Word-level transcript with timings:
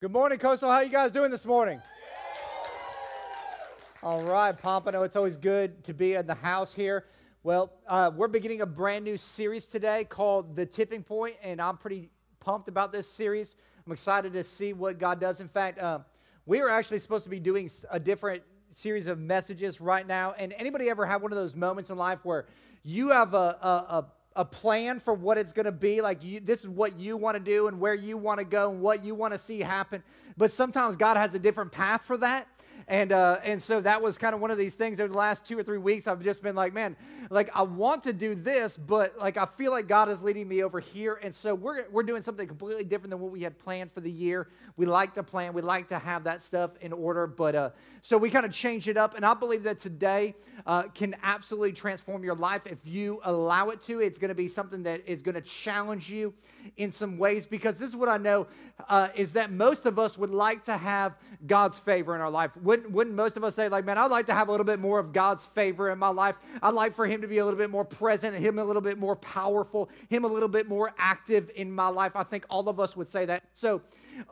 Good 0.00 0.12
morning, 0.12 0.38
Coastal. 0.38 0.70
How 0.70 0.80
you 0.80 0.88
guys 0.88 1.10
doing 1.10 1.30
this 1.30 1.44
morning? 1.44 1.78
All 4.02 4.22
right, 4.22 4.56
Pompano. 4.56 5.02
It's 5.02 5.14
always 5.14 5.36
good 5.36 5.84
to 5.84 5.92
be 5.92 6.14
in 6.14 6.26
the 6.26 6.34
house 6.34 6.72
here. 6.72 7.04
Well, 7.42 7.70
uh, 7.86 8.10
we're 8.16 8.28
beginning 8.28 8.62
a 8.62 8.66
brand 8.66 9.04
new 9.04 9.18
series 9.18 9.66
today 9.66 10.04
called 10.04 10.56
The 10.56 10.64
Tipping 10.64 11.02
Point, 11.02 11.36
and 11.42 11.60
I'm 11.60 11.76
pretty 11.76 12.08
pumped 12.40 12.70
about 12.70 12.92
this 12.92 13.06
series. 13.10 13.56
I'm 13.84 13.92
excited 13.92 14.32
to 14.32 14.42
see 14.42 14.72
what 14.72 14.98
God 14.98 15.20
does. 15.20 15.42
In 15.42 15.48
fact, 15.48 15.78
uh, 15.78 15.98
we 16.46 16.62
are 16.62 16.70
actually 16.70 17.00
supposed 17.00 17.24
to 17.24 17.30
be 17.30 17.38
doing 17.38 17.70
a 17.90 18.00
different 18.00 18.42
series 18.72 19.06
of 19.06 19.18
messages 19.18 19.82
right 19.82 20.06
now. 20.06 20.32
And 20.38 20.54
anybody 20.54 20.88
ever 20.88 21.04
have 21.04 21.20
one 21.20 21.30
of 21.30 21.36
those 21.36 21.54
moments 21.54 21.90
in 21.90 21.98
life 21.98 22.20
where 22.22 22.46
you 22.84 23.10
have 23.10 23.34
a, 23.34 23.36
a, 23.36 23.68
a 23.98 24.06
a 24.40 24.44
plan 24.44 25.00
for 25.00 25.12
what 25.12 25.36
it's 25.36 25.52
going 25.52 25.66
to 25.66 25.72
be 25.72 26.00
like 26.00 26.24
you, 26.24 26.40
this 26.40 26.60
is 26.60 26.68
what 26.68 26.98
you 26.98 27.14
want 27.14 27.36
to 27.36 27.40
do 27.40 27.68
and 27.68 27.78
where 27.78 27.92
you 27.92 28.16
want 28.16 28.38
to 28.38 28.44
go 28.44 28.70
and 28.70 28.80
what 28.80 29.04
you 29.04 29.14
want 29.14 29.34
to 29.34 29.38
see 29.38 29.60
happen. 29.60 30.02
But 30.38 30.50
sometimes 30.50 30.96
god 30.96 31.18
has 31.18 31.34
a 31.34 31.38
different 31.38 31.70
path 31.70 32.04
for 32.06 32.16
that 32.16 32.48
and, 32.90 33.12
uh, 33.12 33.38
and 33.44 33.62
so 33.62 33.80
that 33.82 34.02
was 34.02 34.18
kind 34.18 34.34
of 34.34 34.40
one 34.40 34.50
of 34.50 34.58
these 34.58 34.74
things 34.74 34.98
over 34.98 35.12
the 35.12 35.16
last 35.16 35.46
two 35.46 35.56
or 35.56 35.62
three 35.62 35.78
weeks. 35.78 36.08
I've 36.08 36.24
just 36.24 36.42
been 36.42 36.56
like, 36.56 36.74
man, 36.74 36.96
like 37.30 37.48
I 37.54 37.62
want 37.62 38.02
to 38.02 38.12
do 38.12 38.34
this, 38.34 38.76
but 38.76 39.16
like 39.16 39.36
I 39.36 39.46
feel 39.46 39.70
like 39.70 39.86
God 39.86 40.08
is 40.08 40.22
leading 40.22 40.48
me 40.48 40.64
over 40.64 40.80
here. 40.80 41.20
And 41.22 41.32
so 41.32 41.54
we're, 41.54 41.84
we're 41.92 42.02
doing 42.02 42.20
something 42.20 42.48
completely 42.48 42.82
different 42.82 43.10
than 43.10 43.20
what 43.20 43.30
we 43.30 43.42
had 43.42 43.56
planned 43.60 43.92
for 43.92 44.00
the 44.00 44.10
year. 44.10 44.48
We 44.76 44.86
like 44.86 45.14
to 45.14 45.22
plan, 45.22 45.52
we 45.52 45.62
like 45.62 45.86
to 45.88 46.00
have 46.00 46.24
that 46.24 46.42
stuff 46.42 46.72
in 46.80 46.92
order. 46.92 47.28
But 47.28 47.54
uh, 47.54 47.70
so 48.02 48.18
we 48.18 48.28
kind 48.28 48.44
of 48.44 48.50
changed 48.50 48.88
it 48.88 48.96
up. 48.96 49.14
And 49.14 49.24
I 49.24 49.34
believe 49.34 49.62
that 49.62 49.78
today 49.78 50.34
uh, 50.66 50.82
can 50.88 51.14
absolutely 51.22 51.72
transform 51.72 52.24
your 52.24 52.34
life 52.34 52.62
if 52.66 52.78
you 52.84 53.20
allow 53.22 53.68
it 53.68 53.82
to. 53.82 54.00
It's 54.00 54.18
going 54.18 54.30
to 54.30 54.34
be 54.34 54.48
something 54.48 54.82
that 54.82 55.02
is 55.06 55.22
going 55.22 55.36
to 55.36 55.42
challenge 55.42 56.10
you 56.10 56.34
in 56.76 56.90
some 56.90 57.18
ways 57.18 57.46
because 57.46 57.78
this 57.78 57.88
is 57.88 57.96
what 57.96 58.08
I 58.08 58.16
know 58.16 58.46
uh, 58.88 59.08
is 59.14 59.32
that 59.34 59.50
most 59.50 59.86
of 59.86 59.98
us 59.98 60.16
would 60.16 60.30
like 60.30 60.64
to 60.64 60.76
have 60.76 61.14
God's 61.46 61.78
favor 61.78 62.14
in 62.14 62.20
our 62.20 62.30
life. 62.30 62.56
Wouldn't, 62.56 62.90
wouldn't 62.90 63.16
most 63.16 63.36
of 63.36 63.44
us 63.44 63.54
say, 63.54 63.68
like, 63.68 63.84
man, 63.84 63.98
I'd 63.98 64.10
like 64.10 64.26
to 64.26 64.34
have 64.34 64.48
a 64.48 64.50
little 64.50 64.64
bit 64.64 64.78
more 64.78 64.98
of 64.98 65.12
God's 65.12 65.46
favor 65.46 65.90
in 65.90 65.98
my 65.98 66.08
life? 66.08 66.36
I'd 66.62 66.74
like 66.74 66.94
for 66.94 67.06
Him 67.06 67.20
to 67.22 67.28
be 67.28 67.38
a 67.38 67.44
little 67.44 67.58
bit 67.58 67.70
more 67.70 67.84
present, 67.84 68.36
Him 68.36 68.58
a 68.58 68.64
little 68.64 68.82
bit 68.82 68.98
more 68.98 69.16
powerful, 69.16 69.90
Him 70.08 70.24
a 70.24 70.28
little 70.28 70.48
bit 70.48 70.68
more 70.68 70.92
active 70.98 71.50
in 71.54 71.70
my 71.70 71.88
life. 71.88 72.12
I 72.14 72.22
think 72.22 72.44
all 72.50 72.68
of 72.68 72.80
us 72.80 72.96
would 72.96 73.08
say 73.08 73.26
that. 73.26 73.42
So, 73.54 73.82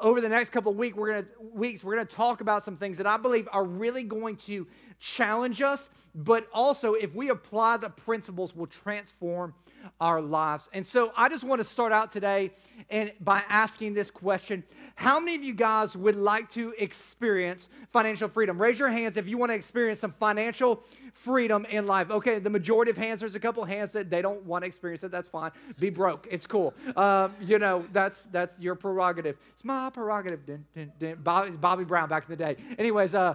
over 0.00 0.20
the 0.20 0.28
next 0.28 0.50
couple 0.50 0.72
of 0.72 0.78
week, 0.78 0.96
we're 0.96 1.14
gonna, 1.14 1.26
weeks, 1.54 1.82
we're 1.82 1.94
going 1.94 2.06
to 2.06 2.14
talk 2.14 2.40
about 2.40 2.64
some 2.64 2.76
things 2.76 2.98
that 2.98 3.06
I 3.06 3.16
believe 3.16 3.48
are 3.52 3.64
really 3.64 4.02
going 4.02 4.36
to 4.36 4.66
challenge 4.98 5.62
us, 5.62 5.90
but 6.14 6.48
also, 6.52 6.94
if 6.94 7.14
we 7.14 7.30
apply 7.30 7.76
the 7.76 7.88
principles, 7.88 8.54
will 8.54 8.66
transform 8.66 9.54
our 10.00 10.20
lives. 10.20 10.68
And 10.72 10.86
so 10.86 11.12
I 11.16 11.28
just 11.28 11.44
want 11.44 11.60
to 11.60 11.64
start 11.64 11.92
out 11.92 12.10
today 12.10 12.17
and 12.24 13.12
by 13.20 13.42
asking 13.48 13.94
this 13.94 14.10
question. 14.10 14.64
How 14.94 15.20
many 15.20 15.36
of 15.36 15.44
you 15.44 15.54
guys 15.54 15.96
would 15.96 16.16
like 16.16 16.50
to 16.50 16.74
experience 16.76 17.68
financial 17.92 18.28
freedom? 18.28 18.60
Raise 18.60 18.80
your 18.80 18.88
hands 18.88 19.16
if 19.16 19.28
you 19.28 19.38
want 19.38 19.50
to 19.50 19.54
experience 19.54 20.00
some 20.00 20.12
financial 20.18 20.82
freedom 21.12 21.64
in 21.70 21.86
life. 21.86 22.10
Okay, 22.10 22.40
the 22.40 22.50
majority 22.50 22.90
of 22.90 22.96
hands, 22.96 23.20
there's 23.20 23.36
a 23.36 23.40
couple 23.40 23.64
hands 23.64 23.92
that 23.92 24.10
they 24.10 24.22
don't 24.22 24.44
want 24.44 24.64
to 24.64 24.66
experience 24.66 25.04
it. 25.04 25.12
That's 25.12 25.28
fine. 25.28 25.52
Be 25.78 25.90
broke. 25.90 26.26
It's 26.30 26.46
cool. 26.46 26.74
Um, 26.96 27.34
you 27.40 27.60
know, 27.60 27.84
that's 27.92 28.24
that's 28.32 28.58
your 28.58 28.74
prerogative. 28.74 29.36
It's 29.52 29.64
my 29.64 29.88
prerogative. 29.90 30.44
Dun, 30.44 30.64
dun, 30.74 30.92
dun. 30.98 31.18
Bobby, 31.22 31.50
Bobby 31.50 31.84
Brown 31.84 32.08
back 32.08 32.24
in 32.24 32.30
the 32.30 32.36
day. 32.36 32.56
Anyways, 32.76 33.14
uh, 33.14 33.34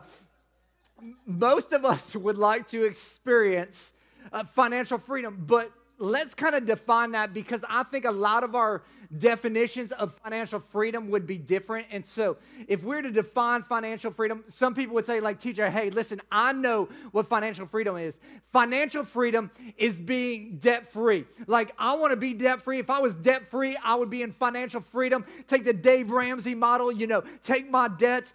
most 1.26 1.72
of 1.72 1.86
us 1.86 2.16
would 2.16 2.38
like 2.38 2.68
to 2.70 2.84
experience 2.84 3.94
uh, 4.32 4.44
financial 4.44 4.98
freedom, 4.98 5.44
but 5.48 5.72
let's 6.04 6.34
kind 6.34 6.54
of 6.54 6.66
define 6.66 7.12
that 7.12 7.34
because 7.34 7.64
I 7.70 7.84
think 7.84 8.06
a 8.06 8.12
lot 8.12 8.44
of 8.44 8.56
our 8.56 8.84
definitions 9.18 9.92
of 9.94 10.14
financial 10.24 10.60
freedom 10.60 11.10
would 11.10 11.26
be 11.26 11.38
different. 11.38 11.88
And 11.92 12.06
so, 12.06 12.38
if 12.68 12.84
we're 12.84 13.02
to 13.02 13.12
define 13.12 13.64
financial 13.64 14.12
freedom, 14.12 14.44
some 14.48 14.74
people 14.74 14.96
would 14.96 15.06
say, 15.06 15.20
like, 15.20 15.40
teacher, 15.40 15.70
hey, 15.70 15.90
listen, 15.92 16.22
I 16.32 16.52
know 16.52 16.90
what 17.12 17.28
financial 17.28 17.66
freedom 17.68 17.96
is. 17.98 18.20
Financial 18.52 19.04
freedom 19.04 19.52
is 19.78 20.00
being 20.00 20.58
debt 20.58 20.88
free. 20.92 21.26
Like, 21.48 21.74
I 21.78 21.96
want 21.96 22.12
to 22.12 22.18
be 22.18 22.34
debt 22.34 22.64
free. 22.64 22.80
If 22.80 22.90
I 22.90 23.00
was 23.00 23.16
debt 23.16 23.50
free, 23.50 23.78
I 23.84 23.96
would 23.96 24.10
be 24.10 24.24
in 24.24 24.32
financial 24.32 24.82
freedom. 24.82 25.26
Take 25.48 25.64
the 25.64 25.74
Dave 25.74 26.12
Ramsey 26.12 26.56
model, 26.56 26.92
you 26.92 27.08
know, 27.08 27.24
take 27.44 27.70
my 27.70 27.88
debts 27.88 28.34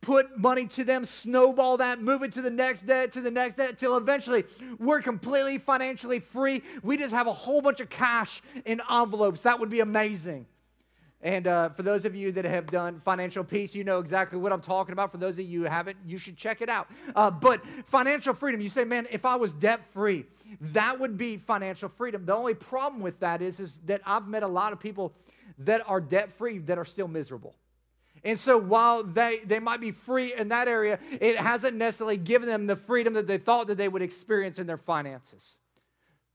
put 0.00 0.38
money 0.38 0.66
to 0.66 0.84
them, 0.84 1.04
snowball 1.04 1.76
that, 1.78 2.00
move 2.00 2.22
it 2.22 2.32
to 2.32 2.42
the 2.42 2.50
next 2.50 2.82
debt, 2.82 3.12
to 3.12 3.20
the 3.20 3.30
next 3.30 3.56
debt, 3.56 3.78
till 3.78 3.96
eventually 3.96 4.44
we're 4.78 5.00
completely 5.00 5.58
financially 5.58 6.20
free. 6.20 6.62
We 6.82 6.96
just 6.96 7.14
have 7.14 7.26
a 7.26 7.32
whole 7.32 7.60
bunch 7.60 7.80
of 7.80 7.90
cash 7.90 8.42
in 8.64 8.80
envelopes. 8.90 9.40
That 9.42 9.58
would 9.58 9.70
be 9.70 9.80
amazing. 9.80 10.46
And 11.22 11.46
uh, 11.46 11.70
for 11.70 11.82
those 11.82 12.04
of 12.04 12.14
you 12.14 12.30
that 12.32 12.44
have 12.44 12.66
done 12.66 13.00
financial 13.04 13.42
peace, 13.42 13.74
you 13.74 13.84
know 13.84 13.98
exactly 13.98 14.38
what 14.38 14.52
I'm 14.52 14.60
talking 14.60 14.92
about. 14.92 15.10
For 15.10 15.18
those 15.18 15.34
of 15.34 15.40
you 15.40 15.62
who 15.62 15.66
haven't, 15.66 15.96
you 16.06 16.18
should 16.18 16.36
check 16.36 16.60
it 16.60 16.68
out. 16.68 16.88
Uh, 17.16 17.30
but 17.30 17.62
financial 17.86 18.34
freedom, 18.34 18.60
you 18.60 18.68
say, 18.68 18.84
man, 18.84 19.08
if 19.10 19.24
I 19.24 19.34
was 19.34 19.52
debt 19.54 19.80
free, 19.92 20.26
that 20.60 21.00
would 21.00 21.16
be 21.16 21.38
financial 21.38 21.88
freedom. 21.88 22.26
The 22.26 22.34
only 22.34 22.54
problem 22.54 23.00
with 23.00 23.18
that 23.20 23.42
is, 23.42 23.60
is 23.60 23.80
that 23.86 24.02
I've 24.04 24.28
met 24.28 24.42
a 24.42 24.48
lot 24.48 24.72
of 24.72 24.78
people 24.78 25.14
that 25.58 25.82
are 25.88 26.00
debt 26.00 26.36
free 26.36 26.58
that 26.58 26.78
are 26.78 26.84
still 26.84 27.08
miserable. 27.08 27.54
And 28.26 28.36
so 28.36 28.58
while 28.58 29.04
they, 29.04 29.38
they 29.46 29.60
might 29.60 29.80
be 29.80 29.92
free 29.92 30.34
in 30.34 30.48
that 30.48 30.66
area, 30.66 30.98
it 31.20 31.38
hasn't 31.38 31.76
necessarily 31.76 32.16
given 32.16 32.48
them 32.48 32.66
the 32.66 32.74
freedom 32.74 33.14
that 33.14 33.28
they 33.28 33.38
thought 33.38 33.68
that 33.68 33.78
they 33.78 33.86
would 33.86 34.02
experience 34.02 34.58
in 34.58 34.66
their 34.66 34.76
finances. 34.76 35.58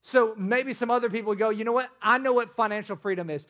So 0.02 0.34
maybe 0.38 0.72
some 0.72 0.90
other 0.90 1.10
people 1.10 1.36
go, 1.36 1.50
you 1.50 1.66
know 1.66 1.74
what? 1.74 1.90
I 2.02 2.18
know 2.18 2.32
what 2.32 2.56
financial 2.56 2.96
freedom 2.96 3.30
is. 3.30 3.46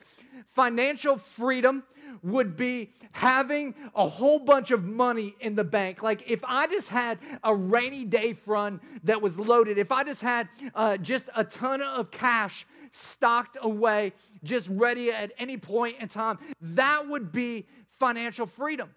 Financial 0.50 1.18
freedom 1.18 1.84
would 2.24 2.58
be 2.58 2.92
having 3.12 3.76
a 3.94 4.08
whole 4.08 4.40
bunch 4.40 4.72
of 4.72 4.86
money 4.86 5.36
in 5.40 5.54
the 5.54 5.64
bank. 5.64 6.02
Like 6.02 6.30
if 6.30 6.44
I 6.44 6.66
just 6.66 6.88
had 6.88 7.20
a 7.44 7.54
rainy 7.54 8.06
day 8.06 8.34
fund 8.34 8.80
that 9.04 9.22
was 9.22 9.38
loaded, 9.38 9.78
if 9.78 9.92
I 9.92 10.04
just 10.04 10.22
had 10.22 10.50
uh, 10.74 10.98
just 10.98 11.30
a 11.36 11.44
ton 11.44 11.84
of 11.84 12.10
cash 12.10 12.66
stocked 12.92 13.58
away, 13.62 14.14
just 14.44 14.68
ready 14.70 15.12
at 15.12 15.32
any 15.38 15.58
point 15.58 15.98
in 16.00 16.08
time, 16.08 16.38
that 16.60 17.08
would 17.08 17.32
be 17.32 17.68
financial 18.02 18.48
freedom. 18.48 18.90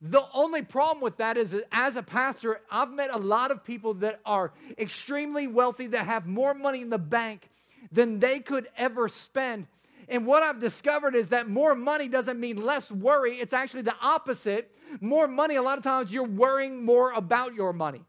The 0.00 0.22
only 0.32 0.62
problem 0.62 1.02
with 1.02 1.18
that 1.18 1.36
is 1.36 1.50
that 1.50 1.64
as 1.70 1.96
a 1.96 2.02
pastor, 2.02 2.60
I've 2.70 2.90
met 2.90 3.10
a 3.14 3.18
lot 3.18 3.50
of 3.50 3.62
people 3.62 3.92
that 3.94 4.20
are 4.24 4.52
extremely 4.78 5.46
wealthy 5.46 5.88
that 5.88 6.06
have 6.06 6.26
more 6.26 6.54
money 6.54 6.80
in 6.80 6.88
the 6.88 6.98
bank 6.98 7.50
than 7.92 8.18
they 8.18 8.40
could 8.40 8.66
ever 8.78 9.08
spend. 9.08 9.66
And 10.08 10.26
what 10.26 10.42
I've 10.42 10.58
discovered 10.58 11.14
is 11.14 11.28
that 11.28 11.48
more 11.50 11.74
money 11.74 12.08
doesn't 12.08 12.40
mean 12.40 12.56
less 12.56 12.90
worry. 12.90 13.34
It's 13.34 13.52
actually 13.52 13.82
the 13.82 13.96
opposite. 14.00 14.74
More 15.02 15.28
money, 15.28 15.56
a 15.56 15.62
lot 15.62 15.76
of 15.76 15.84
times 15.84 16.10
you're 16.10 16.24
worrying 16.24 16.82
more 16.82 17.12
about 17.12 17.54
your 17.54 17.74
money. 17.74 18.04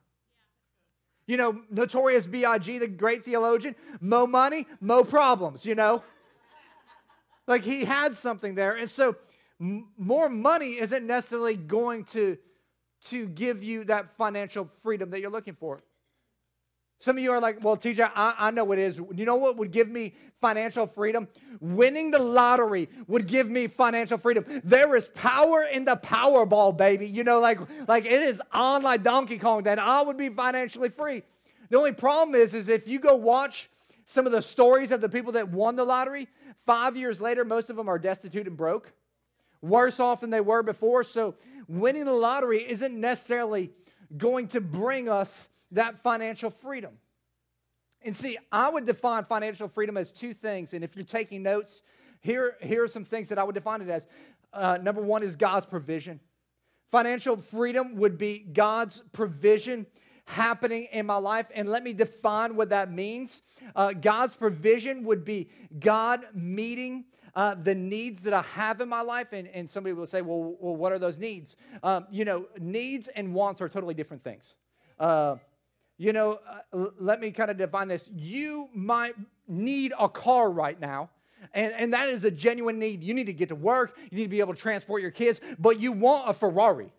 You 1.26 1.36
know, 1.36 1.62
Notorious 1.70 2.26
B.I.G., 2.26 2.78
the 2.78 2.88
great 2.88 3.26
theologian, 3.26 3.76
mo 4.00 4.26
money, 4.26 4.66
mo 4.80 5.04
problems, 5.04 5.66
you 5.66 5.76
know? 5.76 6.04
Like 7.48 7.64
he 7.64 7.84
had 7.84 8.16
something 8.16 8.56
there. 8.56 8.76
And 8.76 8.90
so 8.90 9.16
more 9.60 10.30
money 10.30 10.80
isn't 10.80 11.06
necessarily 11.06 11.56
going 11.56 12.04
to, 12.06 12.38
to 13.06 13.28
give 13.28 13.64
you 13.64 13.84
that 13.86 14.16
financial 14.18 14.70
freedom 14.84 15.10
that 15.12 15.20
you're 15.20 15.32
looking 15.32 15.56
for. 15.56 15.82
Some 17.00 17.18
of 17.18 17.24
you 17.24 17.32
are 17.32 17.40
like, 17.40 17.64
well, 17.64 17.78
TJ, 17.78 18.12
I, 18.16 18.34
I 18.38 18.52
know 18.52 18.64
what 18.64 18.80
it 18.80 18.86
is. 18.86 18.98
You 18.98 19.26
know 19.26 19.36
what 19.36 19.58
would 19.58 19.72
give 19.72 19.88
me 19.88 20.16
financial 20.42 20.88
freedom? 20.88 21.28
Winning 21.60 22.10
the 22.10 22.20
lottery 22.20 22.90
would 23.08 23.28
give 23.28 23.48
me 23.48 23.68
financial 23.68 24.18
freedom. 24.18 24.46
There 24.64 24.96
is 24.96 25.08
power 25.10 25.64
in 25.64 25.86
the 25.86 25.96
Powerball, 25.96 26.76
baby. 26.76 27.08
You 27.08 27.24
know, 27.24 27.40
like, 27.40 27.60
like 27.88 28.06
it 28.06 28.24
is 28.24 28.42
on 28.52 28.82
like 28.82 29.04
Donkey 29.04 29.38
Kong, 29.38 29.62
then 29.64 29.78
I 29.78 30.02
would 30.02 30.18
be 30.18 30.30
financially 30.30 30.90
free. 30.90 31.22
The 31.70 31.78
only 31.78 31.92
problem 31.92 32.34
is, 32.34 32.56
is 32.56 32.68
if 32.68 32.88
you 32.88 33.00
go 33.00 33.16
watch 33.16 33.70
some 34.06 34.26
of 34.26 34.32
the 34.32 34.42
stories 34.42 34.92
of 34.92 35.02
the 35.02 35.10
people 35.10 35.34
that 35.34 35.50
won 35.50 35.76
the 35.76 35.84
lottery, 35.84 36.28
five 36.66 36.98
years 36.98 37.22
later, 37.22 37.46
most 37.46 37.70
of 37.70 37.76
them 37.76 37.90
are 37.90 38.00
destitute 38.00 38.48
and 38.48 38.58
broke 38.58 38.92
worse 39.62 40.00
off 40.00 40.22
than 40.22 40.30
they 40.30 40.42
were 40.42 40.64
before. 40.64 41.04
So, 41.04 41.36
winning 41.68 42.06
the 42.06 42.14
lottery 42.14 42.70
isn't 42.70 43.00
necessarily 43.00 43.72
going 44.16 44.48
to 44.50 44.62
bring 44.62 45.10
us 45.10 45.50
that 45.72 46.02
financial 46.02 46.50
freedom. 46.50 46.94
And 48.02 48.16
see, 48.16 48.38
I 48.52 48.70
would 48.70 48.86
define 48.86 49.26
financial 49.26 49.68
freedom 49.68 49.98
as 49.98 50.12
two 50.12 50.34
things. 50.34 50.74
And 50.74 50.84
if 50.84 50.96
you're 50.96 51.06
taking 51.06 51.44
notes, 51.44 51.82
here, 52.22 52.56
here 52.62 52.84
are 52.84 52.88
some 52.88 53.04
things 53.04 53.28
that 53.30 53.38
I 53.38 53.44
would 53.44 53.56
define 53.56 53.82
it 53.82 53.90
as. 53.90 54.08
Uh, 54.54 54.78
number 54.82 55.02
one 55.02 55.24
is 55.24 55.36
God's 55.36 55.66
provision. 55.66 56.20
Financial 56.92 57.36
freedom 57.36 57.96
would 57.96 58.18
be 58.18 58.40
God's 58.40 59.04
provision 59.12 59.86
happening 60.26 60.88
in 60.92 61.06
my 61.06 61.18
life. 61.18 61.48
And 61.54 61.70
let 61.70 61.84
me 61.84 61.94
define 61.94 62.56
what 62.56 62.70
that 62.70 62.92
means. 62.92 63.42
Uh, 63.76 63.94
God's 63.94 64.36
provision 64.36 65.04
would 65.04 65.26
be 65.26 65.50
God 65.80 66.26
meeting 66.34 67.06
uh, 67.38 67.54
the 67.54 67.76
needs 67.76 68.22
that 68.22 68.34
I 68.34 68.42
have 68.42 68.82
in 68.82 68.90
my 68.90 69.02
life. 69.02 69.32
And, 69.32 69.48
and 69.50 69.70
somebody 69.70 69.94
will 69.94 70.08
say, 70.08 70.24
well, 70.24 70.56
well, 70.60 70.76
what 70.76 70.92
are 70.92 70.98
those 70.98 71.20
needs? 71.20 71.56
Um, 71.84 72.08
you 72.10 72.26
know, 72.26 72.48
needs 72.60 73.10
and 73.10 73.32
wants 73.32 73.62
are 73.62 73.70
totally 73.70 73.94
different 73.94 74.24
things. 74.24 74.56
Uh, 75.00 75.36
you 76.00 76.14
know, 76.14 76.40
uh, 76.74 76.88
let 77.00 77.22
me 77.22 77.30
kind 77.32 77.52
of 77.52 77.58
define 77.58 77.90
this. 77.90 78.10
You 78.16 78.70
might 78.74 79.14
need 79.48 79.94
a 80.00 80.10
car 80.10 80.50
right 80.50 80.80
now, 80.80 81.12
And, 81.54 81.74
and 81.74 81.94
that 81.94 82.10
is 82.10 82.26
a 82.26 82.32
genuine 82.32 82.80
need. 82.80 83.04
You 83.04 83.14
need 83.14 83.28
to 83.28 83.34
get 83.34 83.50
to 83.50 83.56
work, 83.56 83.96
you 84.10 84.18
need 84.18 84.24
to 84.24 84.30
be 84.30 84.40
able 84.40 84.56
to 84.56 84.60
transport 84.60 85.04
your 85.04 85.12
kids, 85.12 85.40
but 85.60 85.80
you 85.80 85.92
want 85.92 86.28
a 86.28 86.34
Ferrari. 86.34 86.92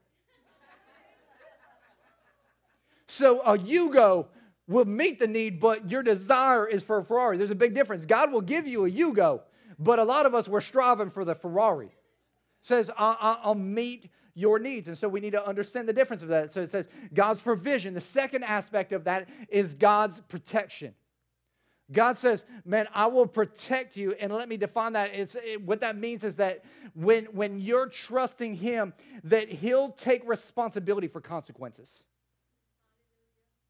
so 3.08 3.40
a 3.40 3.58
Yugo 3.58 4.26
will 4.68 4.84
meet 4.84 5.18
the 5.18 5.26
need, 5.26 5.58
but 5.58 5.90
your 5.90 6.04
desire 6.04 6.64
is 6.64 6.84
for 6.84 6.98
a 6.98 7.04
Ferrari. 7.04 7.38
There's 7.38 7.50
a 7.50 7.56
big 7.56 7.74
difference. 7.74 8.06
God 8.06 8.30
will 8.30 8.40
give 8.40 8.68
you 8.68 8.84
a 8.84 8.90
Yugo, 8.90 9.40
but 9.78 9.98
a 9.98 10.04
lot 10.04 10.26
of 10.26 10.34
us, 10.34 10.48
we're 10.48 10.60
striving 10.60 11.10
for 11.10 11.24
the 11.24 11.34
Ferrari. 11.34 11.90
Says, 12.62 12.90
I'll 12.96 13.54
meet 13.54 14.10
your 14.34 14.58
needs. 14.58 14.88
And 14.88 14.96
so 14.96 15.08
we 15.08 15.20
need 15.20 15.32
to 15.32 15.46
understand 15.46 15.88
the 15.88 15.92
difference 15.92 16.22
of 16.22 16.28
that. 16.28 16.52
So 16.52 16.60
it 16.62 16.70
says 16.70 16.88
God's 17.14 17.40
provision. 17.40 17.94
The 17.94 18.00
second 18.00 18.44
aspect 18.44 18.92
of 18.92 19.04
that 19.04 19.28
is 19.48 19.74
God's 19.74 20.20
protection. 20.22 20.94
God 21.90 22.18
says, 22.18 22.44
Man, 22.64 22.86
I 22.92 23.06
will 23.06 23.26
protect 23.26 23.96
you. 23.96 24.12
And 24.20 24.32
let 24.32 24.48
me 24.48 24.56
define 24.56 24.92
that. 24.92 25.14
It's, 25.14 25.36
it, 25.36 25.62
what 25.62 25.80
that 25.80 25.96
means 25.96 26.22
is 26.22 26.36
that 26.36 26.64
when, 26.94 27.24
when 27.26 27.58
you're 27.58 27.88
trusting 27.88 28.54
Him, 28.54 28.92
that 29.24 29.48
He'll 29.48 29.92
take 29.92 30.28
responsibility 30.28 31.08
for 31.08 31.20
consequences. 31.20 32.04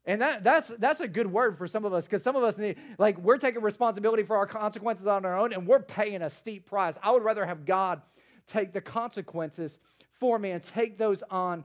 And 0.08 0.22
that, 0.22 0.42
that's, 0.42 0.68
that's 0.78 1.00
a 1.00 1.06
good 1.06 1.30
word 1.30 1.58
for 1.58 1.66
some 1.66 1.84
of 1.84 1.92
us 1.92 2.06
because 2.06 2.22
some 2.22 2.34
of 2.34 2.42
us 2.42 2.56
need, 2.56 2.76
like, 2.96 3.18
we're 3.18 3.36
taking 3.36 3.60
responsibility 3.60 4.22
for 4.22 4.38
our 4.38 4.46
consequences 4.46 5.06
on 5.06 5.26
our 5.26 5.38
own 5.38 5.52
and 5.52 5.66
we're 5.66 5.80
paying 5.80 6.22
a 6.22 6.30
steep 6.30 6.64
price. 6.64 6.96
I 7.02 7.10
would 7.10 7.22
rather 7.22 7.44
have 7.44 7.66
God 7.66 8.00
take 8.46 8.72
the 8.72 8.80
consequences 8.80 9.78
for 10.18 10.38
me 10.38 10.52
and 10.52 10.62
take 10.62 10.96
those 10.96 11.22
on 11.30 11.62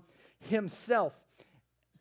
Himself. 0.49 1.13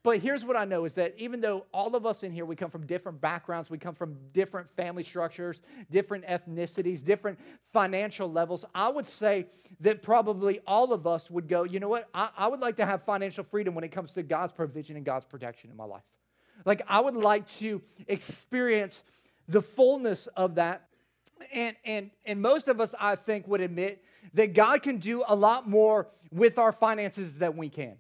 But 0.03 0.19
here's 0.19 0.45
what 0.45 0.57
I 0.57 0.65
know 0.65 0.85
is 0.85 0.95
that 0.95 1.15
even 1.17 1.41
though 1.41 1.65
all 1.73 1.95
of 1.95 2.07
us 2.07 2.25
in 2.25 2.33
here, 2.33 2.45
we 2.45 2.57
come 2.57 2.73
from 2.73 2.87
different 2.87 3.21
backgrounds, 3.21 3.71
we 3.71 3.79
come 3.79 3.95
from 3.95 4.17
different 4.35 4.67
family 4.77 5.05
structures, 5.05 5.61
different 5.93 6.27
ethnicities, 6.27 7.05
different 7.05 7.39
financial 7.73 8.31
levels, 8.31 8.65
I 8.75 8.89
would 8.89 9.09
say 9.09 9.47
that 9.79 10.03
probably 10.03 10.59
all 10.67 10.93
of 10.93 11.07
us 11.07 11.31
would 11.31 11.47
go, 11.47 11.63
you 11.63 11.79
know 11.79 11.89
what? 11.89 12.09
I, 12.13 12.31
I 12.37 12.49
would 12.49 12.59
like 12.59 12.77
to 12.79 12.87
have 12.87 13.05
financial 13.05 13.45
freedom 13.45 13.77
when 13.77 13.85
it 13.85 13.93
comes 13.93 14.13
to 14.15 14.25
God's 14.25 14.53
provision 14.53 14.97
and 14.97 15.05
God's 15.05 15.25
protection 15.25 15.71
in 15.71 15.77
my 15.77 15.85
life. 15.85 16.03
Like, 16.65 16.83
I 16.89 17.01
would 17.01 17.15
like 17.15 17.49
to 17.59 17.81
experience 18.07 19.03
the 19.49 19.63
fullness 19.63 20.29
of 20.37 20.57
that. 20.57 20.89
And, 21.53 21.77
and, 21.85 22.11
and 22.25 22.41
most 22.41 22.69
of 22.69 22.81
us, 22.81 22.95
I 22.99 23.17
think, 23.17 23.49
would 23.49 23.61
admit 23.61 24.03
that 24.35 24.55
God 24.55 24.83
can 24.83 24.99
do 24.99 25.23
a 25.27 25.35
lot 25.35 25.69
more 25.69 26.07
with 26.31 26.59
our 26.59 26.73
finances 26.73 27.35
than 27.35 27.57
we 27.57 27.69
can. 27.69 27.97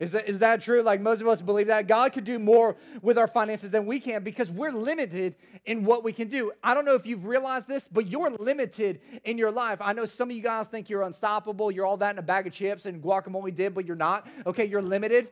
Is 0.00 0.12
that, 0.12 0.28
is 0.28 0.38
that 0.38 0.60
true? 0.60 0.82
Like 0.82 1.00
most 1.00 1.20
of 1.20 1.26
us 1.26 1.42
believe 1.42 1.66
that 1.66 1.88
God 1.88 2.12
could 2.12 2.22
do 2.22 2.38
more 2.38 2.76
with 3.02 3.18
our 3.18 3.26
finances 3.26 3.70
than 3.70 3.84
we 3.84 3.98
can 3.98 4.22
because 4.22 4.48
we're 4.48 4.70
limited 4.70 5.34
in 5.66 5.84
what 5.84 6.04
we 6.04 6.12
can 6.12 6.28
do. 6.28 6.52
I 6.62 6.72
don't 6.72 6.84
know 6.84 6.94
if 6.94 7.04
you've 7.04 7.26
realized 7.26 7.66
this, 7.66 7.88
but 7.88 8.06
you're 8.06 8.30
limited 8.30 9.00
in 9.24 9.36
your 9.38 9.50
life. 9.50 9.78
I 9.80 9.92
know 9.92 10.04
some 10.04 10.30
of 10.30 10.36
you 10.36 10.42
guys 10.42 10.68
think 10.68 10.88
you're 10.88 11.02
unstoppable. 11.02 11.72
You're 11.72 11.84
all 11.84 11.96
that 11.96 12.12
in 12.12 12.18
a 12.18 12.22
bag 12.22 12.46
of 12.46 12.52
chips 12.52 12.86
and 12.86 13.02
guacamole 13.02 13.52
dip, 13.52 13.74
but 13.74 13.86
you're 13.86 13.96
not. 13.96 14.28
Okay, 14.46 14.66
you're 14.66 14.82
limited. 14.82 15.28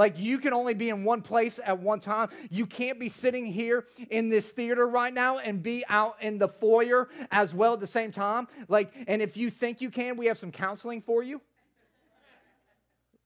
Like 0.00 0.18
you 0.18 0.38
can 0.38 0.54
only 0.54 0.72
be 0.72 0.88
in 0.88 1.04
one 1.04 1.20
place 1.20 1.60
at 1.62 1.78
one 1.78 2.00
time. 2.00 2.30
You 2.48 2.64
can't 2.64 2.98
be 2.98 3.10
sitting 3.10 3.44
here 3.44 3.84
in 4.08 4.30
this 4.30 4.48
theater 4.48 4.86
right 4.88 5.12
now 5.12 5.40
and 5.40 5.62
be 5.62 5.84
out 5.90 6.16
in 6.22 6.38
the 6.38 6.48
foyer 6.48 7.10
as 7.30 7.52
well 7.52 7.74
at 7.74 7.80
the 7.80 7.86
same 7.86 8.10
time. 8.10 8.48
Like, 8.66 8.94
and 9.08 9.20
if 9.20 9.36
you 9.36 9.50
think 9.50 9.82
you 9.82 9.90
can, 9.90 10.16
we 10.16 10.24
have 10.24 10.38
some 10.38 10.52
counseling 10.52 11.02
for 11.02 11.22
you. 11.22 11.42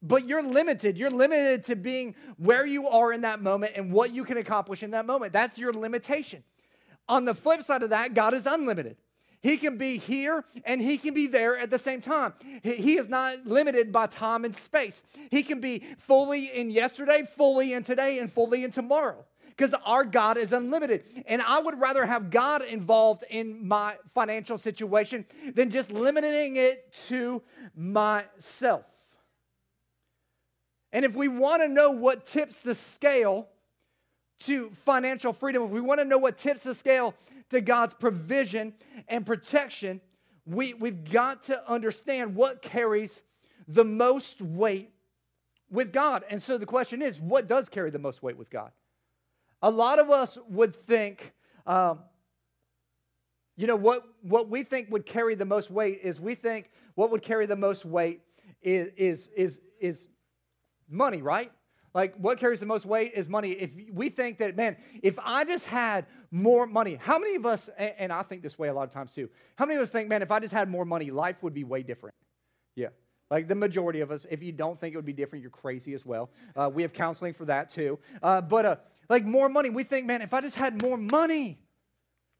But 0.02 0.26
you're 0.26 0.42
limited. 0.42 0.98
You're 0.98 1.10
limited 1.10 1.62
to 1.66 1.76
being 1.76 2.16
where 2.38 2.66
you 2.66 2.88
are 2.88 3.12
in 3.12 3.20
that 3.20 3.40
moment 3.40 3.74
and 3.76 3.92
what 3.92 4.12
you 4.12 4.24
can 4.24 4.38
accomplish 4.38 4.82
in 4.82 4.90
that 4.90 5.06
moment. 5.06 5.32
That's 5.32 5.56
your 5.56 5.72
limitation. 5.72 6.42
On 7.08 7.24
the 7.24 7.34
flip 7.34 7.62
side 7.62 7.84
of 7.84 7.90
that, 7.90 8.14
God 8.14 8.34
is 8.34 8.46
unlimited. 8.46 8.96
He 9.44 9.58
can 9.58 9.76
be 9.76 9.98
here 9.98 10.42
and 10.64 10.80
he 10.80 10.96
can 10.96 11.12
be 11.12 11.26
there 11.26 11.58
at 11.58 11.68
the 11.70 11.78
same 11.78 12.00
time. 12.00 12.32
He 12.62 12.96
is 12.96 13.10
not 13.10 13.46
limited 13.46 13.92
by 13.92 14.06
time 14.06 14.46
and 14.46 14.56
space. 14.56 15.02
He 15.30 15.42
can 15.42 15.60
be 15.60 15.84
fully 15.98 16.46
in 16.46 16.70
yesterday, 16.70 17.28
fully 17.36 17.74
in 17.74 17.84
today, 17.84 18.20
and 18.20 18.32
fully 18.32 18.64
in 18.64 18.70
tomorrow 18.70 19.22
because 19.50 19.74
our 19.84 20.02
God 20.02 20.38
is 20.38 20.54
unlimited. 20.54 21.04
And 21.26 21.42
I 21.42 21.60
would 21.60 21.78
rather 21.78 22.06
have 22.06 22.30
God 22.30 22.62
involved 22.62 23.22
in 23.28 23.68
my 23.68 23.98
financial 24.14 24.56
situation 24.56 25.26
than 25.54 25.70
just 25.70 25.90
limiting 25.90 26.56
it 26.56 26.90
to 27.08 27.42
myself. 27.76 28.86
And 30.90 31.04
if 31.04 31.14
we 31.14 31.28
want 31.28 31.60
to 31.60 31.68
know 31.68 31.90
what 31.90 32.24
tips 32.24 32.60
the 32.60 32.74
scale 32.74 33.48
to 34.40 34.70
financial 34.86 35.34
freedom, 35.34 35.64
if 35.64 35.70
we 35.70 35.82
want 35.82 36.00
to 36.00 36.06
know 36.06 36.18
what 36.18 36.38
tips 36.38 36.62
the 36.62 36.74
scale 36.74 37.14
to 37.50 37.60
God's 37.60 37.94
provision 37.94 38.74
and 39.08 39.24
protection, 39.24 40.00
we, 40.46 40.74
we've 40.74 41.04
got 41.10 41.44
to 41.44 41.70
understand 41.70 42.34
what 42.34 42.62
carries 42.62 43.22
the 43.68 43.84
most 43.84 44.40
weight 44.42 44.90
with 45.70 45.92
God. 45.92 46.24
And 46.28 46.42
so 46.42 46.58
the 46.58 46.66
question 46.66 47.02
is 47.02 47.18
what 47.20 47.48
does 47.48 47.68
carry 47.68 47.90
the 47.90 47.98
most 47.98 48.22
weight 48.22 48.36
with 48.36 48.50
God? 48.50 48.70
A 49.62 49.70
lot 49.70 49.98
of 49.98 50.10
us 50.10 50.36
would 50.48 50.74
think, 50.86 51.32
um, 51.66 52.00
you 53.56 53.66
know, 53.66 53.76
what, 53.76 54.04
what 54.22 54.48
we 54.50 54.62
think 54.62 54.90
would 54.90 55.06
carry 55.06 55.34
the 55.34 55.44
most 55.44 55.70
weight 55.70 56.00
is 56.02 56.20
we 56.20 56.34
think 56.34 56.70
what 56.94 57.10
would 57.10 57.22
carry 57.22 57.46
the 57.46 57.56
most 57.56 57.84
weight 57.84 58.20
is, 58.62 58.88
is, 58.96 59.30
is, 59.36 59.60
is 59.80 60.06
money, 60.88 61.22
right? 61.22 61.50
Like, 61.94 62.16
what 62.16 62.40
carries 62.40 62.58
the 62.58 62.66
most 62.66 62.84
weight 62.84 63.12
is 63.14 63.28
money. 63.28 63.52
If 63.52 63.70
we 63.92 64.08
think 64.08 64.38
that, 64.38 64.56
man, 64.56 64.76
if 65.02 65.16
I 65.22 65.44
just 65.44 65.64
had 65.64 66.06
more 66.32 66.66
money, 66.66 66.98
how 67.00 67.20
many 67.20 67.36
of 67.36 67.46
us, 67.46 67.70
and 67.78 68.12
I 68.12 68.24
think 68.24 68.42
this 68.42 68.58
way 68.58 68.68
a 68.68 68.74
lot 68.74 68.82
of 68.82 68.92
times 68.92 69.12
too, 69.14 69.28
how 69.54 69.64
many 69.64 69.76
of 69.76 69.82
us 69.84 69.90
think, 69.90 70.08
man, 70.08 70.20
if 70.20 70.32
I 70.32 70.40
just 70.40 70.52
had 70.52 70.68
more 70.68 70.84
money, 70.84 71.12
life 71.12 71.36
would 71.42 71.54
be 71.54 71.62
way 71.62 71.84
different? 71.84 72.14
Yeah. 72.74 72.88
Like 73.30 73.46
the 73.46 73.54
majority 73.54 74.00
of 74.00 74.10
us, 74.10 74.26
if 74.28 74.42
you 74.42 74.50
don't 74.50 74.78
think 74.80 74.94
it 74.94 74.96
would 74.96 75.06
be 75.06 75.12
different, 75.12 75.42
you're 75.42 75.50
crazy 75.50 75.94
as 75.94 76.04
well. 76.04 76.30
Uh, 76.56 76.68
we 76.72 76.82
have 76.82 76.92
counseling 76.92 77.32
for 77.32 77.44
that 77.44 77.70
too. 77.70 77.98
Uh, 78.22 78.40
but 78.40 78.66
uh, 78.66 78.76
like 79.08 79.24
more 79.24 79.48
money, 79.48 79.70
we 79.70 79.84
think, 79.84 80.04
man, 80.04 80.20
if 80.20 80.34
I 80.34 80.40
just 80.40 80.56
had 80.56 80.82
more 80.82 80.96
money, 80.96 81.58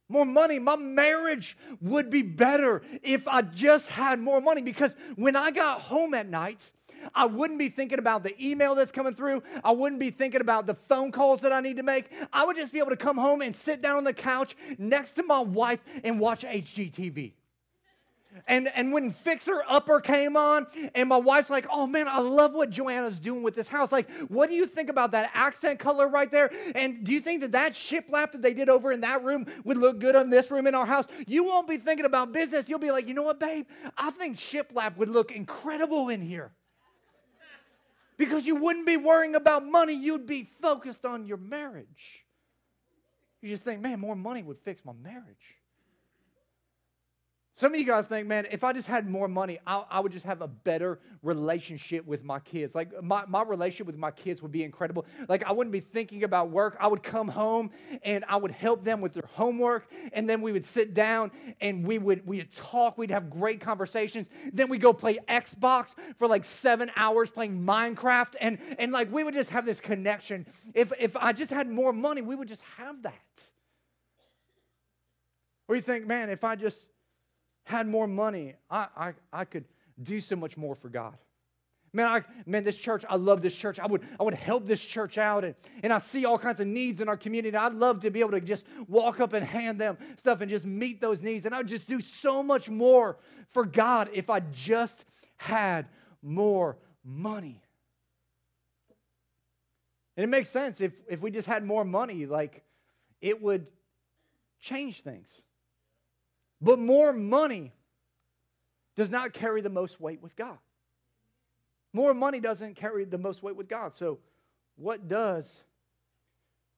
more 0.08 0.26
money, 0.26 0.58
my 0.58 0.76
marriage 0.76 1.56
would 1.80 2.10
be 2.10 2.22
better 2.22 2.82
if 3.02 3.26
I 3.28 3.42
just 3.42 3.88
had 3.88 4.18
more 4.18 4.40
money. 4.40 4.62
Because 4.62 4.96
when 5.14 5.36
I 5.36 5.52
got 5.52 5.80
home 5.80 6.12
at 6.12 6.28
night, 6.28 6.72
I 7.14 7.26
wouldn't 7.26 7.58
be 7.58 7.68
thinking 7.68 7.98
about 7.98 8.22
the 8.22 8.34
email 8.44 8.74
that's 8.74 8.92
coming 8.92 9.14
through. 9.14 9.42
I 9.62 9.72
wouldn't 9.72 10.00
be 10.00 10.10
thinking 10.10 10.40
about 10.40 10.66
the 10.66 10.74
phone 10.88 11.12
calls 11.12 11.40
that 11.40 11.52
I 11.52 11.60
need 11.60 11.76
to 11.76 11.82
make. 11.82 12.10
I 12.32 12.44
would 12.44 12.56
just 12.56 12.72
be 12.72 12.78
able 12.78 12.90
to 12.90 12.96
come 12.96 13.16
home 13.16 13.42
and 13.42 13.54
sit 13.54 13.82
down 13.82 13.96
on 13.96 14.04
the 14.04 14.14
couch 14.14 14.56
next 14.78 15.12
to 15.12 15.22
my 15.22 15.40
wife 15.40 15.80
and 16.02 16.20
watch 16.20 16.42
HGTV. 16.42 17.32
And, 18.48 18.68
and 18.74 18.92
when 18.92 19.10
Fixer 19.10 19.62
Upper 19.68 20.00
came 20.00 20.36
on, 20.36 20.66
and 20.94 21.08
my 21.08 21.16
wife's 21.16 21.50
like, 21.50 21.66
oh 21.70 21.86
man, 21.86 22.08
I 22.08 22.18
love 22.18 22.52
what 22.52 22.70
Joanna's 22.70 23.20
doing 23.20 23.43
with 23.43 23.55
this 23.55 23.69
house. 23.69 23.93
Like, 23.93 24.10
what 24.29 24.48
do 24.48 24.56
you 24.56 24.67
think 24.67 24.90
about 24.90 25.12
that 25.12 25.31
accent 25.34 25.79
color 25.79 26.08
right 26.08 26.31
there? 26.31 26.50
And 26.74 27.05
do 27.05 27.12
you 27.12 27.20
think 27.20 27.43
that 27.43 27.52
that 27.52 27.74
shiplap 27.74 28.32
that 28.32 28.43
they 28.43 28.52
did 28.52 28.69
over 28.69 28.90
in 28.93 29.00
that 29.02 29.22
room 29.22 29.46
would 29.64 29.76
look 29.76 30.00
good 30.00 30.17
on 30.17 30.31
this 30.31 30.50
room 30.50 30.67
in 30.67 30.74
our 30.74 30.86
house? 30.86 31.06
You 31.26 31.44
won't 31.44 31.69
be 31.69 31.79
thinking 31.79 32.06
about 32.06 32.32
business. 32.32 32.69
You'll 32.69 32.81
be 32.81 32.90
like, 32.90 33.06
you 33.06 33.14
know 33.14 33.22
what, 33.22 33.38
babe? 33.38 33.67
I 33.96 34.10
think 34.10 34.36
shiplap 34.36 34.96
would 34.96 35.10
look 35.10 35.31
incredible 35.31 36.08
in 36.08 36.20
here 36.20 36.50
because 38.16 38.46
you 38.46 38.56
wouldn't 38.56 38.86
be 38.86 38.96
worrying 38.96 39.34
about 39.34 39.64
money, 39.64 39.94
you'd 39.94 40.26
be 40.26 40.48
focused 40.60 41.04
on 41.04 41.26
your 41.26 41.36
marriage. 41.36 42.24
You 43.42 43.50
just 43.50 43.62
think, 43.62 43.80
man, 43.80 44.00
more 44.00 44.16
money 44.16 44.42
would 44.42 44.58
fix 44.64 44.84
my 44.84 44.92
marriage. 44.92 45.56
Some 47.56 47.73
of 47.73 47.79
you 47.79 47.87
guys 47.87 48.06
think, 48.06 48.27
man, 48.27 48.49
if 48.51 48.65
I 48.65 48.73
just 48.73 48.89
had 48.89 49.08
more 49.08 49.29
money, 49.29 49.61
I, 49.65 49.84
I, 49.89 50.01
would 50.01 50.11
just 50.11 50.25
have 50.25 50.43
a 50.43 50.49
better 50.49 50.99
relationship 51.23 52.05
with 52.05 52.25
my 52.25 52.41
kids. 52.41 52.75
Like, 52.75 53.01
my, 53.01 53.25
my 53.29 53.44
relationship 53.44 53.87
with 53.87 53.96
my 53.96 54.11
kids 54.11 54.43
would 54.43 54.51
be 54.51 54.65
incredible. 54.65 55.06
Like, 55.29 55.44
I 55.44 55.53
wouldn't 55.53 55.70
be 55.70 55.79
thinking 55.79 56.25
about 56.25 56.51
work. 56.51 56.77
I 56.81 56.89
would 56.89 57.05
come 57.05 57.29
home 57.29 57.70
and 58.03 58.25
I 58.29 58.39
would 58.39 58.51
help 58.51 58.82
them 58.82 59.01
with 59.01 59.13
their 59.13 59.29
homework. 59.34 59.89
And 60.13 60.29
then 60.29 60.43
we 60.43 60.51
would 60.51 60.67
sit 60.67 60.94
down 60.94 61.31
and 61.61 61.87
we 61.87 61.99
would, 61.99 62.27
we 62.27 62.39
would 62.39 62.53
talk. 62.53 62.99
We'd 62.99 63.13
have 63.13 63.31
great 63.31 63.61
conversations. 63.61 64.27
Then 64.53 64.69
we'd 64.69 64.82
go 64.82 64.93
play 64.93 65.19
Xbox 65.29 65.94
for 66.19 66.27
like 66.27 66.44
seven 66.44 66.91
hours 66.96 67.31
playing 67.31 67.65
Minecraft. 67.65 68.34
And, 68.41 68.58
and 68.81 68.91
like, 68.91 69.13
we 69.13 69.23
would 69.23 69.34
just 69.34 69.51
have 69.51 69.65
this 69.65 69.81
connection. 69.81 70.44
If, 70.75 70.93
if 70.99 71.17
I 71.17 71.32
just 71.32 71.53
had 71.53 71.70
more 71.70 71.93
money, 71.93 72.20
we 72.20 72.34
would 72.34 72.49
just 72.49 72.63
have 72.79 73.01
that. 73.05 73.15
Or 75.69 75.77
you 75.77 75.82
think, 75.82 76.05
man, 76.08 76.31
if 76.31 76.43
I 76.43 76.56
just 76.56 76.84
had 77.64 77.88
more 77.88 78.06
money, 78.06 78.54
I, 78.70 78.86
I, 78.96 79.12
I 79.32 79.44
could 79.44 79.64
do 80.02 80.20
so 80.20 80.36
much 80.36 80.56
more 80.56 80.74
for 80.74 80.88
God. 80.88 81.14
Man, 81.92 82.08
I, 82.08 82.22
man, 82.44 82.64
this 82.64 82.76
church, 82.76 83.04
I 83.08 83.14
love 83.14 83.40
this 83.40 83.54
church. 83.54 83.78
I 83.78 83.86
would, 83.86 84.02
I 84.18 84.24
would 84.24 84.34
help 84.34 84.66
this 84.66 84.84
church 84.84 85.16
out. 85.16 85.44
And, 85.44 85.54
and 85.82 85.92
I 85.92 85.98
see 85.98 86.24
all 86.24 86.38
kinds 86.38 86.58
of 86.58 86.66
needs 86.66 87.00
in 87.00 87.08
our 87.08 87.16
community. 87.16 87.56
I'd 87.56 87.72
love 87.72 88.00
to 88.00 88.10
be 88.10 88.18
able 88.18 88.32
to 88.32 88.40
just 88.40 88.64
walk 88.88 89.20
up 89.20 89.32
and 89.32 89.46
hand 89.46 89.80
them 89.80 89.96
stuff 90.18 90.40
and 90.40 90.50
just 90.50 90.64
meet 90.64 91.00
those 91.00 91.20
needs. 91.20 91.46
And 91.46 91.54
I 91.54 91.58
would 91.58 91.68
just 91.68 91.86
do 91.86 92.00
so 92.00 92.42
much 92.42 92.68
more 92.68 93.16
for 93.50 93.64
God 93.64 94.10
if 94.12 94.28
I 94.28 94.40
just 94.40 95.04
had 95.36 95.86
more 96.20 96.76
money. 97.04 97.62
And 100.16 100.24
it 100.24 100.28
makes 100.28 100.50
sense 100.50 100.80
if, 100.80 100.92
if 101.08 101.20
we 101.20 101.30
just 101.30 101.46
had 101.46 101.64
more 101.64 101.84
money, 101.84 102.26
like 102.26 102.64
it 103.20 103.40
would 103.40 103.68
change 104.60 105.02
things. 105.02 105.42
But 106.64 106.78
more 106.78 107.12
money 107.12 107.72
does 108.96 109.10
not 109.10 109.34
carry 109.34 109.60
the 109.60 109.68
most 109.68 110.00
weight 110.00 110.22
with 110.22 110.34
God. 110.34 110.56
More 111.92 112.14
money 112.14 112.40
doesn't 112.40 112.74
carry 112.74 113.04
the 113.04 113.18
most 113.18 113.42
weight 113.42 113.54
with 113.54 113.68
God. 113.68 113.92
So, 113.92 114.18
what 114.76 115.06
does 115.06 115.52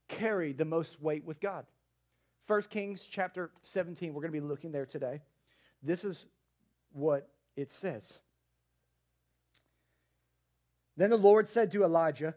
carry 0.08 0.52
the 0.52 0.64
most 0.64 1.00
weight 1.00 1.24
with 1.24 1.40
God? 1.40 1.66
1 2.48 2.62
Kings 2.62 3.06
chapter 3.08 3.52
17, 3.62 4.12
we're 4.12 4.22
going 4.22 4.32
to 4.32 4.40
be 4.40 4.44
looking 4.44 4.72
there 4.72 4.86
today. 4.86 5.20
This 5.84 6.04
is 6.04 6.26
what 6.92 7.28
it 7.54 7.70
says. 7.70 8.18
Then 10.96 11.10
the 11.10 11.16
Lord 11.16 11.48
said 11.48 11.70
to 11.72 11.84
Elijah, 11.84 12.34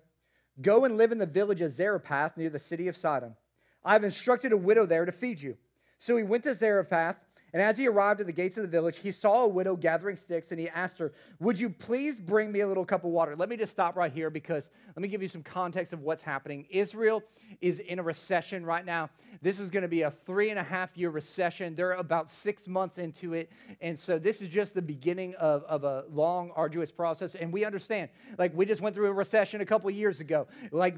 Go 0.61 0.85
and 0.85 0.97
live 0.97 1.11
in 1.11 1.17
the 1.17 1.25
village 1.25 1.61
of 1.61 1.71
Zarephath 1.71 2.37
near 2.37 2.51
the 2.51 2.59
city 2.59 2.87
of 2.87 2.95
Sidon. 2.95 3.35
I 3.83 3.93
have 3.93 4.03
instructed 4.03 4.51
a 4.51 4.57
widow 4.57 4.85
there 4.85 5.05
to 5.05 5.11
feed 5.11 5.41
you. 5.41 5.57
So 5.97 6.15
he 6.15 6.23
went 6.23 6.43
to 6.43 6.53
Zarephath 6.53 7.17
and 7.53 7.61
as 7.61 7.77
he 7.77 7.87
arrived 7.87 8.19
at 8.19 8.27
the 8.27 8.33
gates 8.33 8.57
of 8.57 8.63
the 8.63 8.69
village, 8.69 8.97
he 8.97 9.11
saw 9.11 9.43
a 9.43 9.47
widow 9.47 9.75
gathering 9.75 10.15
sticks 10.15 10.51
and 10.51 10.59
he 10.59 10.69
asked 10.69 10.97
her, 10.99 11.11
Would 11.39 11.59
you 11.59 11.69
please 11.69 12.19
bring 12.19 12.51
me 12.51 12.59
a 12.59 12.67
little 12.67 12.85
cup 12.85 13.03
of 13.03 13.09
water? 13.09 13.35
Let 13.35 13.49
me 13.49 13.57
just 13.57 13.71
stop 13.71 13.95
right 13.95 14.11
here 14.11 14.29
because 14.29 14.69
let 14.95 15.01
me 15.01 15.07
give 15.07 15.21
you 15.21 15.27
some 15.27 15.43
context 15.43 15.93
of 15.93 16.01
what's 16.01 16.21
happening. 16.21 16.65
Israel 16.69 17.23
is 17.61 17.79
in 17.79 17.99
a 17.99 18.03
recession 18.03 18.65
right 18.65 18.85
now. 18.85 19.09
This 19.41 19.59
is 19.59 19.69
going 19.69 19.83
to 19.83 19.87
be 19.87 20.01
a 20.01 20.11
three 20.11 20.49
and 20.49 20.59
a 20.59 20.63
half 20.63 20.97
year 20.97 21.09
recession. 21.09 21.75
They're 21.75 21.93
about 21.93 22.29
six 22.29 22.67
months 22.67 22.97
into 22.97 23.33
it. 23.33 23.49
And 23.81 23.97
so 23.97 24.19
this 24.19 24.41
is 24.41 24.49
just 24.49 24.73
the 24.73 24.81
beginning 24.81 25.33
of, 25.35 25.63
of 25.63 25.83
a 25.83 26.03
long, 26.11 26.51
arduous 26.55 26.91
process. 26.91 27.35
And 27.35 27.51
we 27.51 27.65
understand, 27.65 28.09
like, 28.37 28.55
we 28.55 28.65
just 28.65 28.81
went 28.81 28.95
through 28.95 29.07
a 29.07 29.13
recession 29.13 29.61
a 29.61 29.65
couple 29.65 29.89
years 29.89 30.19
ago. 30.19 30.47
Like, 30.71 30.95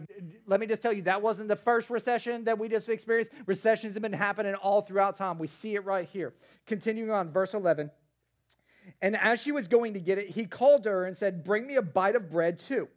let 0.47 0.59
me 0.59 0.65
just 0.65 0.81
tell 0.81 0.93
you, 0.93 1.03
that 1.03 1.21
wasn't 1.21 1.47
the 1.47 1.55
first 1.55 1.89
recession 1.89 2.43
that 2.45 2.57
we 2.57 2.67
just 2.67 2.89
experienced. 2.89 3.31
Recessions 3.45 3.93
have 3.93 4.01
been 4.01 4.13
happening 4.13 4.55
all 4.55 4.81
throughout 4.81 5.15
time. 5.15 5.37
We 5.37 5.47
see 5.47 5.75
it 5.75 5.85
right 5.85 6.09
here. 6.11 6.33
Continuing 6.65 7.11
on, 7.11 7.31
verse 7.31 7.53
11. 7.53 7.91
And 9.01 9.15
as 9.17 9.39
she 9.39 9.51
was 9.51 9.67
going 9.67 9.93
to 9.93 9.99
get 9.99 10.17
it, 10.17 10.29
he 10.29 10.45
called 10.45 10.85
her 10.85 11.05
and 11.05 11.17
said, 11.17 11.43
Bring 11.43 11.67
me 11.67 11.75
a 11.75 11.81
bite 11.81 12.15
of 12.15 12.29
bread 12.29 12.59
too. 12.59 12.87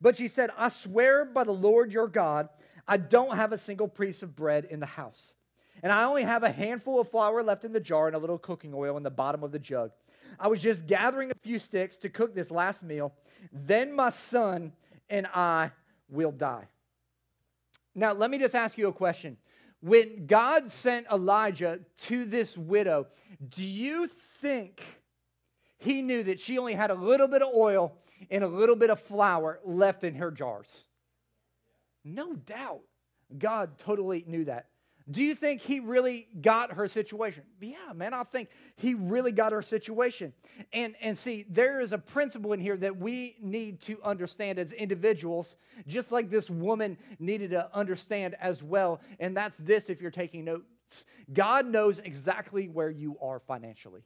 But 0.00 0.16
she 0.16 0.28
said, 0.28 0.50
I 0.56 0.68
swear 0.68 1.24
by 1.24 1.44
the 1.44 1.52
Lord 1.52 1.92
your 1.92 2.08
God, 2.08 2.48
I 2.86 2.96
don't 2.96 3.36
have 3.36 3.52
a 3.52 3.58
single 3.58 3.88
piece 3.88 4.22
of 4.22 4.36
bread 4.36 4.66
in 4.66 4.80
the 4.80 4.86
house. 4.86 5.34
And 5.82 5.92
I 5.92 6.04
only 6.04 6.22
have 6.22 6.42
a 6.42 6.50
handful 6.50 7.00
of 7.00 7.10
flour 7.10 7.42
left 7.42 7.64
in 7.64 7.72
the 7.72 7.80
jar 7.80 8.06
and 8.06 8.16
a 8.16 8.18
little 8.18 8.38
cooking 8.38 8.72
oil 8.74 8.96
in 8.96 9.02
the 9.02 9.10
bottom 9.10 9.42
of 9.42 9.52
the 9.52 9.58
jug. 9.58 9.90
I 10.38 10.48
was 10.48 10.60
just 10.60 10.86
gathering 10.86 11.30
a 11.30 11.38
few 11.42 11.58
sticks 11.58 11.96
to 11.98 12.08
cook 12.08 12.34
this 12.34 12.50
last 12.50 12.82
meal. 12.82 13.12
Then 13.52 13.92
my 13.92 14.10
son 14.10 14.72
and 15.08 15.26
I 15.34 15.72
will 16.08 16.32
die. 16.32 16.68
Now, 17.94 18.12
let 18.12 18.30
me 18.30 18.38
just 18.38 18.54
ask 18.54 18.76
you 18.76 18.88
a 18.88 18.92
question. 18.92 19.36
When 19.80 20.26
God 20.26 20.70
sent 20.70 21.06
Elijah 21.12 21.80
to 22.02 22.24
this 22.24 22.56
widow, 22.56 23.06
do 23.48 23.62
you 23.62 24.08
think 24.40 24.82
he 25.78 26.02
knew 26.02 26.22
that 26.24 26.40
she 26.40 26.58
only 26.58 26.74
had 26.74 26.90
a 26.90 26.94
little 26.94 27.28
bit 27.28 27.42
of 27.42 27.54
oil 27.54 27.96
and 28.30 28.42
a 28.42 28.48
little 28.48 28.76
bit 28.76 28.90
of 28.90 29.00
flour 29.00 29.60
left 29.64 30.04
in 30.04 30.14
her 30.14 30.30
jars? 30.30 30.84
No 32.04 32.34
doubt. 32.34 32.82
God 33.38 33.78
totally 33.78 34.24
knew 34.26 34.44
that. 34.44 34.68
Do 35.08 35.22
you 35.22 35.36
think 35.36 35.60
he 35.60 35.78
really 35.78 36.26
got 36.40 36.72
her 36.72 36.88
situation? 36.88 37.44
Yeah, 37.60 37.92
man, 37.94 38.12
I 38.12 38.24
think 38.24 38.48
he 38.74 38.94
really 38.94 39.30
got 39.30 39.52
her 39.52 39.62
situation. 39.62 40.32
And 40.72 40.96
and 41.00 41.16
see, 41.16 41.46
there 41.48 41.80
is 41.80 41.92
a 41.92 41.98
principle 41.98 42.52
in 42.52 42.60
here 42.60 42.76
that 42.78 42.96
we 42.96 43.36
need 43.40 43.80
to 43.82 44.02
understand 44.02 44.58
as 44.58 44.72
individuals, 44.72 45.54
just 45.86 46.10
like 46.10 46.28
this 46.28 46.50
woman 46.50 46.98
needed 47.20 47.50
to 47.50 47.72
understand 47.72 48.34
as 48.40 48.64
well, 48.64 49.00
and 49.20 49.36
that's 49.36 49.58
this 49.58 49.90
if 49.90 50.00
you're 50.00 50.10
taking 50.10 50.44
notes. 50.44 51.04
God 51.32 51.66
knows 51.66 52.00
exactly 52.00 52.68
where 52.68 52.90
you 52.90 53.16
are 53.20 53.38
financially. 53.38 54.02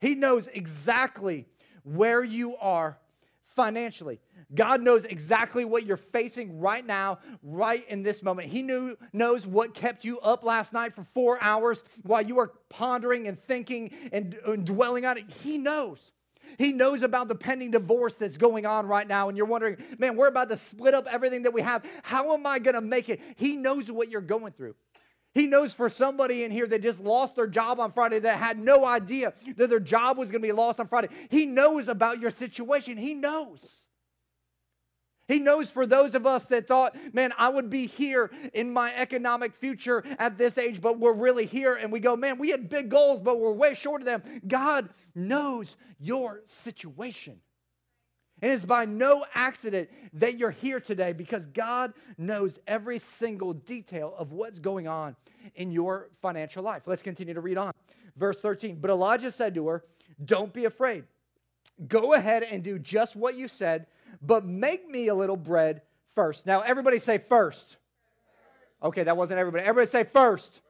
He 0.00 0.14
knows 0.14 0.48
exactly 0.48 1.46
where 1.84 2.24
you 2.24 2.56
are 2.56 2.98
financially. 3.54 4.20
God 4.54 4.82
knows 4.82 5.04
exactly 5.04 5.64
what 5.64 5.86
you're 5.86 5.96
facing 5.96 6.60
right 6.60 6.84
now, 6.84 7.18
right 7.42 7.88
in 7.88 8.02
this 8.02 8.22
moment. 8.22 8.48
He 8.48 8.62
knew, 8.62 8.96
knows 9.12 9.46
what 9.46 9.74
kept 9.74 10.04
you 10.04 10.20
up 10.20 10.44
last 10.44 10.72
night 10.72 10.94
for 10.94 11.04
four 11.14 11.42
hours 11.42 11.82
while 12.02 12.22
you 12.22 12.34
were 12.34 12.52
pondering 12.68 13.28
and 13.28 13.38
thinking 13.38 13.92
and, 14.12 14.36
and 14.46 14.64
dwelling 14.66 15.04
on 15.04 15.18
it. 15.18 15.24
He 15.42 15.58
knows. 15.58 16.12
He 16.58 16.72
knows 16.72 17.02
about 17.02 17.28
the 17.28 17.34
pending 17.34 17.70
divorce 17.70 18.14
that's 18.14 18.36
going 18.36 18.66
on 18.66 18.86
right 18.86 19.06
now, 19.06 19.28
and 19.28 19.36
you're 19.36 19.46
wondering, 19.46 19.78
man, 19.98 20.16
we're 20.16 20.26
about 20.26 20.48
to 20.50 20.56
split 20.56 20.92
up 20.92 21.06
everything 21.10 21.44
that 21.44 21.52
we 21.52 21.62
have. 21.62 21.84
How 22.02 22.34
am 22.34 22.46
I 22.46 22.58
going 22.58 22.74
to 22.74 22.80
make 22.80 23.08
it? 23.08 23.20
He 23.36 23.56
knows 23.56 23.90
what 23.90 24.10
you're 24.10 24.20
going 24.20 24.52
through. 24.52 24.74
He 25.34 25.46
knows 25.46 25.72
for 25.72 25.88
somebody 25.88 26.44
in 26.44 26.50
here 26.50 26.66
that 26.66 26.82
just 26.82 27.00
lost 27.00 27.36
their 27.36 27.46
job 27.46 27.80
on 27.80 27.92
Friday 27.92 28.18
that 28.20 28.38
had 28.38 28.58
no 28.58 28.84
idea 28.84 29.32
that 29.56 29.70
their 29.70 29.80
job 29.80 30.18
was 30.18 30.30
going 30.30 30.42
to 30.42 30.48
be 30.48 30.52
lost 30.52 30.78
on 30.78 30.88
Friday. 30.88 31.08
He 31.30 31.46
knows 31.46 31.88
about 31.88 32.20
your 32.20 32.30
situation. 32.30 32.98
He 32.98 33.14
knows. 33.14 33.60
He 35.28 35.38
knows 35.38 35.70
for 35.70 35.86
those 35.86 36.14
of 36.14 36.26
us 36.26 36.44
that 36.46 36.68
thought, 36.68 36.94
man, 37.14 37.32
I 37.38 37.48
would 37.48 37.70
be 37.70 37.86
here 37.86 38.30
in 38.52 38.70
my 38.70 38.94
economic 38.94 39.54
future 39.54 40.04
at 40.18 40.36
this 40.36 40.58
age, 40.58 40.82
but 40.82 40.98
we're 40.98 41.14
really 41.14 41.46
here. 41.46 41.74
And 41.74 41.90
we 41.90 42.00
go, 42.00 42.16
man, 42.16 42.38
we 42.38 42.50
had 42.50 42.68
big 42.68 42.90
goals, 42.90 43.20
but 43.20 43.40
we're 43.40 43.52
way 43.52 43.72
short 43.72 44.02
of 44.02 44.06
them. 44.06 44.22
God 44.46 44.90
knows 45.14 45.76
your 45.98 46.42
situation. 46.44 47.40
And 48.42 48.50
it's 48.50 48.64
by 48.64 48.84
no 48.84 49.24
accident 49.34 49.88
that 50.14 50.36
you're 50.36 50.50
here 50.50 50.80
today 50.80 51.12
because 51.12 51.46
God 51.46 51.94
knows 52.18 52.58
every 52.66 52.98
single 52.98 53.52
detail 53.52 54.14
of 54.18 54.32
what's 54.32 54.58
going 54.58 54.88
on 54.88 55.14
in 55.54 55.70
your 55.70 56.10
financial 56.20 56.64
life. 56.64 56.82
Let's 56.86 57.04
continue 57.04 57.34
to 57.34 57.40
read 57.40 57.56
on. 57.56 57.70
Verse 58.16 58.36
13. 58.40 58.78
But 58.80 58.90
Elijah 58.90 59.30
said 59.30 59.54
to 59.54 59.68
her, 59.68 59.84
Don't 60.24 60.52
be 60.52 60.64
afraid. 60.64 61.04
Go 61.86 62.14
ahead 62.14 62.42
and 62.42 62.64
do 62.64 62.80
just 62.80 63.14
what 63.14 63.36
you 63.36 63.46
said, 63.46 63.86
but 64.20 64.44
make 64.44 64.88
me 64.88 65.08
a 65.08 65.14
little 65.14 65.36
bread 65.36 65.82
first. 66.14 66.44
Now, 66.44 66.60
everybody 66.60 66.98
say 66.98 67.18
first. 67.18 67.76
Okay, 68.82 69.04
that 69.04 69.16
wasn't 69.16 69.38
everybody. 69.38 69.64
Everybody 69.64 69.90
say 69.90 70.02
first. 70.02 70.60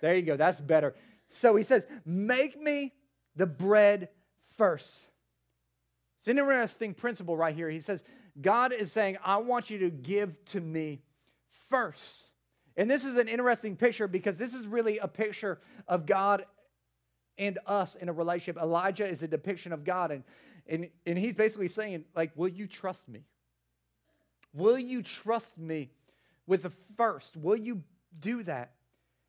There 0.00 0.14
you 0.14 0.22
go. 0.22 0.36
That's 0.36 0.60
better. 0.60 0.94
So 1.28 1.54
he 1.54 1.64
says, 1.64 1.86
Make 2.06 2.60
me 2.60 2.94
the 3.36 3.46
bread 3.46 4.08
first. 4.56 4.96
It's 6.24 6.30
an 6.30 6.38
interesting 6.38 6.94
principle 6.94 7.36
right 7.36 7.54
here. 7.54 7.68
He 7.68 7.80
says, 7.80 8.02
God 8.40 8.72
is 8.72 8.90
saying, 8.90 9.18
I 9.22 9.36
want 9.36 9.68
you 9.68 9.76
to 9.80 9.90
give 9.90 10.42
to 10.46 10.60
me 10.62 11.02
first. 11.68 12.30
And 12.78 12.90
this 12.90 13.04
is 13.04 13.18
an 13.18 13.28
interesting 13.28 13.76
picture 13.76 14.08
because 14.08 14.38
this 14.38 14.54
is 14.54 14.66
really 14.66 14.96
a 14.96 15.06
picture 15.06 15.60
of 15.86 16.06
God 16.06 16.46
and 17.36 17.58
us 17.66 17.94
in 17.96 18.08
a 18.08 18.12
relationship. 18.14 18.56
Elijah 18.56 19.06
is 19.06 19.22
a 19.22 19.28
depiction 19.28 19.70
of 19.70 19.84
God. 19.84 20.12
And, 20.12 20.24
and, 20.66 20.88
and 21.04 21.18
he's 21.18 21.34
basically 21.34 21.68
saying, 21.68 22.06
like, 22.16 22.32
will 22.36 22.48
you 22.48 22.66
trust 22.66 23.06
me? 23.06 23.20
Will 24.54 24.78
you 24.78 25.02
trust 25.02 25.58
me 25.58 25.90
with 26.46 26.62
the 26.62 26.72
first? 26.96 27.36
Will 27.36 27.58
you 27.58 27.82
do 28.20 28.42
that? 28.44 28.72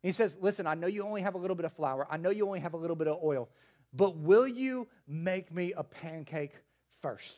And 0.02 0.08
he 0.08 0.12
says, 0.12 0.38
listen, 0.40 0.66
I 0.66 0.72
know 0.72 0.86
you 0.86 1.02
only 1.02 1.20
have 1.20 1.34
a 1.34 1.38
little 1.38 1.56
bit 1.56 1.66
of 1.66 1.74
flour. 1.74 2.08
I 2.10 2.16
know 2.16 2.30
you 2.30 2.46
only 2.46 2.60
have 2.60 2.72
a 2.72 2.78
little 2.78 2.96
bit 2.96 3.06
of 3.06 3.18
oil. 3.22 3.50
But 3.92 4.16
will 4.16 4.48
you 4.48 4.88
make 5.06 5.52
me 5.52 5.74
a 5.76 5.84
pancake 5.84 6.52
first. 7.02 7.36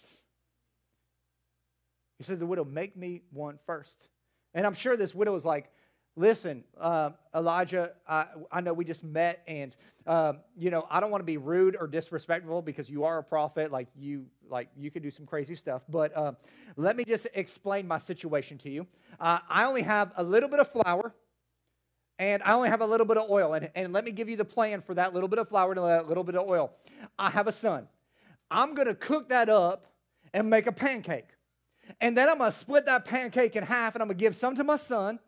He 2.19 2.25
says, 2.25 2.39
The 2.39 2.47
widow, 2.47 2.65
make 2.65 2.97
me 2.97 3.23
one 3.31 3.59
first. 3.67 4.09
And 4.55 4.67
I'm 4.67 4.75
sure 4.75 4.97
this 4.97 5.15
widow 5.15 5.33
was 5.33 5.45
like, 5.45 5.71
Listen, 6.19 6.65
uh, 6.81 7.11
Elijah, 7.33 7.93
I, 8.09 8.27
I, 8.51 8.61
know 8.61 8.73
we 8.73 8.85
just 8.85 9.05
met, 9.05 9.41
and 9.47 9.77
uh, 10.05 10.33
you 10.57 10.69
know 10.69 10.85
I 10.91 10.99
don't 10.99 11.13
want 11.13 11.21
to 11.21 11.27
be 11.27 11.37
rude 11.37 11.77
or 11.79 11.87
disrespectful 11.87 12.61
because 12.61 12.91
you 12.91 13.05
are 13.05 13.19
a 13.19 13.23
prophet. 13.23 13.71
Like 13.71 13.87
you, 13.97 14.27
like 14.51 14.69
you 14.77 14.91
could 14.91 15.05
do 15.05 15.13
some 15.13 15.27
crazy 15.27 15.55
stuff. 15.55 15.83
But 15.89 16.17
uh, 16.17 16.33
let 16.77 16.97
me 16.97 17.05
just 17.05 17.29
explain 17.35 17.87
my 17.87 17.99
situation 17.99 18.59
to 18.59 18.69
you. 18.69 18.85
Uh, 19.21 19.39
I 19.49 19.65
only 19.67 19.83
have 19.83 20.11
a 20.17 20.23
little 20.25 20.49
bit 20.49 20.59
of 20.59 20.73
flour, 20.73 21.15
and 22.19 22.43
I 22.43 22.55
only 22.55 22.69
have 22.69 22.81
a 22.81 22.87
little 22.87 23.07
bit 23.07 23.17
of 23.17 23.31
oil. 23.31 23.55
And, 23.55 23.71
and 23.77 23.93
let 23.93 24.05
me 24.05 24.11
give 24.11 24.29
you 24.29 24.37
the 24.37 24.45
plan 24.45 24.83
for 24.83 24.95
that 24.95 25.15
little 25.15 25.29
bit 25.29 25.39
of 25.39 25.49
flour 25.49 25.71
and 25.71 25.85
that 25.85 26.09
little 26.09 26.25
bit 26.25 26.35
of 26.35 26.49
oil. 26.49 26.73
I 27.17 27.31
have 27.31 27.47
a 27.47 27.53
son. 27.53 27.87
I'm 28.51 28.75
going 28.75 28.89
to 28.89 28.95
cook 28.95 29.29
that 29.29 29.49
up 29.49 29.87
and 30.33 30.49
make 30.49 30.67
a 30.67 30.73
pancake. 30.73 31.29
And 32.01 32.17
then 32.17 32.29
I'm 32.29 32.39
going 32.39 32.51
to 32.51 32.57
split 32.57 32.87
that 32.87 33.05
pancake 33.05 33.57
in 33.57 33.65
half 33.65 33.95
and 33.95 34.03
I'm 34.03 34.09
going 34.09 34.19
to 34.19 34.23
give 34.23 34.37
some 34.37 34.57
to 34.57 34.65
my 34.65 34.77
son. 34.77 35.19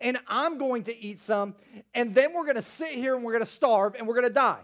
And 0.00 0.18
I'm 0.26 0.58
going 0.58 0.84
to 0.84 0.96
eat 0.96 1.18
some. 1.18 1.54
And 1.94 2.14
then 2.14 2.34
we're 2.34 2.44
going 2.44 2.56
to 2.56 2.62
sit 2.62 2.90
here 2.90 3.14
and 3.14 3.24
we're 3.24 3.32
going 3.32 3.44
to 3.44 3.50
starve 3.50 3.94
and 3.94 4.06
we're 4.06 4.14
going 4.14 4.28
to 4.28 4.34
die. 4.34 4.60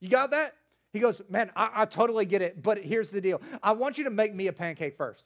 You 0.00 0.08
got 0.08 0.30
that? 0.32 0.54
He 0.92 0.98
goes, 0.98 1.22
Man, 1.28 1.50
I, 1.56 1.70
I, 1.74 1.84
totally 1.84 2.26
get 2.26 2.42
it. 2.42 2.62
But 2.62 2.78
here's 2.78 3.10
the 3.10 3.20
deal 3.20 3.40
I 3.62 3.72
want 3.72 3.98
you 3.98 4.04
to 4.04 4.10
make 4.10 4.34
me 4.34 4.48
a 4.48 4.52
pancake 4.52 4.96
first. 4.96 5.24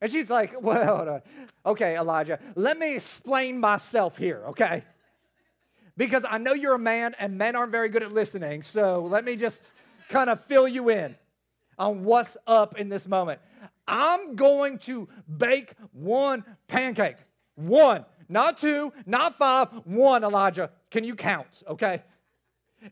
And 0.00 0.10
she's 0.10 0.30
like, 0.30 0.54
Well, 0.62 0.84
hold 0.84 1.08
on. 1.08 1.22
okay, 1.66 1.96
Elijah, 1.96 2.38
let 2.54 2.78
me 2.78 2.96
explain 2.96 3.60
myself 3.60 4.16
here, 4.16 4.44
okay? 4.48 4.82
Because 5.96 6.24
I 6.28 6.38
know 6.38 6.54
you're 6.54 6.74
a 6.74 6.78
man 6.78 7.14
and 7.18 7.38
men 7.38 7.54
aren't 7.54 7.70
very 7.70 7.88
good 7.88 8.02
at 8.02 8.12
listening. 8.12 8.62
So 8.62 9.06
let 9.08 9.24
me 9.24 9.36
just 9.36 9.72
kind 10.08 10.30
of 10.30 10.44
fill 10.44 10.68
you 10.68 10.90
in 10.90 11.16
on 11.78 12.04
what's 12.04 12.36
up 12.46 12.78
in 12.78 12.88
this 12.88 13.06
moment. 13.06 13.40
I'm 13.86 14.36
going 14.36 14.78
to 14.80 15.08
bake 15.36 15.74
one 15.92 16.44
pancake. 16.68 17.16
One. 17.56 18.04
not 18.28 18.58
two, 18.58 18.92
not 19.06 19.36
five, 19.36 19.68
one, 19.84 20.24
Elijah. 20.24 20.70
Can 20.90 21.04
you 21.04 21.14
count? 21.14 21.62
Okay. 21.68 22.02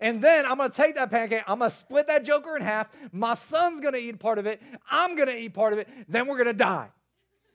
And 0.00 0.22
then 0.22 0.46
I'm 0.46 0.56
gonna 0.56 0.70
take 0.70 0.94
that 0.94 1.10
pancake, 1.10 1.42
I'm 1.46 1.58
gonna 1.58 1.70
split 1.70 2.06
that 2.06 2.24
joker 2.24 2.56
in 2.56 2.62
half. 2.62 2.88
My 3.12 3.34
son's 3.34 3.80
gonna 3.80 3.98
eat 3.98 4.18
part 4.18 4.38
of 4.38 4.46
it, 4.46 4.62
I'm 4.90 5.16
gonna 5.16 5.32
eat 5.32 5.52
part 5.52 5.72
of 5.72 5.78
it, 5.78 5.88
then 6.08 6.26
we're 6.26 6.38
gonna 6.38 6.52
die. 6.52 6.88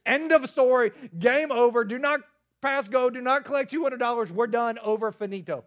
End 0.06 0.32
of 0.32 0.48
story, 0.50 0.92
game 1.18 1.52
over. 1.52 1.84
Do 1.84 1.98
not 1.98 2.22
pass 2.62 2.88
go, 2.88 3.10
do 3.10 3.22
not 3.22 3.44
collect 3.44 3.72
$200. 3.72 4.32
We're 4.32 4.48
done, 4.48 4.78
over, 4.80 5.12
finito. 5.12 5.66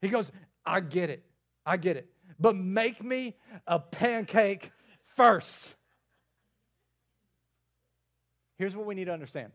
He 0.00 0.08
goes, 0.08 0.30
I 0.64 0.80
get 0.80 1.10
it, 1.10 1.22
I 1.68 1.76
get 1.76 1.98
it, 1.98 2.08
but 2.40 2.56
make 2.56 3.04
me 3.04 3.36
a 3.66 3.78
pancake 3.78 4.72
first. 5.16 5.74
Here's 8.56 8.74
what 8.74 8.86
we 8.86 8.94
need 8.94 9.04
to 9.04 9.12
understand 9.12 9.52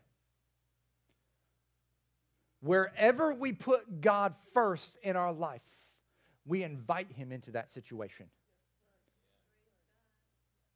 wherever 2.60 3.34
we 3.34 3.52
put 3.52 4.00
God 4.00 4.34
first 4.54 4.96
in 5.02 5.16
our 5.16 5.32
life, 5.32 5.60
we 6.46 6.62
invite 6.62 7.10
Him 7.10 7.32
into 7.32 7.50
that 7.50 7.72
situation. 7.72 8.26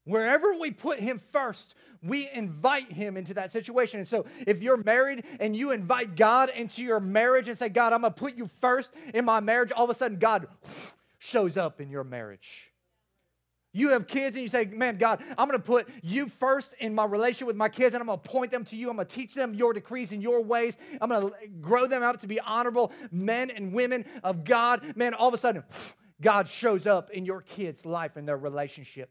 Wherever 0.04 0.54
we 0.59 0.71
put 0.71 0.99
him 0.99 1.21
first, 1.33 1.75
we 2.02 2.30
invite 2.33 2.90
him 2.90 3.18
into 3.18 3.35
that 3.35 3.50
situation. 3.50 4.00
And 4.00 4.09
so, 4.09 4.25
if 4.47 4.62
you're 4.62 4.78
married 4.78 5.23
and 5.38 5.54
you 5.54 5.71
invite 5.71 6.16
God 6.16 6.49
into 6.49 6.83
your 6.83 6.99
marriage 6.99 7.47
and 7.47 7.59
say, 7.59 7.68
God, 7.68 7.92
I'm 7.92 8.00
going 8.00 8.14
to 8.14 8.18
put 8.18 8.35
you 8.35 8.49
first 8.62 8.90
in 9.12 9.26
my 9.26 9.40
marriage, 9.40 9.71
all 9.71 9.85
of 9.85 9.90
a 9.90 9.95
sudden, 9.95 10.18
God 10.18 10.49
shows 11.18 11.56
up 11.56 11.80
in 11.80 11.90
your 11.90 12.04
marriage. 12.04 12.68
You 13.72 13.90
have 13.90 14.06
kids 14.06 14.37
and 14.37 14.42
you 14.42 14.48
say, 14.48 14.64
Man, 14.64 14.96
God, 14.96 15.22
I'm 15.37 15.46
going 15.46 15.60
to 15.60 15.64
put 15.64 15.88
you 16.02 16.28
first 16.28 16.75
in 16.80 16.94
my 16.94 17.04
relationship 17.04 17.46
with 17.46 17.56
my 17.56 17.68
kids 17.68 17.94
and 17.94 18.00
I'm 18.00 18.06
going 18.06 18.18
to 18.18 18.28
point 18.28 18.50
them 18.50 18.64
to 18.66 18.76
you. 18.76 18.88
I'm 18.88 18.96
going 18.96 19.06
to 19.06 19.14
teach 19.14 19.34
them 19.34 19.54
your 19.54 19.72
decrees 19.72 20.12
and 20.12 20.22
your 20.22 20.42
ways. 20.42 20.76
I'm 21.00 21.10
going 21.10 21.28
to 21.28 21.48
grow 21.60 21.87
them 21.87 22.02
up 22.02 22.20
to 22.20 22.26
be 22.26 22.40
honorable 22.40 22.92
men 23.12 23.50
and 23.50 23.72
women 23.72 24.06
of 24.25 24.44
God. 24.44 24.96
Man, 24.96 25.14
all 25.14 25.28
of 25.28 25.34
a 25.34 25.38
sudden, 25.38 25.62
God 26.20 26.48
shows 26.48 26.87
up 26.87 27.10
in 27.10 27.25
your 27.25 27.42
kids' 27.42 27.84
life 27.84 28.16
and 28.16 28.26
their 28.26 28.38
relationship. 28.38 29.10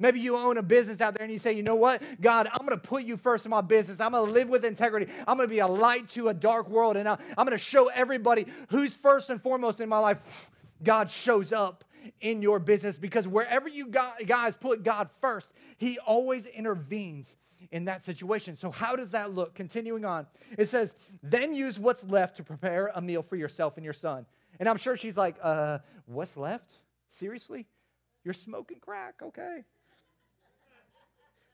Maybe 0.00 0.18
you 0.18 0.36
own 0.36 0.58
a 0.58 0.62
business 0.62 1.00
out 1.00 1.14
there 1.14 1.22
and 1.22 1.32
you 1.32 1.38
say, 1.38 1.52
you 1.52 1.62
know 1.62 1.76
what? 1.76 2.02
God, 2.20 2.48
I'm 2.50 2.66
going 2.66 2.70
to 2.70 2.76
put 2.76 3.04
you 3.04 3.16
first 3.16 3.44
in 3.44 3.50
my 3.50 3.60
business. 3.60 4.00
I'm 4.00 4.10
going 4.10 4.26
to 4.26 4.32
live 4.32 4.48
with 4.48 4.64
integrity. 4.64 5.06
I'm 5.28 5.36
going 5.36 5.48
to 5.48 5.54
be 5.54 5.60
a 5.60 5.68
light 5.68 6.08
to 6.10 6.28
a 6.28 6.34
dark 6.34 6.68
world. 6.68 6.96
And 6.96 7.08
I'm 7.08 7.18
going 7.36 7.50
to 7.50 7.58
show 7.58 7.86
everybody 7.86 8.46
who's 8.70 8.94
first 8.94 9.30
and 9.30 9.40
foremost 9.40 9.80
in 9.80 9.88
my 9.88 9.98
life. 9.98 10.50
God 10.84 11.10
shows 11.10 11.52
up 11.52 11.84
in 12.20 12.42
your 12.42 12.58
business 12.58 12.98
because 12.98 13.26
wherever 13.26 13.68
you 13.68 13.88
guys 14.26 14.56
put 14.56 14.82
God 14.82 15.08
first, 15.20 15.50
He 15.78 15.98
always 15.98 16.46
intervenes 16.46 17.36
in 17.70 17.86
that 17.86 18.04
situation. 18.04 18.56
So, 18.56 18.70
how 18.70 18.96
does 18.96 19.10
that 19.10 19.34
look? 19.34 19.54
Continuing 19.54 20.04
on, 20.04 20.26
it 20.58 20.68
says, 20.68 20.94
then 21.22 21.54
use 21.54 21.78
what's 21.78 22.04
left 22.04 22.36
to 22.36 22.42
prepare 22.42 22.90
a 22.94 23.00
meal 23.00 23.22
for 23.22 23.36
yourself 23.36 23.76
and 23.76 23.84
your 23.84 23.94
son. 23.94 24.26
And 24.60 24.68
I'm 24.68 24.76
sure 24.76 24.96
she's 24.96 25.16
like, 25.16 25.36
uh, 25.42 25.78
what's 26.06 26.36
left? 26.36 26.70
Seriously? 27.08 27.66
You're 28.24 28.34
smoking 28.34 28.78
crack, 28.80 29.14
okay. 29.22 29.64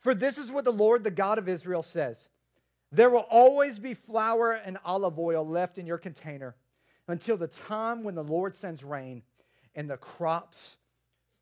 For 0.01 0.15
this 0.15 0.39
is 0.39 0.51
what 0.51 0.65
the 0.65 0.73
Lord, 0.73 1.05
the 1.05 1.11
God 1.11 1.39
of 1.39 1.49
Israel, 1.49 1.83
says 1.83 2.29
There 2.93 3.11
will 3.11 3.27
always 3.31 3.79
be 3.79 3.95
flour 3.95 4.53
and 4.53 4.79
olive 4.85 5.19
oil 5.19 5.47
left 5.47 5.79
in 5.79 5.87
your 5.87 5.99
container 5.99 6.55
until 7.11 7.37
the 7.37 7.49
time 7.49 8.05
when 8.05 8.15
the 8.15 8.25
Lord 8.25 8.57
sends 8.57 8.85
rain 8.85 9.23
and 9.75 9.89
the 9.89 9.97
crops 9.97 10.77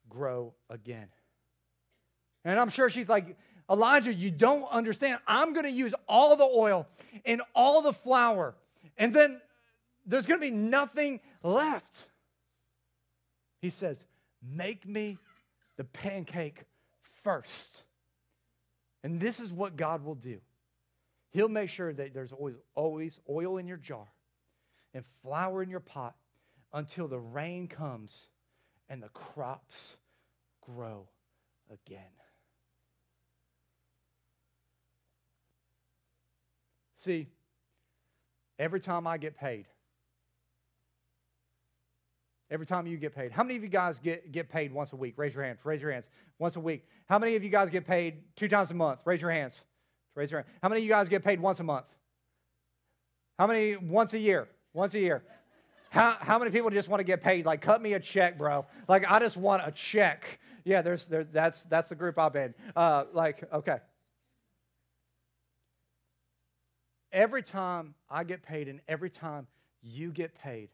grow 0.09 0.55
again. 0.71 1.09
And 2.45 2.59
I'm 2.59 2.69
sure 2.69 2.89
she's 2.89 3.09
like, 3.09 3.37
Elijah, 3.71 4.13
you 4.13 4.31
don't 4.31 4.65
understand. 4.71 5.19
I'm 5.27 5.53
going 5.53 5.65
to 5.65 5.71
use 5.71 5.95
all 6.09 6.37
the 6.37 6.45
oil 6.45 6.87
and 7.25 7.43
all 7.55 7.83
the 7.83 7.93
flour, 7.93 8.55
and 8.97 9.13
then 9.13 9.41
there's 10.07 10.27
going 10.27 10.41
to 10.41 10.47
be 10.47 10.51
nothing 10.51 11.21
left. 11.43 12.07
He 13.61 13.71
says, 13.71 14.03
Make 14.43 14.87
me 14.87 15.19
the 15.77 15.85
pancake 15.85 16.63
first. 17.25 17.83
And 19.03 19.21
this 19.21 19.41
is 19.41 19.53
what 19.53 19.77
God 19.77 20.05
will 20.05 20.15
do. 20.15 20.39
He'll 21.31 21.49
make 21.49 21.69
sure 21.69 21.93
that 21.93 22.15
there's 22.15 22.33
always, 22.33 22.55
always 22.75 23.19
oil 23.29 23.59
in 23.59 23.67
your 23.67 23.77
jar 23.77 24.07
and 24.95 25.05
flour 25.23 25.63
in 25.63 25.71
your 25.71 25.81
pot 25.81 26.15
until 26.73 27.09
the 27.09 27.19
rain 27.19 27.69
comes 27.69 28.29
and 28.89 29.03
the 29.03 29.09
crops 29.09 29.97
grow 30.61 31.09
again. 31.71 32.03
See, 36.97 37.29
every 38.59 38.81
time 38.81 39.07
I 39.07 39.19
get 39.19 39.39
paid, 39.39 39.67
every 42.51 42.67
time 42.67 42.87
you 42.87 42.97
get 42.97 43.15
paid, 43.15 43.31
how 43.31 43.45
many 43.45 43.57
of 43.57 43.63
you 43.63 43.69
guys 43.69 44.01
get, 44.01 44.33
get 44.33 44.49
paid 44.49 44.73
once 44.73 44.93
a 44.93 44.97
week? 44.97 45.15
Raise 45.17 45.33
your 45.33 45.45
hands. 45.45 45.61
Raise 45.65 45.81
your 45.81 45.93
hands. 45.93 46.07
Once 46.39 46.57
a 46.57 46.61
week. 46.61 46.85
How 47.07 47.19
many 47.19 47.37
of 47.37 47.45
you 47.45 47.51
guys 47.51 47.71
get 47.71 47.87
paid 47.87 48.23
two 48.37 48.49
times 48.49 48.71
a 48.71 48.75
month? 48.75 49.01
Raise 49.05 49.21
your 49.21 49.31
hands. 49.31 49.61
Raise 50.15 50.31
your 50.31 50.41
hand. 50.41 50.53
How 50.63 50.69
many 50.69 50.81
of 50.81 50.85
you 50.85 50.91
guys 50.91 51.09
get 51.09 51.23
paid 51.25 51.41
once 51.41 51.61
a 51.61 51.65
month? 51.65 51.87
How 53.39 53.47
many 53.47 53.77
once 53.77 54.13
a 54.15 54.19
year? 54.19 54.49
Once 54.79 54.95
a 54.95 55.01
year. 55.01 55.25
How, 55.91 56.17
how 56.21 56.39
many 56.39 56.53
people 56.53 56.71
just 56.71 56.89
want 56.89 57.01
to 57.01 57.05
get 57.05 57.21
paid? 57.21 57.45
Like, 57.45 57.61
cut 57.61 57.83
me 57.83 57.95
a 57.95 58.01
check, 58.01 58.39
bro. 58.39 58.65
Like, 58.87 59.05
I 59.09 59.19
just 59.19 59.37
want 59.37 59.61
a 59.67 59.73
check. 59.73 60.39
Yeah, 60.65 60.83
there's, 60.83 61.07
there, 61.07 61.25
that's, 61.25 61.65
that's 61.69 61.89
the 61.89 61.97
group 61.97 62.17
I'm 62.17 62.37
in. 62.37 62.55
Uh, 62.77 63.05
like, 63.13 63.43
okay. 63.53 63.79
Every 67.13 67.43
time 67.43 67.95
I 68.09 68.23
get 68.23 68.43
paid 68.43 68.69
and 68.69 68.81
every 68.87 69.11
time 69.11 69.49
you 69.83 70.13
get 70.13 70.33
paid, 70.41 70.69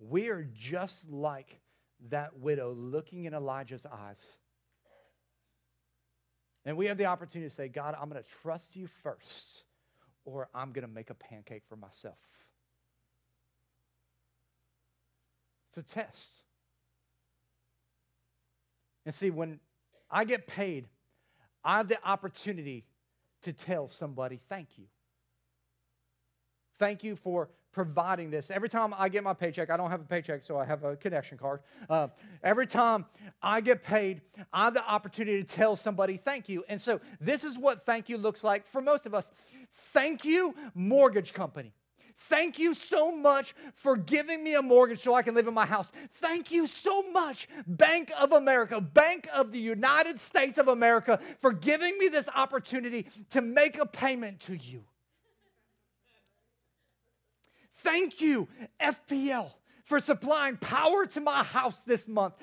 we 0.00 0.28
are 0.28 0.48
just 0.52 1.08
like 1.08 1.60
that 2.08 2.36
widow 2.36 2.74
looking 2.76 3.26
in 3.26 3.34
Elijah's 3.34 3.86
eyes. 3.86 4.38
And 6.64 6.76
we 6.76 6.86
have 6.86 6.98
the 6.98 7.06
opportunity 7.06 7.48
to 7.48 7.54
say, 7.54 7.68
God, 7.68 7.94
I'm 8.00 8.08
going 8.08 8.20
to 8.20 8.28
trust 8.42 8.74
you 8.74 8.88
first, 9.04 9.64
or 10.24 10.48
I'm 10.52 10.72
going 10.72 10.86
to 10.86 10.92
make 10.92 11.10
a 11.10 11.14
pancake 11.14 11.62
for 11.68 11.76
myself. 11.76 12.16
It's 15.70 15.78
a 15.78 15.94
test. 15.94 16.42
And 19.06 19.14
see, 19.14 19.30
when 19.30 19.60
I 20.10 20.24
get 20.24 20.46
paid, 20.46 20.88
I 21.64 21.78
have 21.78 21.88
the 21.88 21.98
opportunity 22.04 22.84
to 23.42 23.52
tell 23.52 23.88
somebody, 23.88 24.40
thank 24.48 24.68
you. 24.76 24.84
Thank 26.78 27.04
you 27.04 27.16
for 27.16 27.48
providing 27.72 28.30
this. 28.30 28.50
Every 28.50 28.68
time 28.68 28.94
I 28.98 29.08
get 29.08 29.22
my 29.22 29.32
paycheck, 29.32 29.70
I 29.70 29.76
don't 29.76 29.90
have 29.90 30.00
a 30.00 30.04
paycheck, 30.04 30.42
so 30.42 30.58
I 30.58 30.64
have 30.64 30.82
a 30.82 30.96
connection 30.96 31.38
card. 31.38 31.60
Uh, 31.88 32.08
every 32.42 32.66
time 32.66 33.06
I 33.42 33.60
get 33.60 33.84
paid, 33.84 34.22
I 34.52 34.64
have 34.64 34.74
the 34.74 34.84
opportunity 34.84 35.42
to 35.42 35.56
tell 35.56 35.76
somebody 35.76 36.16
thank 36.16 36.48
you. 36.48 36.64
And 36.68 36.80
so 36.80 37.00
this 37.20 37.44
is 37.44 37.56
what 37.56 37.86
thank 37.86 38.08
you 38.08 38.18
looks 38.18 38.42
like 38.42 38.66
for 38.66 38.80
most 38.80 39.06
of 39.06 39.14
us. 39.14 39.30
Thank 39.92 40.24
you, 40.24 40.54
mortgage 40.74 41.32
company. 41.32 41.72
Thank 42.28 42.58
you 42.58 42.74
so 42.74 43.10
much 43.10 43.54
for 43.74 43.96
giving 43.96 44.44
me 44.44 44.54
a 44.54 44.62
mortgage 44.62 45.00
so 45.00 45.14
I 45.14 45.22
can 45.22 45.34
live 45.34 45.48
in 45.48 45.54
my 45.54 45.66
house. 45.66 45.90
Thank 46.14 46.50
you 46.52 46.66
so 46.66 47.02
much, 47.10 47.48
Bank 47.66 48.12
of 48.18 48.32
America, 48.32 48.80
Bank 48.80 49.28
of 49.32 49.52
the 49.52 49.58
United 49.58 50.20
States 50.20 50.58
of 50.58 50.68
America, 50.68 51.18
for 51.40 51.52
giving 51.52 51.98
me 51.98 52.08
this 52.08 52.28
opportunity 52.34 53.06
to 53.30 53.40
make 53.40 53.78
a 53.78 53.86
payment 53.86 54.40
to 54.40 54.54
you. 54.54 54.84
Thank 57.76 58.20
you, 58.20 58.48
FPL, 58.78 59.50
for 59.84 59.98
supplying 59.98 60.58
power 60.58 61.06
to 61.06 61.20
my 61.22 61.42
house 61.42 61.80
this 61.86 62.06
month. 62.06 62.34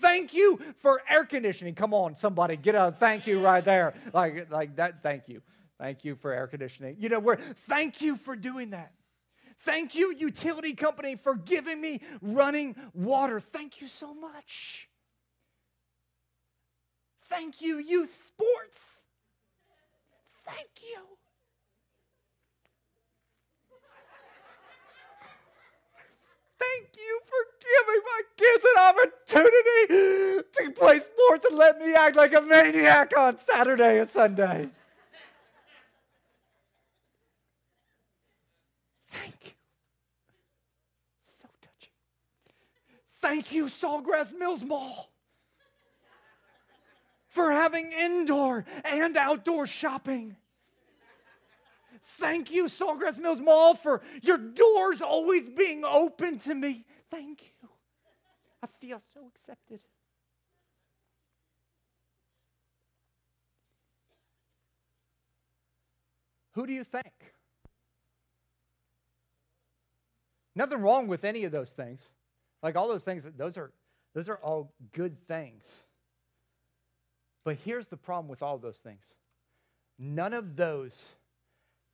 Thank 0.00 0.32
you 0.32 0.60
for 0.78 1.02
air 1.10 1.24
conditioning. 1.24 1.74
Come 1.74 1.92
on, 1.92 2.14
somebody, 2.14 2.56
get 2.56 2.76
a 2.76 2.94
thank 2.98 3.26
you 3.26 3.40
right 3.40 3.64
there. 3.64 3.94
Like, 4.12 4.48
like 4.50 4.76
that, 4.76 5.02
thank 5.02 5.28
you. 5.28 5.42
Thank 5.78 6.04
you 6.04 6.14
for 6.14 6.32
air 6.32 6.46
conditioning. 6.46 6.96
You 7.00 7.08
know, 7.08 7.18
we're 7.18 7.38
thank 7.68 8.00
you 8.00 8.16
for 8.16 8.36
doing 8.36 8.70
that. 8.70 8.92
Thank 9.60 9.94
you, 9.94 10.14
utility 10.14 10.74
company, 10.74 11.16
for 11.16 11.34
giving 11.34 11.80
me 11.80 12.00
running 12.20 12.76
water. 12.92 13.40
Thank 13.40 13.80
you 13.80 13.88
so 13.88 14.12
much. 14.14 14.88
Thank 17.26 17.60
you, 17.60 17.78
youth 17.78 18.14
sports. 18.14 19.04
Thank 20.46 20.68
you. 20.82 21.00
Thank 26.58 26.88
you 26.96 27.20
for 27.26 27.42
giving 27.60 28.02
my 28.04 28.22
kids 28.36 28.64
an 28.64 28.78
opportunity 28.82 30.44
to 30.52 30.70
play 30.72 30.98
sports 30.98 31.46
and 31.46 31.56
let 31.56 31.78
me 31.78 31.94
act 31.94 32.16
like 32.16 32.34
a 32.34 32.40
maniac 32.40 33.16
on 33.16 33.38
Saturday 33.46 34.00
and 34.00 34.10
Sunday. 34.10 34.68
Thank 43.24 43.52
you, 43.52 43.70
Sawgrass 43.70 44.38
Mills 44.38 44.62
Mall, 44.62 45.10
for 47.28 47.50
having 47.50 47.90
indoor 47.90 48.66
and 48.84 49.16
outdoor 49.16 49.66
shopping. 49.66 50.36
Thank 52.18 52.50
you, 52.50 52.66
Sawgrass 52.66 53.16
Mills 53.16 53.40
Mall, 53.40 53.76
for 53.76 54.02
your 54.20 54.36
doors 54.36 55.00
always 55.00 55.48
being 55.48 55.86
open 55.86 56.38
to 56.40 56.54
me. 56.54 56.84
Thank 57.10 57.44
you. 57.44 57.68
I 58.62 58.66
feel 58.78 59.00
so 59.14 59.20
accepted. 59.34 59.80
Who 66.52 66.66
do 66.66 66.74
you 66.74 66.84
thank? 66.84 67.32
Nothing 70.54 70.82
wrong 70.82 71.08
with 71.08 71.24
any 71.24 71.44
of 71.44 71.52
those 71.52 71.70
things. 71.70 72.02
Like 72.64 72.76
all 72.76 72.88
those 72.88 73.04
things, 73.04 73.26
those 73.36 73.58
are, 73.58 73.70
those 74.14 74.30
are 74.30 74.38
all 74.38 74.72
good 74.92 75.18
things. 75.28 75.62
But 77.44 77.58
here's 77.62 77.88
the 77.88 77.98
problem 77.98 78.26
with 78.26 78.42
all 78.42 78.56
those 78.56 78.78
things 78.78 79.04
none 79.98 80.32
of 80.32 80.56
those 80.56 81.04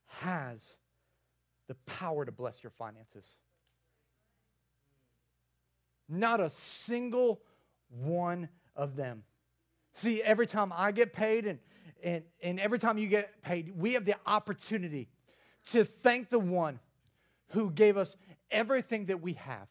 has 0.07 0.63
the 1.67 1.75
power 1.85 2.25
to 2.25 2.31
bless 2.31 2.63
your 2.63 2.71
finances. 2.71 3.25
Not 6.07 6.39
a 6.39 6.49
single 6.49 7.41
one 7.89 8.47
of 8.75 8.95
them. 8.95 9.23
See, 9.93 10.23
every 10.23 10.47
time 10.47 10.71
I 10.73 10.93
get 10.93 11.11
paid 11.13 11.45
and, 11.45 11.59
and, 12.01 12.23
and 12.41 12.59
every 12.61 12.79
time 12.79 12.97
you 12.97 13.07
get 13.07 13.41
paid, 13.41 13.77
we 13.77 13.93
have 13.93 14.05
the 14.05 14.15
opportunity 14.25 15.09
to 15.71 15.83
thank 15.83 16.29
the 16.29 16.39
one 16.39 16.79
who 17.49 17.69
gave 17.71 17.97
us 17.97 18.15
everything 18.49 19.07
that 19.07 19.21
we 19.21 19.33
have. 19.33 19.67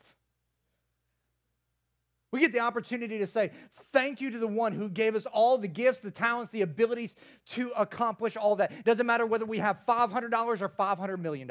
We 2.33 2.41
get 2.41 2.53
the 2.53 2.61
opportunity 2.61 3.19
to 3.19 3.27
say, 3.27 3.51
Thank 3.93 4.21
you 4.21 4.31
to 4.31 4.39
the 4.39 4.47
one 4.47 4.73
who 4.73 4.89
gave 4.89 5.17
us 5.17 5.27
all 5.27 5.59
the 5.59 5.69
gifts, 5.69 6.01
the 6.01 6.11
talents, 6.11 6.51
the 6.51 6.63
abilities 6.63 7.15
to 7.51 7.71
accomplish 7.77 8.37
all 8.37 8.57
that. 8.57 8.85
Doesn't 8.85 9.07
matter 9.07 9.27
whether 9.27 9.45
we 9.45 9.59
have 9.59 9.79
$500 9.87 10.61
or 10.61 10.69
$500 10.69 11.19
million. 11.19 11.51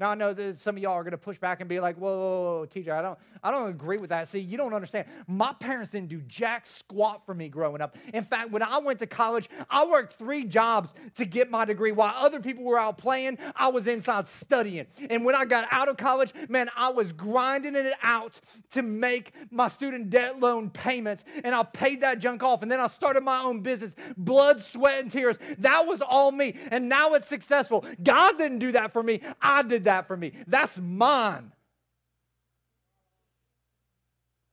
Now 0.00 0.10
I 0.10 0.14
know 0.14 0.32
that 0.32 0.56
some 0.56 0.76
of 0.76 0.82
y'all 0.82 0.92
are 0.92 1.02
going 1.02 1.10
to 1.10 1.18
push 1.18 1.38
back 1.38 1.60
and 1.60 1.68
be 1.68 1.80
like, 1.80 1.96
"Whoa, 1.96 2.16
whoa, 2.16 2.58
whoa, 2.60 2.66
TJ, 2.66 2.88
I 2.88 3.02
don't, 3.02 3.18
I 3.42 3.50
don't 3.50 3.68
agree 3.68 3.98
with 3.98 4.10
that." 4.10 4.28
See, 4.28 4.38
you 4.38 4.56
don't 4.56 4.72
understand. 4.72 5.06
My 5.26 5.52
parents 5.54 5.90
didn't 5.90 6.08
do 6.08 6.20
jack 6.28 6.66
squat 6.66 7.26
for 7.26 7.34
me 7.34 7.48
growing 7.48 7.80
up. 7.80 7.96
In 8.14 8.22
fact, 8.22 8.52
when 8.52 8.62
I 8.62 8.78
went 8.78 9.00
to 9.00 9.06
college, 9.06 9.48
I 9.68 9.84
worked 9.84 10.12
three 10.12 10.44
jobs 10.44 10.94
to 11.16 11.24
get 11.24 11.50
my 11.50 11.64
degree. 11.64 11.90
While 11.90 12.14
other 12.16 12.38
people 12.38 12.62
were 12.62 12.78
out 12.78 12.96
playing, 12.96 13.38
I 13.56 13.68
was 13.68 13.88
inside 13.88 14.28
studying. 14.28 14.86
And 15.10 15.24
when 15.24 15.34
I 15.34 15.44
got 15.44 15.66
out 15.72 15.88
of 15.88 15.96
college, 15.96 16.32
man, 16.48 16.70
I 16.76 16.90
was 16.90 17.12
grinding 17.12 17.74
it 17.74 17.94
out 18.02 18.40
to 18.70 18.82
make 18.82 19.32
my 19.50 19.66
student 19.66 20.10
debt 20.10 20.38
loan 20.38 20.70
payments, 20.70 21.24
and 21.42 21.56
I 21.56 21.64
paid 21.64 22.02
that 22.02 22.20
junk 22.20 22.44
off. 22.44 22.62
And 22.62 22.70
then 22.70 22.78
I 22.78 22.86
started 22.86 23.24
my 23.24 23.40
own 23.40 23.62
business, 23.62 23.96
blood, 24.16 24.62
sweat, 24.62 25.00
and 25.00 25.10
tears. 25.10 25.38
That 25.58 25.88
was 25.88 26.00
all 26.00 26.30
me, 26.30 26.56
and 26.70 26.88
now 26.88 27.14
it's 27.14 27.28
successful. 27.28 27.84
God 28.00 28.38
didn't 28.38 28.60
do 28.60 28.70
that 28.72 28.92
for 28.92 29.02
me. 29.02 29.22
I 29.42 29.62
did 29.62 29.84
that 29.84 29.87
for 30.06 30.16
me. 30.16 30.32
That's 30.46 30.78
mine. 30.78 31.52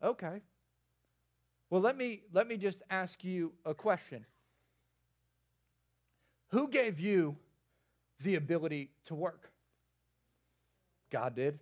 Okay. 0.04 0.42
Well, 1.70 1.82
let 1.82 1.98
me 1.98 2.22
let 2.32 2.48
me 2.48 2.58
just 2.58 2.82
ask 2.90 3.24
you 3.24 3.54
a 3.66 3.74
question. 3.74 4.26
Who 6.52 6.68
gave 6.68 7.00
you 7.00 7.36
the 8.22 8.36
ability 8.36 8.92
to 9.06 9.16
work? 9.16 9.52
God 11.12 11.36
did. 11.36 11.60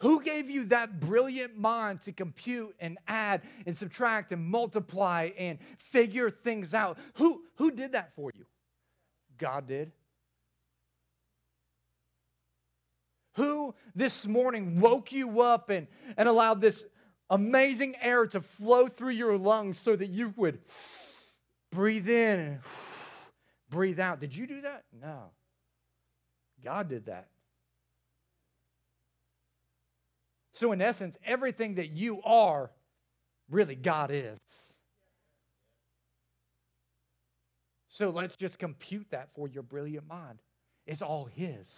Who 0.00 0.20
gave 0.20 0.50
you 0.50 0.66
that 0.66 1.00
brilliant 1.00 1.56
mind 1.56 2.02
to 2.02 2.12
compute 2.12 2.74
and 2.80 2.98
add 3.08 3.42
and 3.64 3.74
subtract 3.74 4.30
and 4.30 4.44
multiply 4.44 5.30
and 5.38 5.58
figure 5.78 6.28
things 6.28 6.74
out? 6.74 6.98
Who, 7.14 7.42
who 7.56 7.70
did 7.70 7.92
that 7.92 8.14
for 8.14 8.30
you? 8.34 8.44
God 9.38 9.66
did. 9.66 9.92
Who 13.36 13.74
this 13.94 14.26
morning 14.26 14.80
woke 14.80 15.12
you 15.12 15.42
up 15.42 15.68
and, 15.68 15.86
and 16.16 16.28
allowed 16.28 16.60
this 16.60 16.84
amazing 17.28 17.94
air 18.00 18.26
to 18.26 18.40
flow 18.40 18.88
through 18.88 19.10
your 19.10 19.36
lungs 19.36 19.78
so 19.78 19.94
that 19.94 20.08
you 20.08 20.32
would 20.36 20.58
breathe 21.70 22.08
in 22.08 22.40
and 22.40 22.60
breathe 23.70 24.00
out? 24.00 24.20
Did 24.20 24.34
you 24.34 24.46
do 24.46 24.62
that? 24.62 24.84
No. 25.02 25.30
God 26.64 26.88
did 26.88 27.06
that. 27.06 27.28
So, 30.54 30.72
in 30.72 30.80
essence, 30.80 31.18
everything 31.22 31.74
that 31.74 31.90
you 31.90 32.22
are, 32.22 32.70
really, 33.50 33.74
God 33.74 34.10
is. 34.10 34.38
So, 37.90 38.08
let's 38.08 38.36
just 38.36 38.58
compute 38.58 39.08
that 39.10 39.28
for 39.34 39.48
your 39.48 39.62
brilliant 39.62 40.08
mind. 40.08 40.38
It's 40.86 41.02
all 41.02 41.26
His. 41.26 41.70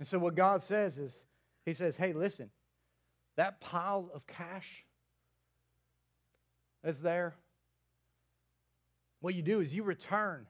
And 0.00 0.08
so 0.08 0.18
what 0.18 0.34
God 0.34 0.62
says 0.62 0.98
is, 0.98 1.14
He 1.64 1.74
says, 1.74 1.94
hey, 1.94 2.12
listen, 2.14 2.50
that 3.36 3.60
pile 3.60 4.10
of 4.12 4.26
cash 4.26 4.84
that's 6.82 6.98
there, 6.98 7.34
what 9.20 9.34
you 9.34 9.42
do 9.42 9.60
is 9.60 9.72
you 9.72 9.82
return 9.82 10.46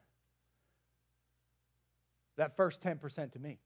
that 2.36 2.56
first 2.56 2.80
10% 2.80 3.32
to 3.32 3.38
me. 3.38 3.58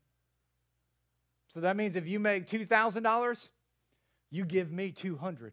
So 1.52 1.60
that 1.60 1.76
means 1.76 1.94
if 1.94 2.08
you 2.08 2.18
make 2.18 2.48
$2,000, 2.48 3.48
you 4.30 4.44
give 4.46 4.72
me 4.72 4.90
200. 4.90 5.52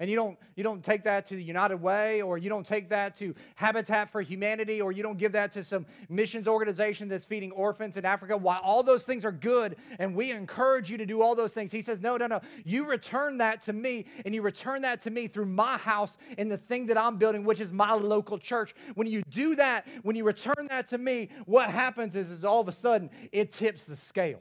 And 0.00 0.10
you 0.10 0.16
don't, 0.16 0.36
you 0.56 0.64
don't 0.64 0.82
take 0.82 1.04
that 1.04 1.24
to 1.26 1.36
the 1.36 1.42
United 1.42 1.76
Way, 1.76 2.20
or 2.20 2.36
you 2.36 2.48
don't 2.48 2.66
take 2.66 2.88
that 2.88 3.14
to 3.16 3.32
Habitat 3.54 4.10
for 4.10 4.20
Humanity, 4.20 4.80
or 4.80 4.90
you 4.90 5.04
don't 5.04 5.18
give 5.18 5.30
that 5.32 5.52
to 5.52 5.62
some 5.62 5.86
missions 6.08 6.48
organization 6.48 7.08
that's 7.08 7.24
feeding 7.24 7.52
orphans 7.52 7.96
in 7.96 8.04
Africa. 8.04 8.36
Why 8.36 8.58
all 8.60 8.82
those 8.82 9.04
things 9.04 9.24
are 9.24 9.30
good, 9.30 9.76
and 10.00 10.16
we 10.16 10.32
encourage 10.32 10.90
you 10.90 10.98
to 10.98 11.06
do 11.06 11.22
all 11.22 11.36
those 11.36 11.52
things, 11.52 11.70
he 11.70 11.80
says, 11.80 12.00
No, 12.00 12.16
no, 12.16 12.26
no. 12.26 12.40
You 12.64 12.88
return 12.88 13.38
that 13.38 13.62
to 13.62 13.72
me, 13.72 14.06
and 14.24 14.34
you 14.34 14.42
return 14.42 14.82
that 14.82 15.00
to 15.02 15.10
me 15.10 15.28
through 15.28 15.46
my 15.46 15.78
house 15.78 16.16
and 16.38 16.50
the 16.50 16.58
thing 16.58 16.86
that 16.86 16.98
I'm 16.98 17.16
building, 17.16 17.44
which 17.44 17.60
is 17.60 17.72
my 17.72 17.92
local 17.92 18.36
church. 18.36 18.74
When 18.96 19.06
you 19.06 19.22
do 19.30 19.54
that, 19.56 19.86
when 20.02 20.16
you 20.16 20.24
return 20.24 20.66
that 20.70 20.88
to 20.88 20.98
me, 20.98 21.28
what 21.46 21.70
happens 21.70 22.16
is, 22.16 22.30
is 22.30 22.44
all 22.44 22.60
of 22.60 22.66
a 22.66 22.72
sudden 22.72 23.10
it 23.30 23.52
tips 23.52 23.84
the 23.84 23.96
scale. 23.96 24.40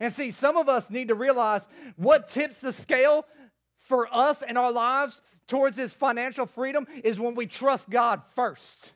And 0.00 0.12
see, 0.12 0.30
some 0.30 0.56
of 0.56 0.68
us 0.68 0.90
need 0.90 1.08
to 1.08 1.14
realize 1.14 1.66
what 1.96 2.28
tips 2.28 2.58
the 2.58 2.72
scale 2.72 3.26
for 3.80 4.08
us 4.14 4.42
and 4.42 4.56
our 4.56 4.70
lives 4.70 5.20
towards 5.46 5.76
this 5.76 5.92
financial 5.92 6.46
freedom 6.46 6.86
is 7.02 7.18
when 7.18 7.34
we 7.34 7.46
trust 7.46 7.90
God 7.90 8.22
first. 8.34 8.92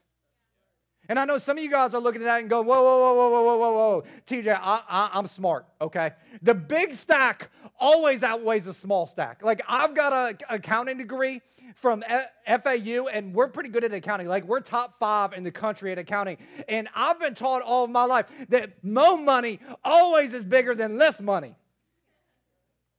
And 1.12 1.18
I 1.18 1.26
know 1.26 1.36
some 1.36 1.58
of 1.58 1.62
you 1.62 1.68
guys 1.68 1.92
are 1.92 2.00
looking 2.00 2.22
at 2.22 2.24
that 2.24 2.40
and 2.40 2.48
going, 2.48 2.66
whoa, 2.66 2.82
whoa, 2.82 2.98
whoa, 2.98 3.28
whoa, 3.28 3.42
whoa, 3.42 3.56
whoa, 3.58 3.72
whoa. 3.74 4.04
TJ, 4.26 4.58
I, 4.58 4.80
I, 4.88 5.10
I'm 5.12 5.26
smart, 5.26 5.66
okay? 5.78 6.12
The 6.40 6.54
big 6.54 6.94
stack 6.94 7.50
always 7.78 8.22
outweighs 8.22 8.64
the 8.64 8.72
small 8.72 9.06
stack. 9.06 9.42
Like, 9.42 9.60
I've 9.68 9.94
got 9.94 10.14
an 10.14 10.38
accounting 10.48 10.96
degree 10.96 11.42
from 11.74 12.02
FAU, 12.46 13.08
and 13.08 13.34
we're 13.34 13.48
pretty 13.48 13.68
good 13.68 13.84
at 13.84 13.92
accounting. 13.92 14.26
Like, 14.26 14.46
we're 14.46 14.60
top 14.60 14.98
five 14.98 15.34
in 15.34 15.44
the 15.44 15.50
country 15.50 15.92
at 15.92 15.98
accounting. 15.98 16.38
And 16.66 16.88
I've 16.94 17.20
been 17.20 17.34
taught 17.34 17.60
all 17.60 17.84
of 17.84 17.90
my 17.90 18.04
life 18.04 18.24
that 18.48 18.82
more 18.82 19.18
money 19.18 19.60
always 19.84 20.32
is 20.32 20.44
bigger 20.44 20.74
than 20.74 20.96
less 20.96 21.20
money. 21.20 21.54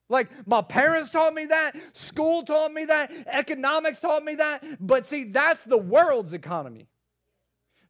Like 0.07 0.29
my 0.45 0.61
parents 0.61 1.09
taught 1.09 1.33
me 1.33 1.47
that, 1.47 1.75
school 1.93 2.43
taught 2.43 2.71
me 2.71 2.85
that, 2.85 3.11
economics 3.25 4.01
taught 4.01 4.23
me 4.23 4.35
that, 4.35 4.63
but 4.79 5.07
see, 5.07 5.23
that's 5.23 5.63
the 5.63 5.77
world's 5.79 6.33
economy. 6.33 6.87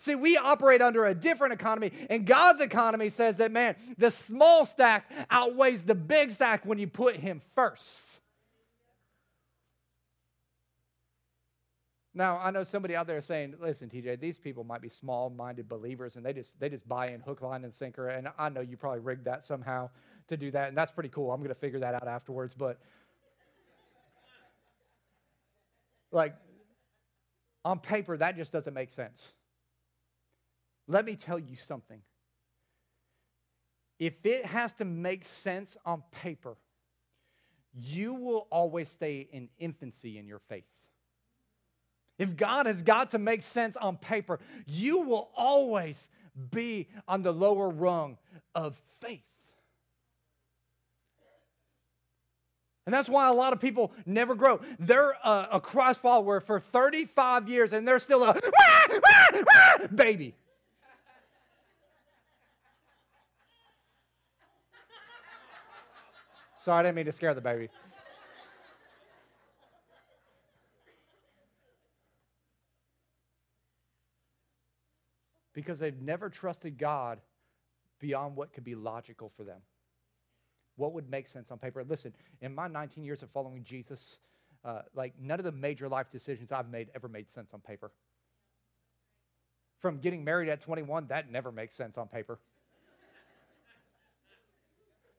See, 0.04 0.16
we 0.16 0.36
operate 0.36 0.82
under 0.82 1.06
a 1.06 1.16
different 1.16 1.54
economy, 1.54 1.94
and 2.10 2.26
God's 2.26 2.60
economy 2.60 3.08
says 3.08 3.38
that, 3.38 3.54
man, 3.54 3.78
the 3.98 4.12
small 4.12 4.66
stack 4.66 5.10
outweighs 5.32 5.82
the 5.82 5.96
big 5.96 6.32
stack 6.32 6.66
when 6.66 6.78
you 6.78 6.88
put 6.88 7.16
Him 7.16 7.42
first. 7.56 8.02
Now, 12.14 12.38
I 12.38 12.52
know 12.52 12.64
somebody 12.64 12.98
out 12.98 13.08
there 13.08 13.22
saying, 13.22 13.56
listen, 13.62 13.90
TJ, 13.90 14.20
these 14.20 14.38
people 14.38 14.66
might 14.66 14.82
be 14.82 14.90
small 14.90 15.30
minded 15.30 15.70
believers 15.70 16.18
and 16.18 16.26
they 16.26 16.34
just, 16.34 16.60
they 16.60 16.68
just 16.68 16.86
buy 16.86 17.08
in 17.08 17.22
hook, 17.22 17.42
line, 17.42 17.64
and 17.64 17.74
sinker. 17.74 18.10
And 18.10 18.28
I 18.38 18.50
know 18.50 18.60
you 18.60 18.76
probably 18.76 19.00
rigged 19.00 19.24
that 19.24 19.46
somehow 19.46 19.90
to 20.28 20.36
do 20.36 20.52
that. 20.52 20.68
And 20.68 20.78
that's 20.78 20.92
pretty 20.92 21.10
cool. 21.10 21.32
I'm 21.32 21.40
going 21.40 21.48
to 21.48 21.56
figure 21.56 21.80
that 21.80 21.96
out 21.96 22.08
afterwards. 22.10 22.54
But, 22.54 22.78
like, 26.12 26.36
on 27.64 27.80
paper, 27.80 28.18
that 28.18 28.36
just 28.36 28.52
doesn't 28.52 28.74
make 28.74 28.92
sense. 28.92 29.32
Let 30.88 31.06
me 31.06 31.16
tell 31.16 31.40
you 31.40 31.56
something. 31.56 32.02
If 34.00 34.26
it 34.26 34.46
has 34.46 34.74
to 34.74 34.86
make 34.86 35.26
sense 35.26 35.78
on 35.86 36.04
paper, 36.12 36.58
you 37.74 38.14
will 38.14 38.48
always 38.52 38.90
stay 38.90 39.28
in 39.32 39.50
infancy 39.60 40.18
in 40.18 40.28
your 40.28 40.40
faith. 40.50 40.66
If 42.20 42.36
God 42.36 42.66
has 42.66 42.82
got 42.82 43.12
to 43.12 43.18
make 43.18 43.42
sense 43.42 43.76
on 43.76 43.98
paper, 43.98 44.40
you 44.68 45.00
will 45.00 45.30
always 45.36 46.08
be 46.52 46.90
on 47.08 47.24
the 47.24 47.32
lower 47.32 47.70
rung 47.70 48.18
of 48.54 48.80
faith. 49.02 49.22
And 52.86 52.94
that's 52.94 53.08
why 53.08 53.30
a 53.30 53.34
lot 53.34 53.54
of 53.54 53.62
people 53.62 53.94
never 54.06 54.36
grow. 54.36 54.60
They're 54.78 55.16
uh, 55.26 55.48
a, 55.52 55.56
a 55.56 55.62
Christ 55.62 56.02
follower 56.02 56.42
for 56.42 56.60
35 56.60 57.48
years 57.48 57.72
and 57.72 57.88
they're 57.88 58.00
still 58.00 58.24
a 58.24 58.40
baby. 59.96 60.36
Sorry, 66.64 66.80
I 66.80 66.84
didn't 66.84 66.96
mean 66.96 67.06
to 67.08 67.12
scare 67.12 67.34
the 67.34 67.42
baby. 67.42 67.68
because 75.54 75.78
they've 75.78 76.02
never 76.02 76.30
trusted 76.30 76.78
God 76.78 77.20
beyond 78.00 78.38
what 78.38 78.54
could 78.54 78.64
be 78.64 78.76
logical 78.76 79.30
for 79.36 79.44
them. 79.44 79.60
What 80.78 80.94
would 80.94 81.10
make 81.10 81.28
sense 81.28 81.52
on 81.52 81.60
paper? 81.60 81.84
Listen, 81.84 82.14
in 82.40 82.56
my 82.56 82.70
19 82.70 83.04
years 83.04 83.24
of 83.24 83.30
following 83.32 83.66
Jesus, 83.66 84.20
uh, 84.64 84.84
like 84.96 85.14
none 85.20 85.42
of 85.42 85.44
the 85.44 85.52
major 85.52 85.90
life 85.90 86.10
decisions 86.12 86.54
I've 86.54 86.70
made 86.70 86.90
ever 86.96 87.10
made 87.10 87.30
sense 87.30 87.54
on 87.54 87.60
paper. 87.60 87.92
From 89.80 89.98
getting 89.98 90.24
married 90.24 90.48
at 90.48 90.62
21, 90.62 91.08
that 91.08 91.30
never 91.30 91.52
makes 91.52 91.76
sense 91.76 91.98
on 91.98 92.08
paper. 92.08 92.40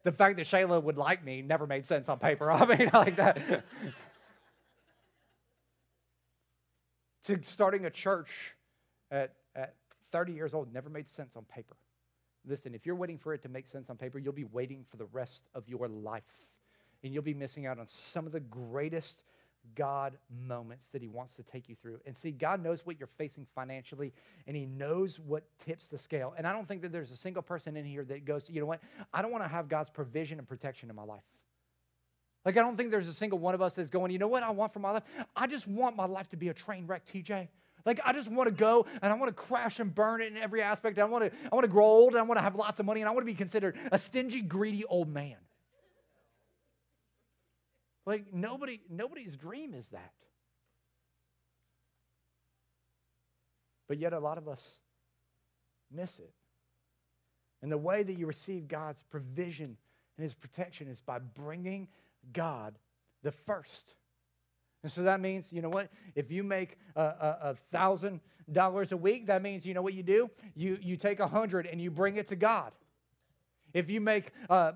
The 0.04 0.12
fact 0.12 0.36
that 0.36 0.46
Shayla 0.46 0.82
would 0.82 0.96
like 0.98 1.24
me 1.24 1.42
never 1.42 1.66
made 1.66 1.86
sense 1.86 2.08
on 2.08 2.18
paper. 2.18 2.50
I 2.52 2.64
mean, 2.64 2.90
like 2.92 3.16
that. 3.16 3.64
to 7.24 7.40
starting 7.42 7.86
a 7.86 7.90
church 7.90 8.54
at, 9.10 9.32
at 9.56 9.74
30 10.12 10.32
years 10.32 10.54
old 10.54 10.72
never 10.72 10.90
made 10.90 11.08
sense 11.08 11.36
on 11.36 11.44
paper. 11.44 11.76
Listen, 12.46 12.74
if 12.74 12.84
you're 12.84 12.94
waiting 12.94 13.18
for 13.18 13.32
it 13.32 13.42
to 13.42 13.48
make 13.48 13.66
sense 13.66 13.88
on 13.88 13.96
paper, 13.96 14.18
you'll 14.18 14.34
be 14.34 14.44
waiting 14.44 14.84
for 14.90 14.98
the 14.98 15.06
rest 15.06 15.42
of 15.54 15.66
your 15.66 15.88
life. 15.88 16.22
And 17.02 17.12
you'll 17.12 17.22
be 17.22 17.34
missing 17.34 17.66
out 17.66 17.78
on 17.78 17.86
some 17.86 18.26
of 18.26 18.32
the 18.32 18.40
greatest 18.40 19.24
God 19.74 20.16
moments 20.46 20.90
that 20.90 21.02
He 21.02 21.08
wants 21.08 21.34
to 21.36 21.42
take 21.42 21.68
you 21.68 21.76
through. 21.80 21.98
And 22.06 22.16
see, 22.16 22.30
God 22.30 22.62
knows 22.62 22.84
what 22.84 22.98
you're 22.98 23.08
facing 23.18 23.46
financially, 23.54 24.12
and 24.46 24.56
He 24.56 24.66
knows 24.66 25.18
what 25.18 25.44
tips 25.64 25.88
the 25.88 25.98
scale. 25.98 26.34
And 26.36 26.46
I 26.46 26.52
don't 26.52 26.66
think 26.66 26.82
that 26.82 26.92
there's 26.92 27.10
a 27.10 27.16
single 27.16 27.42
person 27.42 27.76
in 27.76 27.84
here 27.84 28.04
that 28.04 28.24
goes, 28.24 28.48
you 28.48 28.60
know 28.60 28.66
what? 28.66 28.80
I 29.12 29.22
don't 29.22 29.30
want 29.30 29.44
to 29.44 29.48
have 29.48 29.68
God's 29.68 29.90
provision 29.90 30.38
and 30.38 30.48
protection 30.48 30.90
in 30.90 30.96
my 30.96 31.04
life. 31.04 31.24
Like, 32.44 32.56
I 32.58 32.60
don't 32.60 32.76
think 32.76 32.90
there's 32.90 33.08
a 33.08 33.14
single 33.14 33.38
one 33.38 33.54
of 33.54 33.62
us 33.62 33.74
that's 33.74 33.90
going, 33.90 34.10
you 34.10 34.18
know 34.18 34.28
what 34.28 34.42
I 34.42 34.50
want 34.50 34.72
for 34.72 34.80
my 34.80 34.90
life? 34.90 35.04
I 35.34 35.46
just 35.46 35.66
want 35.66 35.96
my 35.96 36.06
life 36.06 36.28
to 36.30 36.36
be 36.36 36.48
a 36.48 36.54
train 36.54 36.86
wreck, 36.86 37.06
TJ. 37.06 37.48
Like 37.86 38.00
I 38.04 38.12
just 38.12 38.30
want 38.30 38.48
to 38.48 38.54
go 38.54 38.86
and 39.02 39.12
I 39.12 39.16
want 39.16 39.28
to 39.28 39.34
crash 39.34 39.78
and 39.78 39.94
burn 39.94 40.22
it 40.22 40.32
in 40.32 40.38
every 40.38 40.62
aspect. 40.62 40.98
I 40.98 41.04
want 41.04 41.24
to 41.24 41.38
I 41.52 41.54
want 41.54 41.64
to 41.64 41.70
grow 41.70 41.84
old 41.84 42.12
and 42.12 42.18
I 42.18 42.22
want 42.22 42.38
to 42.38 42.42
have 42.42 42.54
lots 42.54 42.80
of 42.80 42.86
money 42.86 43.02
and 43.02 43.08
I 43.08 43.12
want 43.12 43.26
to 43.26 43.30
be 43.30 43.36
considered 43.36 43.76
a 43.92 43.98
stingy, 43.98 44.40
greedy 44.40 44.84
old 44.86 45.08
man. 45.08 45.36
Like 48.06 48.32
nobody 48.32 48.80
nobody's 48.90 49.36
dream 49.36 49.74
is 49.74 49.88
that. 49.88 50.12
But 53.88 53.98
yet 53.98 54.12
a 54.12 54.18
lot 54.18 54.38
of 54.38 54.48
us 54.48 54.62
miss 55.90 56.18
it. 56.18 56.32
And 57.62 57.70
the 57.70 57.78
way 57.78 58.02
that 58.02 58.18
you 58.18 58.26
receive 58.26 58.68
God's 58.68 59.02
provision 59.10 59.76
and 60.16 60.24
his 60.24 60.34
protection 60.34 60.88
is 60.88 61.00
by 61.00 61.18
bringing 61.18 61.88
God 62.32 62.74
the 63.22 63.32
first. 63.32 63.94
And 64.82 64.92
so 64.92 65.02
that 65.04 65.20
means, 65.20 65.50
you 65.50 65.62
know 65.62 65.70
what? 65.70 65.88
If 66.14 66.30
you 66.30 66.42
make 66.42 66.76
a 66.94 67.54
thousand 67.72 68.20
dollars 68.52 68.92
a 68.92 68.96
week, 68.96 69.26
that 69.28 69.40
means, 69.40 69.64
you 69.64 69.72
know 69.72 69.80
what 69.80 69.94
you 69.94 70.02
do? 70.02 70.30
You 70.54 70.78
you 70.82 70.96
take 70.98 71.20
a 71.20 71.26
hundred 71.26 71.66
and 71.66 71.80
you 71.80 71.90
bring 71.90 72.16
it 72.16 72.28
to 72.28 72.36
God. 72.36 72.72
If 73.72 73.88
you 73.88 74.00
make 74.00 74.30
uh, 74.50 74.72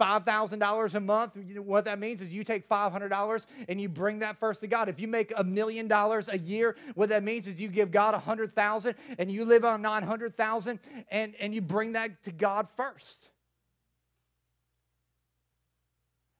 $5,000 0.00 0.94
a 0.94 1.00
month, 1.00 1.36
what 1.58 1.84
that 1.84 1.98
means 1.98 2.22
is 2.22 2.30
you 2.30 2.42
take 2.42 2.68
$500 2.68 3.46
and 3.68 3.80
you 3.80 3.88
bring 3.88 4.20
that 4.20 4.38
first 4.38 4.60
to 4.60 4.66
God. 4.66 4.88
If 4.88 4.98
you 4.98 5.06
make 5.06 5.32
a 5.36 5.44
million 5.44 5.86
dollars 5.86 6.28
a 6.28 6.38
year, 6.38 6.76
what 6.94 7.10
that 7.10 7.22
means 7.22 7.46
is 7.46 7.60
you 7.60 7.68
give 7.68 7.90
God 7.90 8.14
100,000 8.14 8.94
and 9.18 9.30
you 9.30 9.44
live 9.44 9.64
on 9.64 9.82
900,000 9.82 10.80
and, 11.10 11.34
and 11.38 11.54
you 11.54 11.60
bring 11.60 11.92
that 11.92 12.24
to 12.24 12.32
God 12.32 12.68
first. 12.76 13.28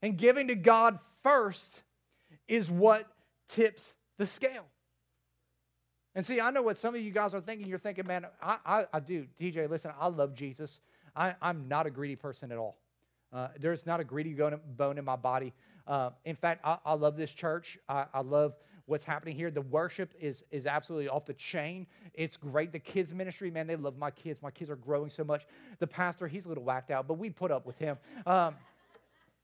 And 0.03 0.17
giving 0.17 0.49
to 0.49 0.55
God 0.55 0.99
first 1.23 1.83
is 2.49 2.71
what 2.71 3.07
tips 3.49 3.95
the 4.19 4.27
scale. 4.27 4.65
And 6.15 6.25
see, 6.27 6.41
I 6.41 6.51
know 6.51 6.63
what 6.63 6.77
some 6.77 6.95
of 6.95 7.01
you 7.01 7.13
guys 7.13 7.35
are 7.35 7.41
thinking. 7.41 7.69
You're 7.69 7.79
thinking, 7.79 8.07
man, 8.07 8.27
I, 8.43 8.57
I, 8.65 8.85
I 8.95 9.01
do. 9.01 9.27
TJ, 9.41 9.71
listen, 9.71 9.93
I 10.01 10.09
love 10.09 10.35
Jesus. 10.35 10.81
I, 11.15 11.35
am 11.43 11.69
not 11.69 11.87
a 11.87 11.91
greedy 11.91 12.17
person 12.17 12.51
at 12.51 12.59
all. 12.59 12.80
Uh, 13.33 13.49
there's 13.59 13.87
not 13.87 14.01
a 14.01 14.05
greedy 14.05 14.35
bone 14.77 14.99
in 14.99 15.05
my 15.05 15.17
body. 15.17 15.53
Uh, 15.87 16.11
in 16.25 16.37
fact, 16.37 16.61
I, 16.65 16.79
I, 16.85 16.95
love 16.95 17.17
this 17.17 17.31
church. 17.31 17.79
I, 17.89 18.05
I, 18.13 18.21
love 18.21 18.55
what's 18.87 19.05
happening 19.05 19.37
here. 19.37 19.51
The 19.51 19.63
worship 19.63 20.13
is, 20.21 20.45
is 20.51 20.67
absolutely 20.67 21.09
off 21.09 21.27
the 21.27 21.35
chain. 21.35 21.87
It's 22.15 22.37
great. 22.37 22.73
The 22.73 22.79
kids' 22.79 23.15
ministry, 23.15 23.51
man, 23.51 23.67
they 23.67 23.77
love 23.77 23.97
my 23.97 24.11
kids. 24.11 24.43
My 24.43 24.51
kids 24.51 24.71
are 24.71 24.77
growing 24.77 25.11
so 25.11 25.25
much. 25.25 25.47
The 25.79 25.87
pastor, 25.87 26.27
he's 26.27 26.45
a 26.45 26.49
little 26.49 26.65
whacked 26.65 26.91
out, 26.91 27.07
but 27.07 27.15
we 27.15 27.31
put 27.31 27.51
up 27.51 27.67
with 27.67 27.79
him. 27.79 27.97
Um, 28.27 28.57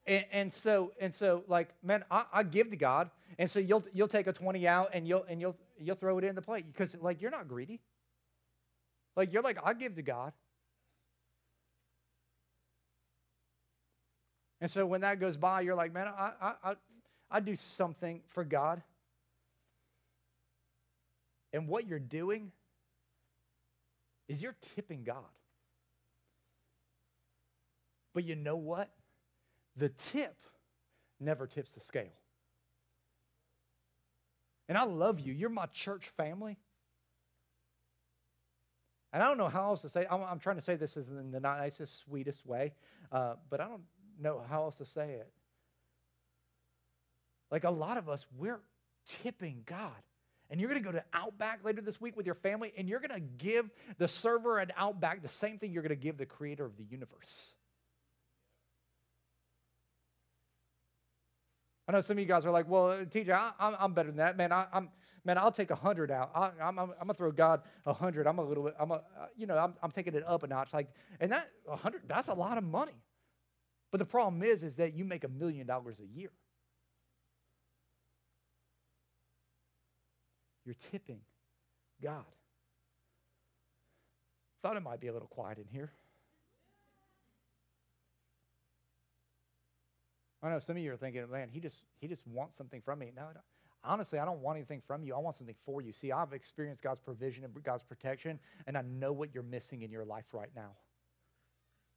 and, 0.07 0.25
and, 0.31 0.53
so, 0.53 0.92
and 1.01 1.12
so, 1.12 1.42
like, 1.49 1.68
man, 1.83 2.05
I, 2.11 2.25
I, 2.33 2.42
give 2.42 2.70
to 2.70 2.77
God, 2.77 3.11
and 3.38 3.51
so 3.51 3.59
you'll 3.59 3.83
you'll 3.92 4.07
take 4.07 4.29
a 4.29 4.33
twenty 4.33 4.68
out, 4.68 4.90
and 4.92 5.07
you'll 5.07 5.25
and 5.29 5.40
you'll 5.40 5.57
you'll 5.81 5.96
throw 5.96 6.16
it 6.18 6.22
in 6.22 6.37
the 6.37 6.42
plate 6.42 6.64
because, 6.72 6.94
like, 7.01 7.20
you're 7.20 7.33
not 7.33 7.49
greedy. 7.49 7.81
Like, 9.16 9.33
you're 9.33 9.42
like, 9.42 9.59
I 9.64 9.72
give 9.72 9.96
to 9.96 10.03
God. 10.03 10.33
And 14.61 14.71
so 14.71 14.87
when 14.87 15.03
that 15.03 15.21
goes 15.21 15.37
by, 15.37 15.61
you're 15.61 15.75
like, 15.75 15.92
man, 15.92 16.09
I 16.09 16.33
I 16.40 16.53
I, 16.64 16.75
I 17.31 17.40
do 17.40 17.57
something 17.57 18.21
for 18.29 18.45
God. 18.45 18.83
And 21.53 21.69
what 21.69 21.87
you're 21.87 21.99
doing 21.99 22.53
is 24.29 24.42
you're 24.42 24.57
tipping 24.75 25.05
God. 25.05 25.25
But 28.12 28.25
you 28.25 28.35
know 28.35 28.57
what? 28.57 28.90
The 29.77 29.90
tip 29.90 30.37
never 31.21 31.47
tips 31.47 31.73
the 31.73 31.81
scale. 31.81 32.12
And 34.69 34.77
I 34.77 34.85
love 34.85 35.21
you. 35.21 35.33
You're 35.33 35.51
my 35.51 35.66
church 35.66 36.09
family. 36.16 36.57
And 39.12 39.23
I 39.23 39.29
don't 39.29 39.38
know 39.38 39.49
how 39.49 39.71
else 39.71 39.83
to 39.83 39.88
say 39.88 40.07
I'm, 40.11 40.23
I'm 40.23 40.38
trying 40.38 40.57
to 40.57 40.62
say 40.62 40.77
this 40.77 40.97
in 40.97 41.31
the 41.31 41.40
nicest, 41.40 42.01
sweetest 42.01 42.45
way, 42.45 42.73
uh, 43.12 43.35
but 43.49 43.61
I 43.61 43.69
don't 43.69 43.83
know 44.20 44.42
how 44.48 44.64
else 44.64 44.76
to 44.76 44.87
say 44.87 45.12
it. 45.12 45.31
Like 47.50 47.64
a 47.64 47.70
lot 47.70 47.96
of 47.96 48.09
us, 48.09 48.26
we're 48.37 48.61
tipping 49.22 49.62
God. 49.66 49.92
And 50.50 50.61
you're 50.61 50.70
going 50.70 50.83
to 50.83 50.87
go 50.87 50.92
to 50.92 51.05
Outback 51.12 51.64
later 51.64 51.81
this 51.81 52.00
week 52.00 52.16
with 52.16 52.24
your 52.24 52.37
family, 52.37 52.72
and 52.76 52.88
you're 52.88 53.00
going 53.00 53.20
to 53.20 53.26
give 53.38 53.68
the 53.98 54.07
server 54.07 54.61
at 54.61 54.70
Outback 54.76 55.22
the 55.22 55.29
same 55.29 55.59
thing 55.59 55.72
you're 55.72 55.83
going 55.83 55.90
to 55.90 55.96
give 55.96 56.18
the 56.18 56.26
creator 56.26 56.64
of 56.64 56.76
the 56.76 56.85
universe. 56.85 57.55
I 61.88 61.92
know 61.92 62.00
some 62.00 62.16
of 62.16 62.20
you 62.20 62.26
guys 62.26 62.44
are 62.44 62.50
like, 62.50 62.68
well, 62.68 62.88
TJ, 63.05 63.31
I, 63.31 63.52
I'm, 63.59 63.76
I'm 63.79 63.92
better 63.92 64.09
than 64.09 64.18
that. 64.18 64.37
Man, 64.37 64.52
I, 64.52 64.66
am 64.72 64.88
man, 65.24 65.38
I'll 65.38 65.52
take 65.52 65.70
a 65.70 65.76
hundred 65.76 66.11
out. 66.11 66.31
I, 66.35 66.46
am 66.61 66.79
I'm, 66.79 66.90
I'm 66.90 67.07
gonna 67.07 67.14
throw 67.14 67.31
God 67.31 67.62
a 67.85 67.92
hundred. 67.92 68.26
I'm 68.26 68.38
a 68.38 68.44
little 68.44 68.64
bit, 68.64 68.74
I'm 68.79 68.90
a, 68.90 68.94
uh, 68.94 69.26
you 69.37 69.46
know, 69.46 69.57
I'm, 69.57 69.74
I'm 69.83 69.92
taking 69.92 70.14
it 70.14 70.24
up 70.26 70.42
a 70.42 70.46
notch. 70.48 70.72
Like, 70.72 70.88
and 71.20 71.31
that 71.31 71.48
a 71.68 71.76
hundred, 71.76 72.02
that's 72.09 72.29
a 72.29 72.35
lot 72.35 72.59
of 72.59 72.64
money. 72.64 72.92
But 73.90 73.99
the 73.99 74.05
problem 74.05 74.42
is, 74.42 74.62
is 74.62 74.75
that 74.75 74.94
you 74.94 75.05
make 75.05 75.25
a 75.25 75.29
million 75.29 75.66
dollars 75.66 76.01
a 76.01 76.18
year. 76.18 76.31
You're 80.64 80.75
tipping 80.90 81.20
God. 82.03 82.25
Thought 84.62 84.77
it 84.77 84.83
might 84.83 85.01
be 85.01 85.07
a 85.07 85.12
little 85.12 85.29
quiet 85.29 85.59
in 85.59 85.64
here. 85.70 85.92
I 90.42 90.51
know 90.51 90.59
some 90.59 90.77
of 90.77 90.83
you 90.83 90.92
are 90.92 90.96
thinking, 90.96 91.29
man, 91.31 91.49
he 91.49 91.61
just 91.61 91.77
he 92.01 92.09
just 92.09 92.27
wants 92.27 92.57
something 92.57 92.81
from 92.85 92.99
me. 92.99 93.12
No, 93.16 93.22
no, 93.35 93.40
honestly, 93.83 94.18
I 94.18 94.25
don't 94.25 94.40
want 94.40 94.57
anything 94.57 94.83
from 94.87 95.03
you. 95.03 95.14
I 95.14 95.18
want 95.18 95.37
something 95.37 95.55
for 95.64 95.81
you. 95.81 95.92
See, 95.92 96.12
I've 96.12 96.33
experienced 96.33 96.83
God's 96.83 97.01
provision 97.01 97.44
and 97.44 97.62
God's 97.64 97.83
protection, 97.83 98.38
and 98.66 98.77
I 98.77 98.83
know 98.83 99.12
what 99.12 99.35
you're 99.35 99.42
missing 99.42 99.83
in 99.83 99.90
your 99.90 100.05
life 100.05 100.27
right 100.33 100.51
now. 100.55 100.72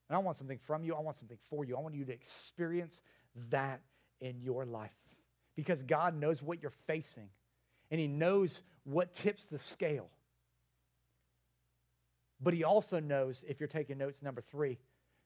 And 0.09 0.15
I 0.15 0.19
want 0.19 0.37
something 0.37 0.59
from 0.65 0.83
you. 0.83 0.95
I 0.95 1.01
want 1.01 1.17
something 1.17 1.37
for 1.49 1.63
you. 1.63 1.77
I 1.77 1.79
want 1.79 1.95
you 1.95 2.05
to 2.05 2.13
experience 2.13 2.99
that 3.51 3.81
in 4.21 4.41
your 4.41 4.65
life 4.65 4.91
because 5.55 5.83
God 5.83 6.19
knows 6.19 6.41
what 6.41 6.61
you're 6.61 6.73
facing, 6.87 7.29
and 7.91 7.99
He 7.99 8.07
knows 8.07 8.61
what 8.83 9.13
tips 9.13 9.45
the 9.45 9.59
scale. 9.59 10.09
But 12.41 12.53
He 12.53 12.63
also 12.63 12.99
knows, 12.99 13.43
if 13.47 13.59
you're 13.59 13.67
taking 13.67 13.97
notes, 13.97 14.21
number 14.21 14.41
three, 14.41 14.79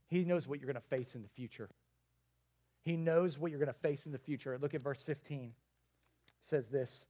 He 0.08 0.26
knows 0.26 0.48
what 0.48 0.60
you're 0.60 0.72
going 0.72 0.82
to 0.82 0.90
face 0.90 1.16
in 1.16 1.22
the 1.22 1.30
future. 1.30 1.70
He 2.82 2.98
knows 2.98 3.38
what 3.38 3.52
you're 3.52 3.60
going 3.60 3.74
to 3.74 3.80
face 3.80 4.06
in 4.06 4.12
the 4.12 4.18
future. 4.18 4.58
Look 4.62 4.74
at 4.74 4.82
verse 4.82 5.02
15. 5.02 5.46
It 5.46 5.54
says 6.42 6.68
this. 6.68 7.06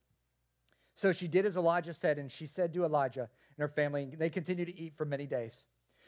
So 0.95 1.11
she 1.11 1.27
did 1.27 1.45
as 1.45 1.55
Elijah 1.55 1.93
said, 1.93 2.19
and 2.19 2.31
she 2.31 2.45
said 2.45 2.73
to 2.73 2.85
Elijah 2.85 3.21
and 3.57 3.59
her 3.59 3.67
family, 3.67 4.03
and 4.03 4.19
they 4.19 4.29
continued 4.29 4.67
to 4.67 4.77
eat 4.77 4.93
for 4.95 5.05
many 5.05 5.25
days. 5.25 5.57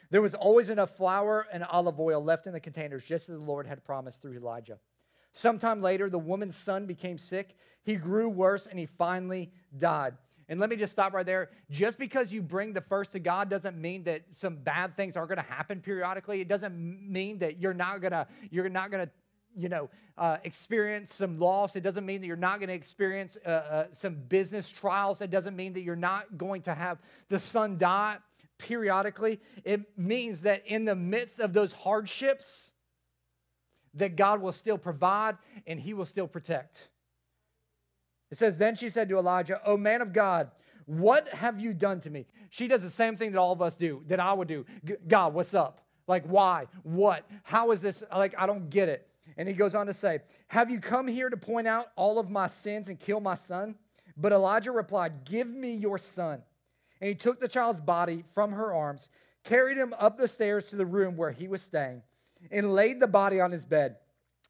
There 0.09 0.21
was 0.21 0.33
always 0.33 0.69
enough 0.69 0.95
flour 0.95 1.47
and 1.51 1.63
olive 1.63 1.99
oil 1.99 2.23
left 2.23 2.47
in 2.47 2.53
the 2.53 2.59
containers, 2.59 3.03
just 3.03 3.29
as 3.29 3.35
the 3.35 3.43
Lord 3.43 3.67
had 3.67 3.83
promised 3.83 4.21
through 4.21 4.33
Elijah. 4.33 4.77
Sometime 5.33 5.81
later, 5.81 6.09
the 6.09 6.19
woman's 6.19 6.55
son 6.55 6.85
became 6.85 7.17
sick. 7.17 7.55
He 7.83 7.95
grew 7.95 8.29
worse 8.29 8.67
and 8.67 8.79
he 8.79 8.85
finally 8.85 9.51
died. 9.77 10.13
And 10.47 10.59
let 10.59 10.69
me 10.69 10.75
just 10.75 10.93
stop 10.93 11.13
right 11.13 11.25
there. 11.25 11.49
Just 11.71 11.97
because 11.97 12.31
you 12.31 12.41
bring 12.41 12.71
the 12.71 12.81
first 12.81 13.11
to 13.13 13.19
God 13.19 13.49
doesn't 13.49 13.77
mean 13.77 14.03
that 14.03 14.21
some 14.33 14.55
bad 14.55 14.95
things 14.95 15.17
are 15.17 15.25
going 15.25 15.37
to 15.37 15.43
happen 15.43 15.81
periodically. 15.81 16.39
It 16.39 16.47
doesn't 16.47 16.75
mean 16.77 17.39
that 17.39 17.59
you're 17.59 17.73
not 17.73 17.99
going 17.99 18.11
to 18.11 18.27
you're 18.51 18.69
not 18.69 18.91
going 18.91 19.07
to 19.07 19.11
you 19.57 19.69
know 19.69 19.89
uh, 20.17 20.37
experience 20.43 21.13
some 21.13 21.39
loss. 21.39 21.75
It 21.75 21.81
doesn't 21.81 22.05
mean 22.05 22.21
that 22.21 22.27
you're 22.27 22.35
not 22.35 22.59
going 22.59 22.69
to 22.69 22.75
experience 22.75 23.37
uh, 23.45 23.49
uh, 23.49 23.85
some 23.91 24.15
business 24.29 24.69
trials. 24.69 25.21
It 25.21 25.31
doesn't 25.31 25.55
mean 25.55 25.73
that 25.73 25.81
you're 25.81 25.95
not 25.95 26.37
going 26.37 26.61
to 26.63 26.75
have 26.75 26.99
the 27.29 27.39
son 27.39 27.77
die 27.77 28.17
periodically. 28.57 29.39
It 29.63 29.97
means 29.97 30.41
that 30.41 30.63
in 30.65 30.85
the 30.85 30.95
midst 30.95 31.39
of 31.39 31.53
those 31.53 31.71
hardships, 31.71 32.71
that 33.95 34.15
God 34.15 34.41
will 34.41 34.51
still 34.51 34.77
provide 34.77 35.37
and 35.65 35.79
He 35.79 35.93
will 35.93 36.05
still 36.05 36.27
protect. 36.27 36.89
It 38.31 38.37
says, 38.37 38.57
Then 38.57 38.75
she 38.75 38.89
said 38.89 39.09
to 39.09 39.17
Elijah, 39.17 39.61
O 39.65 39.77
man 39.77 40.01
of 40.01 40.13
God, 40.13 40.51
what 40.85 41.27
have 41.29 41.59
you 41.59 41.73
done 41.73 41.99
to 42.01 42.09
me? 42.09 42.27
She 42.49 42.67
does 42.67 42.83
the 42.83 42.89
same 42.89 43.17
thing 43.17 43.31
that 43.31 43.39
all 43.39 43.51
of 43.51 43.61
us 43.61 43.75
do, 43.75 44.03
that 44.07 44.19
I 44.19 44.33
would 44.33 44.47
do. 44.47 44.65
God, 45.07 45.33
what's 45.33 45.53
up? 45.53 45.81
Like, 46.07 46.25
why? 46.25 46.67
What? 46.83 47.25
How 47.43 47.71
is 47.71 47.79
this? 47.79 48.03
Like, 48.11 48.35
I 48.37 48.45
don't 48.45 48.69
get 48.69 48.89
it. 48.89 49.07
And 49.37 49.47
he 49.47 49.55
goes 49.55 49.73
on 49.73 49.87
to 49.87 49.93
say, 49.93 50.19
Have 50.47 50.69
you 50.69 50.79
come 50.79 51.07
here 51.07 51.29
to 51.29 51.37
point 51.37 51.67
out 51.67 51.87
all 51.95 52.19
of 52.19 52.29
my 52.29 52.47
sins 52.47 52.89
and 52.89 52.99
kill 52.99 53.19
my 53.19 53.35
son? 53.35 53.75
But 54.15 54.31
Elijah 54.31 54.71
replied, 54.71 55.25
Give 55.25 55.47
me 55.47 55.73
your 55.73 55.97
son. 55.97 56.41
And 57.01 57.07
he 57.09 57.15
took 57.15 57.39
the 57.39 57.47
child's 57.47 57.81
body 57.81 58.23
from 58.33 58.51
her 58.51 58.73
arms, 58.73 59.07
carried 59.43 59.77
him 59.77 59.93
up 59.99 60.17
the 60.17 60.27
stairs 60.27 60.63
to 60.65 60.75
the 60.75 60.85
room 60.85 61.17
where 61.17 61.31
he 61.31 61.47
was 61.47 61.61
staying, 61.61 62.01
and 62.51 62.73
laid 62.73 62.99
the 62.99 63.07
body 63.07 63.39
on 63.39 63.51
his 63.51 63.65
bed. 63.65 63.97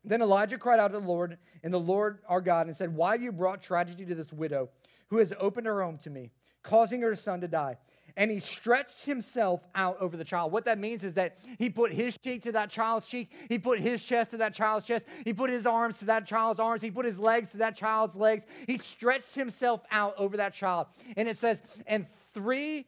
Then 0.03 0.21
Elijah 0.21 0.57
cried 0.57 0.79
out 0.79 0.89
to 0.89 0.99
the 0.99 1.05
Lord 1.05 1.37
and 1.63 1.73
the 1.73 1.79
Lord 1.79 2.19
our 2.27 2.41
God 2.41 2.67
and 2.67 2.75
said, 2.75 2.95
Why 2.95 3.13
have 3.13 3.23
you 3.23 3.31
brought 3.31 3.63
tragedy 3.63 4.05
to 4.05 4.15
this 4.15 4.31
widow 4.31 4.69
who 5.07 5.17
has 5.17 5.33
opened 5.39 5.65
her 5.65 5.81
home 5.81 5.97
to 5.99 6.09
me, 6.09 6.31
causing 6.61 7.01
her 7.01 7.15
son 7.15 7.41
to 7.41 7.47
die? 7.47 7.77
And 8.17 8.31
he 8.31 8.39
stretched 8.39 9.05
himself 9.05 9.61
out 9.75 9.97
over 9.99 10.15
the 10.15 10.23
child. 10.23 10.51
What 10.51 10.65
that 10.65 10.79
means 10.79 11.03
is 11.03 11.13
that 11.15 11.37
he 11.59 11.69
put 11.69 11.91
his 11.91 12.17
cheek 12.17 12.43
to 12.43 12.51
that 12.53 12.69
child's 12.69 13.07
cheek. 13.07 13.29
He 13.49 13.59
put 13.59 13.79
his 13.79 14.03
chest 14.03 14.31
to 14.31 14.37
that 14.37 14.53
child's 14.53 14.85
chest. 14.85 15.05
He 15.25 15.33
put 15.33 15.49
his 15.49 15.65
arms 15.65 15.99
to 15.99 16.05
that 16.05 16.25
child's 16.25 16.59
arms. 16.59 16.81
He 16.81 16.91
put 16.91 17.05
his 17.05 17.19
legs 17.19 17.49
to 17.49 17.57
that 17.57 17.75
child's 17.75 18.15
legs. 18.15 18.45
He 18.67 18.77
stretched 18.77 19.35
himself 19.35 19.81
out 19.91 20.15
over 20.17 20.37
that 20.37 20.53
child. 20.53 20.87
And 21.17 21.27
it 21.27 21.37
says, 21.37 21.61
and 21.87 22.07
three 22.33 22.85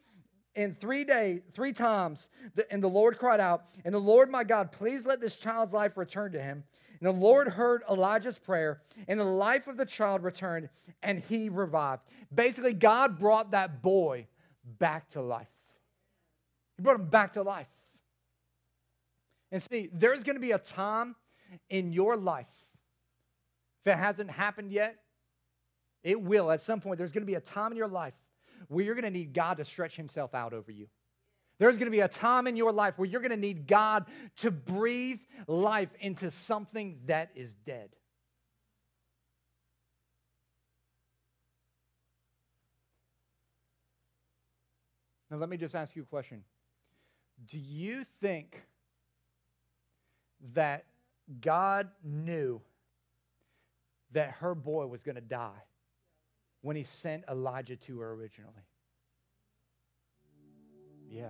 in 0.58 0.74
three 0.74 1.04
days, 1.04 1.42
three 1.54 1.72
times, 1.72 2.30
and 2.72 2.82
the 2.82 2.88
Lord 2.88 3.18
cried 3.20 3.40
out, 3.40 3.66
And 3.86 3.94
the 3.94 4.00
Lord 4.00 4.30
my 4.30 4.44
God, 4.44 4.72
please 4.72 5.06
let 5.06 5.22
this 5.22 5.36
child's 5.36 5.72
life 5.72 5.96
return 5.98 6.32
to 6.32 6.42
him. 6.42 6.64
And 7.00 7.08
the 7.08 7.20
Lord 7.20 7.48
heard 7.48 7.84
Elijah's 7.90 8.40
prayer, 8.40 8.82
and 9.08 9.20
the 9.20 9.24
life 9.24 9.68
of 9.68 9.78
the 9.78 9.86
child 9.86 10.24
returned, 10.24 10.70
and 11.04 11.20
he 11.20 11.50
revived. 11.50 12.02
Basically, 12.34 12.74
God 12.74 13.20
brought 13.20 13.52
that 13.52 13.84
boy 13.84 14.26
back 14.80 15.10
to 15.10 15.22
life. 15.22 15.48
He 16.76 16.84
brought 16.84 17.00
him 17.00 17.10
back 17.10 17.34
to 17.34 17.44
life. 17.44 17.68
And 19.52 19.62
see, 19.64 19.90
there's 19.94 20.24
going 20.24 20.36
to 20.36 20.42
be 20.42 20.52
a 20.52 20.60
time 20.60 21.16
in 21.70 21.94
your 21.94 22.18
life, 22.18 22.48
if 23.86 23.94
it 23.94 23.98
hasn't 23.98 24.30
happened 24.30 24.72
yet, 24.72 24.98
it 26.04 26.22
will 26.22 26.52
at 26.52 26.62
some 26.62 26.82
point. 26.82 26.98
There's 26.98 27.12
going 27.12 27.24
to 27.24 27.28
be 27.28 27.36
a 27.36 27.42
time 27.42 27.72
in 27.72 27.78
your 27.78 27.88
life 27.88 28.14
where 28.68 28.84
you're 28.84 28.96
going 28.96 29.06
to 29.06 29.12
need 29.12 29.34
God 29.34 29.58
to 29.58 29.66
stretch 29.66 29.96
himself 29.96 30.36
out 30.36 30.54
over 30.54 30.72
you. 30.72 30.88
There's 31.60 31.78
going 31.78 31.88
to 31.88 31.92
be 31.92 32.02
a 32.02 32.08
time 32.08 32.48
in 32.48 32.56
your 32.56 32.72
life 32.72 32.94
where 32.98 33.08
you're 33.08 33.22
going 33.22 33.32
to 33.32 33.38
need 33.38 33.68
God 33.68 34.06
to 34.38 34.52
breathe 34.52 35.20
life 35.48 35.90
into 36.00 36.30
something 36.30 37.00
that 37.06 37.32
is 37.34 37.56
dead. 37.66 37.90
Now, 45.30 45.38
let 45.38 45.50
me 45.50 45.58
just 45.58 45.76
ask 45.76 45.96
you 45.96 46.04
a 46.04 46.06
question. 46.06 46.44
Do 47.46 47.60
you 47.60 48.04
think 48.22 48.64
that 50.54 50.86
God 51.42 51.90
knew 52.04 52.62
that 54.12 54.32
her 54.32 54.56
boy 54.56 54.88
was 54.88 55.04
going 55.04 55.16
to 55.16 55.22
die 55.22 55.64
when 56.62 56.76
he 56.76 56.84
sent 56.84 57.24
Elijah 57.30 57.76
to 57.76 58.00
her 58.00 58.14
originally? 58.14 58.54
Yeah. 61.10 61.30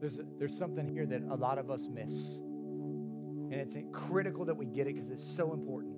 There's, 0.00 0.18
a, 0.18 0.24
there's 0.38 0.56
something 0.56 0.88
here 0.88 1.06
that 1.06 1.22
a 1.30 1.36
lot 1.36 1.58
of 1.58 1.70
us 1.70 1.86
miss. 1.90 2.40
And 3.50 3.54
it's 3.54 3.76
critical 3.92 4.44
that 4.44 4.56
we 4.56 4.66
get 4.66 4.86
it 4.86 4.94
because 4.94 5.10
it's 5.10 5.24
so 5.36 5.52
important. 5.52 5.95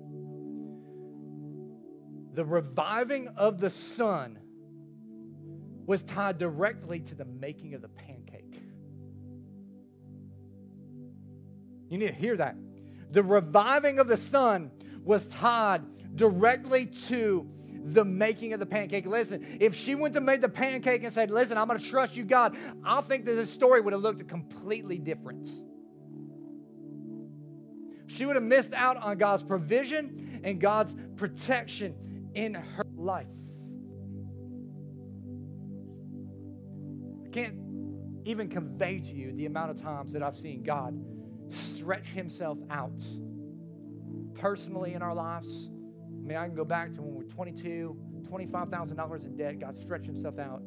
The 2.33 2.45
reviving 2.45 3.29
of 3.29 3.59
the 3.59 3.69
son 3.69 4.39
was 5.85 6.03
tied 6.03 6.37
directly 6.37 6.99
to 6.99 7.15
the 7.15 7.25
making 7.25 7.73
of 7.73 7.81
the 7.81 7.87
pancake. 7.87 8.61
You 11.89 11.97
need 11.97 12.07
to 12.07 12.13
hear 12.13 12.37
that. 12.37 12.55
The 13.11 13.23
reviving 13.23 13.97
of 13.97 14.07
the 14.07 14.17
son 14.17 14.71
was 15.03 15.27
tied 15.27 15.81
directly 16.15 16.85
to 17.07 17.49
the 17.85 18.05
making 18.05 18.53
of 18.53 18.59
the 18.59 18.65
pancake. 18.65 19.07
Listen, 19.07 19.57
if 19.59 19.73
she 19.73 19.95
went 19.95 20.13
to 20.13 20.21
make 20.21 20.41
the 20.41 20.49
pancake 20.49 21.03
and 21.03 21.11
said, 21.11 21.31
Listen, 21.31 21.57
I'm 21.57 21.67
going 21.67 21.79
to 21.79 21.85
trust 21.85 22.15
you, 22.15 22.23
God, 22.23 22.55
I 22.83 23.01
think 23.01 23.25
that 23.25 23.33
this 23.33 23.51
story 23.51 23.81
would 23.81 23.93
have 23.93 24.01
looked 24.01 24.27
completely 24.27 24.99
different. 24.99 25.49
She 28.05 28.25
would 28.25 28.35
have 28.35 28.43
missed 28.43 28.73
out 28.73 28.97
on 28.97 29.17
God's 29.17 29.43
provision 29.43 30.41
and 30.43 30.59
God's 30.59 30.93
protection 31.15 31.95
in 32.45 32.53
her 32.53 32.85
life. 32.95 33.27
I 37.25 37.29
can't 37.29 37.55
even 38.25 38.49
convey 38.49 38.99
to 38.99 39.13
you 39.13 39.33
the 39.33 39.45
amount 39.45 39.71
of 39.71 39.81
times 39.81 40.13
that 40.13 40.23
I've 40.23 40.37
seen 40.37 40.63
God 40.63 40.99
stretch 41.49 42.07
himself 42.07 42.57
out 42.69 43.03
personally 44.35 44.93
in 44.93 45.01
our 45.01 45.13
lives 45.13 45.69
I 46.29 46.31
mean, 46.31 46.37
I 46.37 46.45
can 46.45 46.55
go 46.55 46.65
back 46.65 46.93
to 46.93 47.01
when 47.01 47.15
we 47.15 47.23
were 47.23 47.31
22, 47.31 47.97
$25,000 48.29 49.25
in 49.25 49.35
debt. 49.35 49.59
God 49.59 49.75
stretched 49.75 50.05
himself 50.05 50.37
out, 50.37 50.61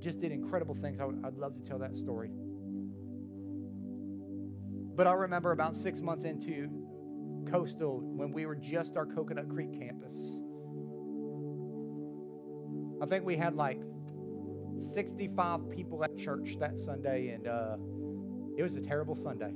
just 0.00 0.18
did 0.18 0.32
incredible 0.32 0.74
things. 0.74 0.98
I 0.98 1.04
would, 1.04 1.22
I'd 1.24 1.36
love 1.36 1.54
to 1.54 1.62
tell 1.62 1.78
that 1.78 1.94
story. 1.94 2.30
But 4.96 5.06
I 5.06 5.12
remember 5.12 5.52
about 5.52 5.76
six 5.76 6.00
months 6.00 6.24
into 6.24 6.68
Coastal 7.48 8.00
when 8.00 8.32
we 8.32 8.46
were 8.46 8.56
just 8.56 8.96
our 8.96 9.06
Coconut 9.06 9.48
Creek 9.48 9.78
campus. 9.78 10.40
I 13.02 13.06
think 13.06 13.24
we 13.24 13.36
had 13.36 13.54
like 13.54 13.80
65 14.94 15.70
people 15.70 16.04
at 16.04 16.16
church 16.18 16.56
that 16.60 16.78
Sunday, 16.78 17.28
and 17.28 17.46
uh, 17.46 17.76
it 18.56 18.62
was 18.62 18.76
a 18.76 18.80
terrible 18.80 19.14
Sunday. 19.14 19.52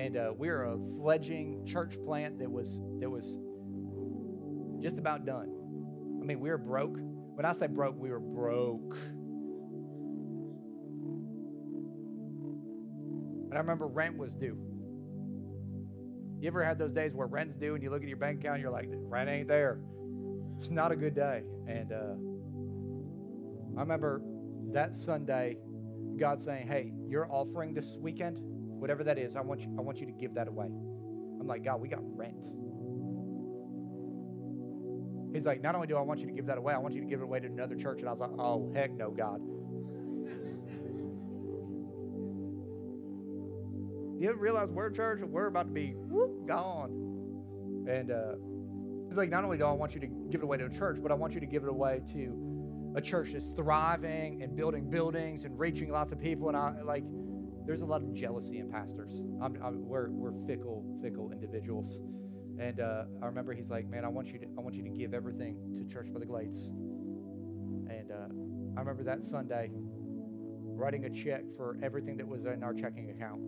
And 0.00 0.16
uh, 0.16 0.32
we 0.36 0.48
we're 0.48 0.64
a 0.64 0.78
fledging 1.00 1.66
church 1.66 1.96
plant 2.04 2.38
that 2.38 2.50
was 2.50 2.78
that 3.00 3.10
was 3.10 3.36
just 4.80 4.96
about 4.98 5.26
done. 5.26 5.50
I 6.20 6.24
mean, 6.24 6.38
we 6.38 6.50
were 6.50 6.58
broke. 6.58 6.96
When 6.98 7.44
I 7.44 7.52
say 7.52 7.66
broke, 7.66 7.96
we 7.98 8.10
were 8.10 8.20
broke. 8.20 8.96
And 13.48 13.54
I 13.54 13.58
remember 13.58 13.86
rent 13.86 14.16
was 14.16 14.34
due. 14.34 14.56
You 16.40 16.46
ever 16.46 16.62
had 16.62 16.78
those 16.78 16.92
days 16.92 17.14
where 17.14 17.26
rent's 17.26 17.54
due 17.56 17.74
and 17.74 17.82
you 17.82 17.90
look 17.90 18.02
at 18.02 18.08
your 18.08 18.18
bank 18.18 18.40
account 18.40 18.56
and 18.56 18.62
you're 18.62 18.70
like, 18.70 18.88
rent 18.90 19.28
ain't 19.28 19.48
there? 19.48 19.80
It's 20.60 20.70
not 20.70 20.92
a 20.92 20.96
good 20.96 21.14
day. 21.14 21.42
And 21.66 21.92
uh, 21.92 22.14
I 23.76 23.80
remember 23.80 24.22
that 24.72 24.94
Sunday, 24.96 25.56
God 26.18 26.42
saying, 26.42 26.66
hey, 26.66 26.92
your 27.06 27.30
offering 27.30 27.74
this 27.74 27.96
weekend, 28.00 28.36
whatever 28.38 29.04
that 29.04 29.18
is, 29.18 29.36
I 29.36 29.40
want 29.40 29.60
you, 29.60 29.74
I 29.78 29.82
want 29.82 29.98
you 29.98 30.06
to 30.06 30.12
give 30.12 30.34
that 30.34 30.48
away. 30.48 30.66
I'm 30.66 31.46
like, 31.46 31.64
God, 31.64 31.80
we 31.80 31.88
got 31.88 32.00
rent. 32.02 32.34
He's 35.32 35.46
like, 35.46 35.62
not 35.62 35.74
only 35.74 35.86
do 35.86 35.96
I 35.96 36.00
want 36.00 36.20
you 36.20 36.26
to 36.26 36.32
give 36.32 36.46
that 36.46 36.58
away, 36.58 36.74
I 36.74 36.78
want 36.78 36.94
you 36.94 37.00
to 37.00 37.06
give 37.06 37.20
it 37.20 37.24
away 37.24 37.38
to 37.40 37.46
another 37.46 37.76
church. 37.76 38.00
And 38.00 38.08
I 38.08 38.12
was 38.12 38.20
like, 38.20 38.30
oh, 38.38 38.72
heck 38.74 38.92
no, 38.92 39.10
God. 39.10 39.40
You 44.20 44.34
realize 44.34 44.68
we're 44.70 44.88
a 44.88 44.92
church 44.92 45.20
and 45.20 45.30
we're 45.30 45.46
about 45.46 45.68
to 45.68 45.72
be 45.72 45.92
whoop, 45.94 46.48
gone. 46.48 46.90
And 47.88 48.10
uh, 48.10 48.32
he's 49.08 49.16
like, 49.16 49.30
not 49.30 49.44
only 49.44 49.58
do 49.58 49.64
I 49.64 49.72
want 49.72 49.94
you 49.94 50.00
to 50.00 50.06
give 50.06 50.40
it 50.42 50.44
away 50.44 50.58
to 50.58 50.66
a 50.66 50.70
church, 50.70 50.98
but 51.02 51.10
I 51.10 51.14
want 51.14 51.34
you 51.34 51.40
to 51.40 51.46
give 51.46 51.64
it 51.64 51.68
away 51.68 52.00
to 52.12 52.92
a 52.96 53.00
church 53.00 53.32
that's 53.32 53.48
thriving 53.56 54.42
and 54.42 54.56
building 54.56 54.88
buildings 54.90 55.44
and 55.44 55.58
reaching 55.58 55.90
lots 55.90 56.12
of 56.12 56.20
people. 56.20 56.48
And 56.48 56.56
I 56.56 56.74
like, 56.82 57.04
there's 57.66 57.82
a 57.82 57.86
lot 57.86 58.02
of 58.02 58.14
jealousy 58.14 58.58
in 58.58 58.70
pastors. 58.70 59.20
I'm, 59.42 59.56
I'm, 59.62 59.86
we're, 59.86 60.10
we're 60.10 60.46
fickle, 60.46 60.84
fickle 61.02 61.32
individuals. 61.32 61.98
And 62.58 62.80
uh, 62.80 63.04
I 63.22 63.26
remember 63.26 63.52
he's 63.52 63.68
like, 63.70 63.88
"Man, 63.88 64.04
I 64.04 64.08
want 64.08 64.26
you 64.28 64.38
to, 64.40 64.46
I 64.58 64.60
want 64.60 64.74
you 64.74 64.82
to 64.82 64.88
give 64.88 65.14
everything 65.14 65.56
to 65.76 65.84
Church 65.92 66.08
by 66.12 66.18
the 66.18 66.26
Glades." 66.26 66.70
And 67.88 68.10
uh, 68.10 68.26
I 68.76 68.80
remember 68.80 69.04
that 69.04 69.24
Sunday 69.24 69.70
writing 70.64 71.04
a 71.04 71.10
check 71.10 71.44
for 71.56 71.78
everything 71.84 72.16
that 72.16 72.26
was 72.26 72.46
in 72.46 72.64
our 72.64 72.74
checking 72.74 73.10
account. 73.10 73.42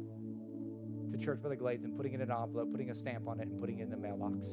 to 1.11 1.19
Church 1.19 1.43
by 1.43 1.49
the 1.49 1.57
Glades 1.57 1.85
and 1.85 1.97
putting 1.97 2.13
it 2.13 2.21
in 2.21 2.31
an 2.31 2.37
envelope, 2.41 2.71
putting 2.71 2.91
a 2.91 2.95
stamp 2.95 3.27
on 3.27 3.41
it, 3.41 3.49
and 3.49 3.59
putting 3.61 3.81
it 3.81 3.85
in 3.85 3.91
the 3.91 3.97
mailbox. 3.97 4.47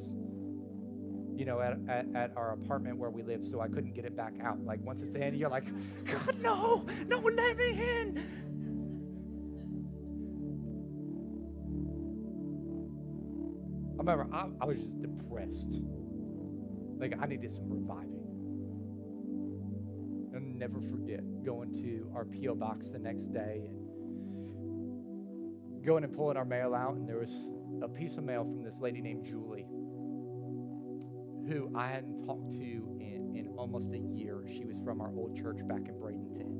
You 1.38 1.44
know, 1.44 1.60
at, 1.60 1.78
at, 1.88 2.06
at 2.16 2.32
our 2.36 2.52
apartment 2.52 2.98
where 2.98 3.10
we 3.10 3.22
live, 3.22 3.46
so 3.46 3.60
I 3.60 3.68
couldn't 3.68 3.94
get 3.94 4.04
it 4.04 4.16
back 4.16 4.32
out. 4.42 4.58
Like 4.64 4.80
once 4.82 5.02
it's 5.02 5.14
in, 5.14 5.36
you're 5.36 5.48
like, 5.48 5.64
God, 6.04 6.36
no, 6.40 6.84
no, 7.06 7.18
let 7.18 7.56
me 7.56 7.70
in. 7.70 8.18
I 13.94 14.02
remember 14.02 14.26
I, 14.34 14.48
I 14.60 14.64
was 14.64 14.78
just 14.78 15.00
depressed. 15.00 15.80
Like 16.98 17.14
I 17.20 17.26
needed 17.26 17.52
some 17.52 17.70
reviving. 17.70 18.18
I'll 20.34 20.40
never 20.40 20.80
forget 20.80 21.20
going 21.44 21.72
to 21.74 22.10
our 22.16 22.24
P.O. 22.24 22.56
box 22.56 22.88
the 22.88 22.98
next 22.98 23.32
day 23.32 23.62
and 23.66 23.88
going 25.84 26.02
and 26.02 26.12
pulling 26.12 26.36
our 26.36 26.44
mail 26.44 26.74
out, 26.74 26.94
and 26.96 27.08
there 27.08 27.18
was 27.18 27.48
a 27.82 27.88
piece 27.88 28.16
of 28.16 28.24
mail 28.24 28.42
from 28.42 28.64
this 28.64 28.74
lady 28.80 29.00
named 29.00 29.24
Julie, 29.24 29.66
who 31.48 31.70
I 31.74 31.88
hadn't 31.88 32.24
talked 32.26 32.52
to 32.52 32.58
in, 33.00 33.34
in 33.34 33.48
almost 33.56 33.92
a 33.92 33.98
year. 33.98 34.44
She 34.48 34.64
was 34.64 34.78
from 34.84 35.00
our 35.00 35.10
old 35.16 35.36
church 35.36 35.58
back 35.66 35.88
in 35.88 35.94
Bradenton. 35.94 36.54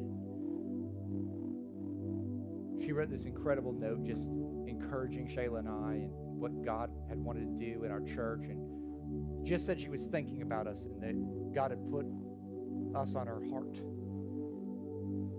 She 2.82 2.92
wrote 2.92 3.10
this 3.10 3.24
incredible 3.24 3.72
note 3.72 4.04
just 4.04 4.30
encouraging 4.66 5.28
Shayla 5.28 5.58
and 5.58 5.68
I 5.68 5.92
and 5.94 6.40
what 6.40 6.64
God 6.64 6.90
had 7.08 7.18
wanted 7.18 7.58
to 7.58 7.64
do 7.72 7.84
in 7.84 7.90
our 7.90 8.00
church, 8.00 8.44
and 8.44 9.46
just 9.46 9.66
said 9.66 9.80
she 9.80 9.88
was 9.88 10.06
thinking 10.06 10.42
about 10.42 10.66
us 10.66 10.86
and 10.86 11.02
that 11.02 11.54
God 11.54 11.70
had 11.70 11.90
put 11.90 12.06
us 12.94 13.14
on 13.14 13.26
her 13.26 13.42
heart. 13.50 13.76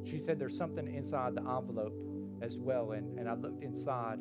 She 0.05 0.19
said 0.19 0.39
there's 0.39 0.57
something 0.57 0.93
inside 0.93 1.35
the 1.35 1.41
envelope 1.41 1.93
as 2.41 2.57
well. 2.57 2.91
And, 2.91 3.17
and 3.19 3.29
I 3.29 3.33
looked 3.33 3.63
inside 3.63 4.19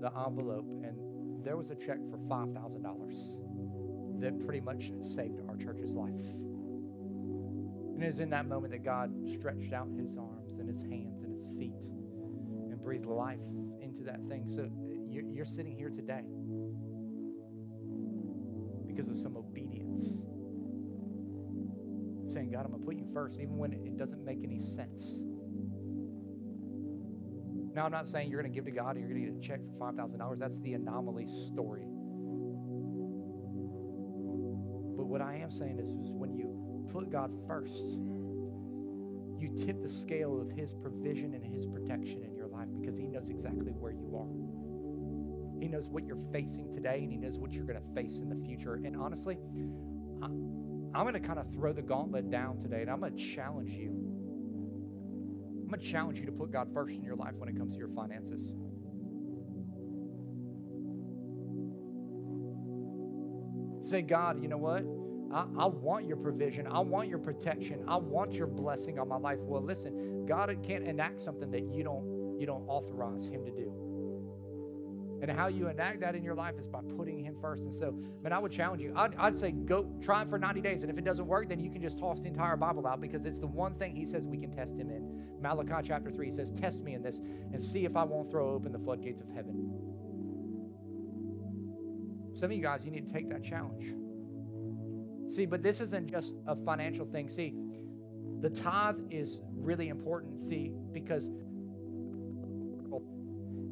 the 0.00 0.10
envelope, 0.26 0.66
and 0.82 0.96
there 1.44 1.56
was 1.56 1.70
a 1.70 1.74
check 1.74 1.98
$5,000 2.28 4.20
that 4.20 4.38
pretty 4.46 4.60
much 4.60 4.92
saved 5.14 5.40
our 5.48 5.56
church's 5.56 5.94
life. 5.94 6.14
And 7.94 8.02
it 8.02 8.06
was 8.06 8.20
in 8.20 8.30
that 8.30 8.46
moment 8.46 8.72
that 8.72 8.84
God 8.84 9.12
stretched 9.32 9.72
out 9.72 9.88
his 9.96 10.16
arms 10.16 10.58
and 10.58 10.68
his 10.68 10.80
hands 10.80 11.22
and 11.22 11.32
his 11.32 11.44
feet 11.58 11.74
and 12.70 12.80
breathed 12.82 13.06
life 13.06 13.40
into 13.80 14.02
that 14.04 14.20
thing. 14.28 14.48
So 14.48 14.68
you're, 15.08 15.44
sitting 15.44 15.76
here 15.76 15.90
today 15.90 16.24
because 18.86 19.08
of 19.08 19.16
some 19.16 19.36
obedience. 19.36 20.24
Saying, 22.32 22.50
God, 22.50 22.64
I'm 22.64 22.70
going 22.70 22.80
to 22.80 22.86
put 22.86 22.96
you 22.96 23.06
first, 23.12 23.40
even 23.40 23.58
when 23.58 23.72
it 23.72 23.98
doesn't 23.98 24.24
make 24.24 24.42
any 24.42 24.62
sense. 24.64 25.20
Now, 27.74 27.84
I'm 27.84 27.92
not 27.92 28.06
saying 28.06 28.30
you're 28.30 28.40
going 28.40 28.52
to 28.52 28.54
give 28.54 28.64
to 28.66 28.70
God 28.70 28.96
and 28.96 29.00
you're 29.00 29.08
going 29.08 29.24
to 29.24 29.32
get 29.32 29.38
a 29.38 29.46
check 29.46 29.60
for 29.78 29.92
$5,000. 29.92 30.38
That's 30.38 30.58
the 30.60 30.74
anomaly 30.74 31.26
story. 31.52 31.91
What 35.12 35.20
I 35.20 35.36
am 35.36 35.50
saying 35.50 35.78
is, 35.78 35.88
is 35.88 36.10
when 36.10 36.34
you 36.34 36.88
put 36.90 37.12
God 37.12 37.30
first, 37.46 37.84
you 39.38 39.52
tip 39.66 39.82
the 39.82 39.90
scale 39.90 40.40
of 40.40 40.50
His 40.50 40.72
provision 40.72 41.34
and 41.34 41.44
His 41.44 41.66
protection 41.66 42.24
in 42.24 42.34
your 42.34 42.48
life 42.48 42.68
because 42.80 42.96
He 42.96 43.06
knows 43.08 43.28
exactly 43.28 43.72
where 43.72 43.92
you 43.92 44.16
are. 44.16 45.60
He 45.60 45.68
knows 45.68 45.86
what 45.86 46.06
you're 46.06 46.24
facing 46.32 46.72
today 46.74 47.00
and 47.02 47.12
He 47.12 47.18
knows 47.18 47.38
what 47.38 47.52
you're 47.52 47.66
going 47.66 47.78
to 47.78 47.94
face 47.94 48.18
in 48.20 48.30
the 48.30 48.42
future. 48.42 48.76
And 48.76 48.96
honestly, 48.96 49.36
I'm 50.22 51.04
going 51.04 51.12
to 51.12 51.20
kind 51.20 51.38
of 51.38 51.52
throw 51.52 51.74
the 51.74 51.82
gauntlet 51.82 52.30
down 52.30 52.58
today 52.58 52.80
and 52.80 52.90
I'm 52.90 53.00
going 53.00 53.14
to 53.14 53.22
challenge 53.22 53.70
you 53.70 53.90
I'm 55.62 55.68
going 55.68 55.80
to 55.80 55.90
challenge 55.90 56.18
you 56.18 56.26
to 56.26 56.32
put 56.32 56.50
God 56.52 56.68
first 56.74 56.94
in 56.94 57.02
your 57.02 57.16
life 57.16 57.32
when 57.36 57.48
it 57.48 57.56
comes 57.56 57.72
to 57.72 57.78
your 57.78 57.88
finances. 57.88 58.42
Say, 63.88 64.02
God, 64.02 64.42
you 64.42 64.48
know 64.48 64.58
what? 64.58 64.84
I, 65.32 65.46
I, 65.58 65.66
want 65.66 66.06
your 66.06 66.16
provision. 66.16 66.66
I 66.66 66.80
want 66.80 67.08
your 67.08 67.18
protection. 67.18 67.84
I 67.88 67.96
want 67.96 68.32
your 68.34 68.46
blessing 68.46 68.98
on 68.98 69.08
my 69.08 69.16
life. 69.16 69.38
Well, 69.40 69.62
listen, 69.62 70.26
God 70.26 70.54
can't 70.66 70.86
enact 70.86 71.20
something 71.20 71.50
that 71.50 71.72
you 71.72 71.82
don't 71.82 72.38
you 72.38 72.46
don't 72.46 72.66
authorize 72.66 73.26
Him 73.26 73.44
to 73.44 73.52
do. 73.52 73.72
And 75.22 75.30
how 75.30 75.46
you 75.46 75.68
enact 75.68 76.00
that 76.00 76.16
in 76.16 76.24
your 76.24 76.34
life 76.34 76.56
is 76.58 76.66
by 76.66 76.80
putting 76.96 77.24
Him 77.24 77.36
first. 77.40 77.62
And 77.62 77.72
so, 77.72 77.96
man, 78.22 78.32
I 78.32 78.40
would 78.40 78.50
challenge 78.50 78.82
you. 78.82 78.92
I'd, 78.96 79.14
I'd 79.14 79.38
say 79.38 79.52
go 79.52 79.86
try 80.02 80.22
it 80.22 80.28
for 80.28 80.38
90 80.38 80.60
days. 80.60 80.82
And 80.82 80.90
if 80.90 80.98
it 80.98 81.04
doesn't 81.04 81.26
work, 81.26 81.48
then 81.48 81.60
you 81.60 81.70
can 81.70 81.80
just 81.80 81.98
toss 81.98 82.18
the 82.18 82.26
entire 82.26 82.56
Bible 82.56 82.84
out 82.88 83.00
because 83.00 83.24
it's 83.24 83.38
the 83.38 83.46
one 83.46 83.76
thing 83.76 83.94
He 83.94 84.04
says 84.04 84.24
we 84.24 84.38
can 84.38 84.50
test 84.50 84.72
Him 84.72 84.90
in. 84.90 85.24
Malachi 85.40 85.86
chapter 85.86 86.10
3 86.10 86.30
says, 86.32 86.50
Test 86.60 86.82
me 86.82 86.94
in 86.94 87.02
this 87.02 87.20
and 87.52 87.60
see 87.60 87.84
if 87.84 87.96
I 87.96 88.02
won't 88.02 88.32
throw 88.32 88.50
open 88.50 88.72
the 88.72 88.80
floodgates 88.80 89.20
of 89.20 89.28
heaven. 89.28 89.72
Some 92.34 92.50
of 92.50 92.56
you 92.56 92.62
guys, 92.62 92.84
you 92.84 92.90
need 92.90 93.06
to 93.06 93.14
take 93.14 93.28
that 93.28 93.44
challenge. 93.44 94.01
See, 95.32 95.46
but 95.46 95.62
this 95.62 95.80
isn't 95.80 96.10
just 96.10 96.34
a 96.46 96.54
financial 96.54 97.06
thing. 97.06 97.28
See, 97.30 97.54
the 98.42 98.50
tithe 98.50 98.98
is 99.10 99.40
really 99.56 99.88
important, 99.88 100.40
see, 100.42 100.72
because 100.92 101.30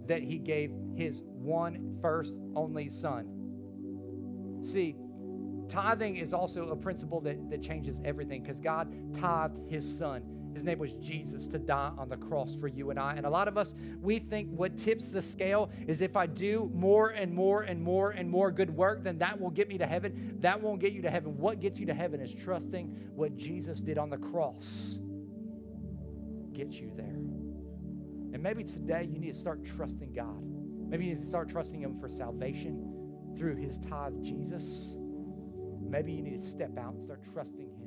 that 0.07 0.23
he 0.23 0.39
gave 0.39 0.73
his 0.97 1.21
one 1.25 1.99
first 2.01 2.35
only 2.57 2.89
son. 2.89 3.27
See, 4.63 4.97
tithing 5.69 6.17
is 6.17 6.33
also 6.33 6.69
a 6.69 6.77
principle 6.77 7.21
that, 7.21 7.51
that 7.51 7.63
changes 7.63 8.01
everything 8.05 8.43
because 8.43 8.59
God 8.59 8.93
tithed 9.15 9.61
his 9.69 9.99
son. 9.99 10.23
His 10.55 10.65
name 10.65 10.79
was 10.79 10.93
Jesus 10.95 11.47
to 11.49 11.59
die 11.59 11.93
on 11.97 12.09
the 12.09 12.17
cross 12.17 12.55
for 12.61 12.69
you 12.69 12.91
and 12.91 12.99
I. 12.99 13.15
And 13.15 13.25
a 13.25 13.31
lot 13.31 13.49
of 13.49 13.57
us, 13.57 13.75
we 14.01 14.19
think 14.19 14.49
what 14.51 14.77
tips 14.77 15.07
the 15.07 15.23
scale 15.23 15.71
is 15.87 16.01
if 16.01 16.17
I 16.17 16.27
do 16.27 16.71
more 16.75 17.11
and 17.11 17.33
more 17.33 17.63
and 17.63 17.81
more 17.81 18.11
and 18.11 18.29
more 18.29 18.51
good 18.51 18.71
work, 18.71 19.05
then 19.05 19.19
that 19.19 19.41
will 19.41 19.51
get 19.51 19.69
me 19.69 19.79
to 19.79 19.87
heaven. 19.87 20.39
That 20.41 20.61
won't 20.61 20.81
get 20.81 20.93
you 20.93 21.03
to 21.03 21.11
heaven. 21.11 21.39
What 21.39 21.61
gets 21.61 21.79
you 21.79 21.87
to 21.87 21.95
heaven 21.95 22.21
is 22.21 22.35
trusting 22.35 23.11
what 23.15 23.37
Jesus 23.37 23.81
did 23.81 23.97
on 23.97 24.11
the 24.11 24.19
cross. 24.19 24.99
Get 26.53 26.73
you 26.73 26.91
there. 26.97 27.07
And 28.33 28.43
maybe 28.43 28.65
today 28.65 29.09
you 29.11 29.19
need 29.19 29.35
to 29.35 29.39
start 29.41 29.65
trusting 29.65 30.13
God. 30.13 30.43
Maybe 30.89 31.07
you 31.07 31.15
need 31.15 31.23
to 31.23 31.29
start 31.29 31.49
trusting 31.49 31.81
Him 31.81 31.99
for 32.01 32.09
salvation 32.09 33.35
through 33.37 33.57
His 33.57 33.79
tithe, 33.79 34.15
Jesus. 34.23 34.97
Maybe 35.81 36.13
you 36.13 36.23
need 36.23 36.43
to 36.43 36.49
step 36.49 36.77
out 36.79 36.95
and 36.95 37.03
start 37.03 37.23
trusting 37.33 37.69
Him 37.69 37.80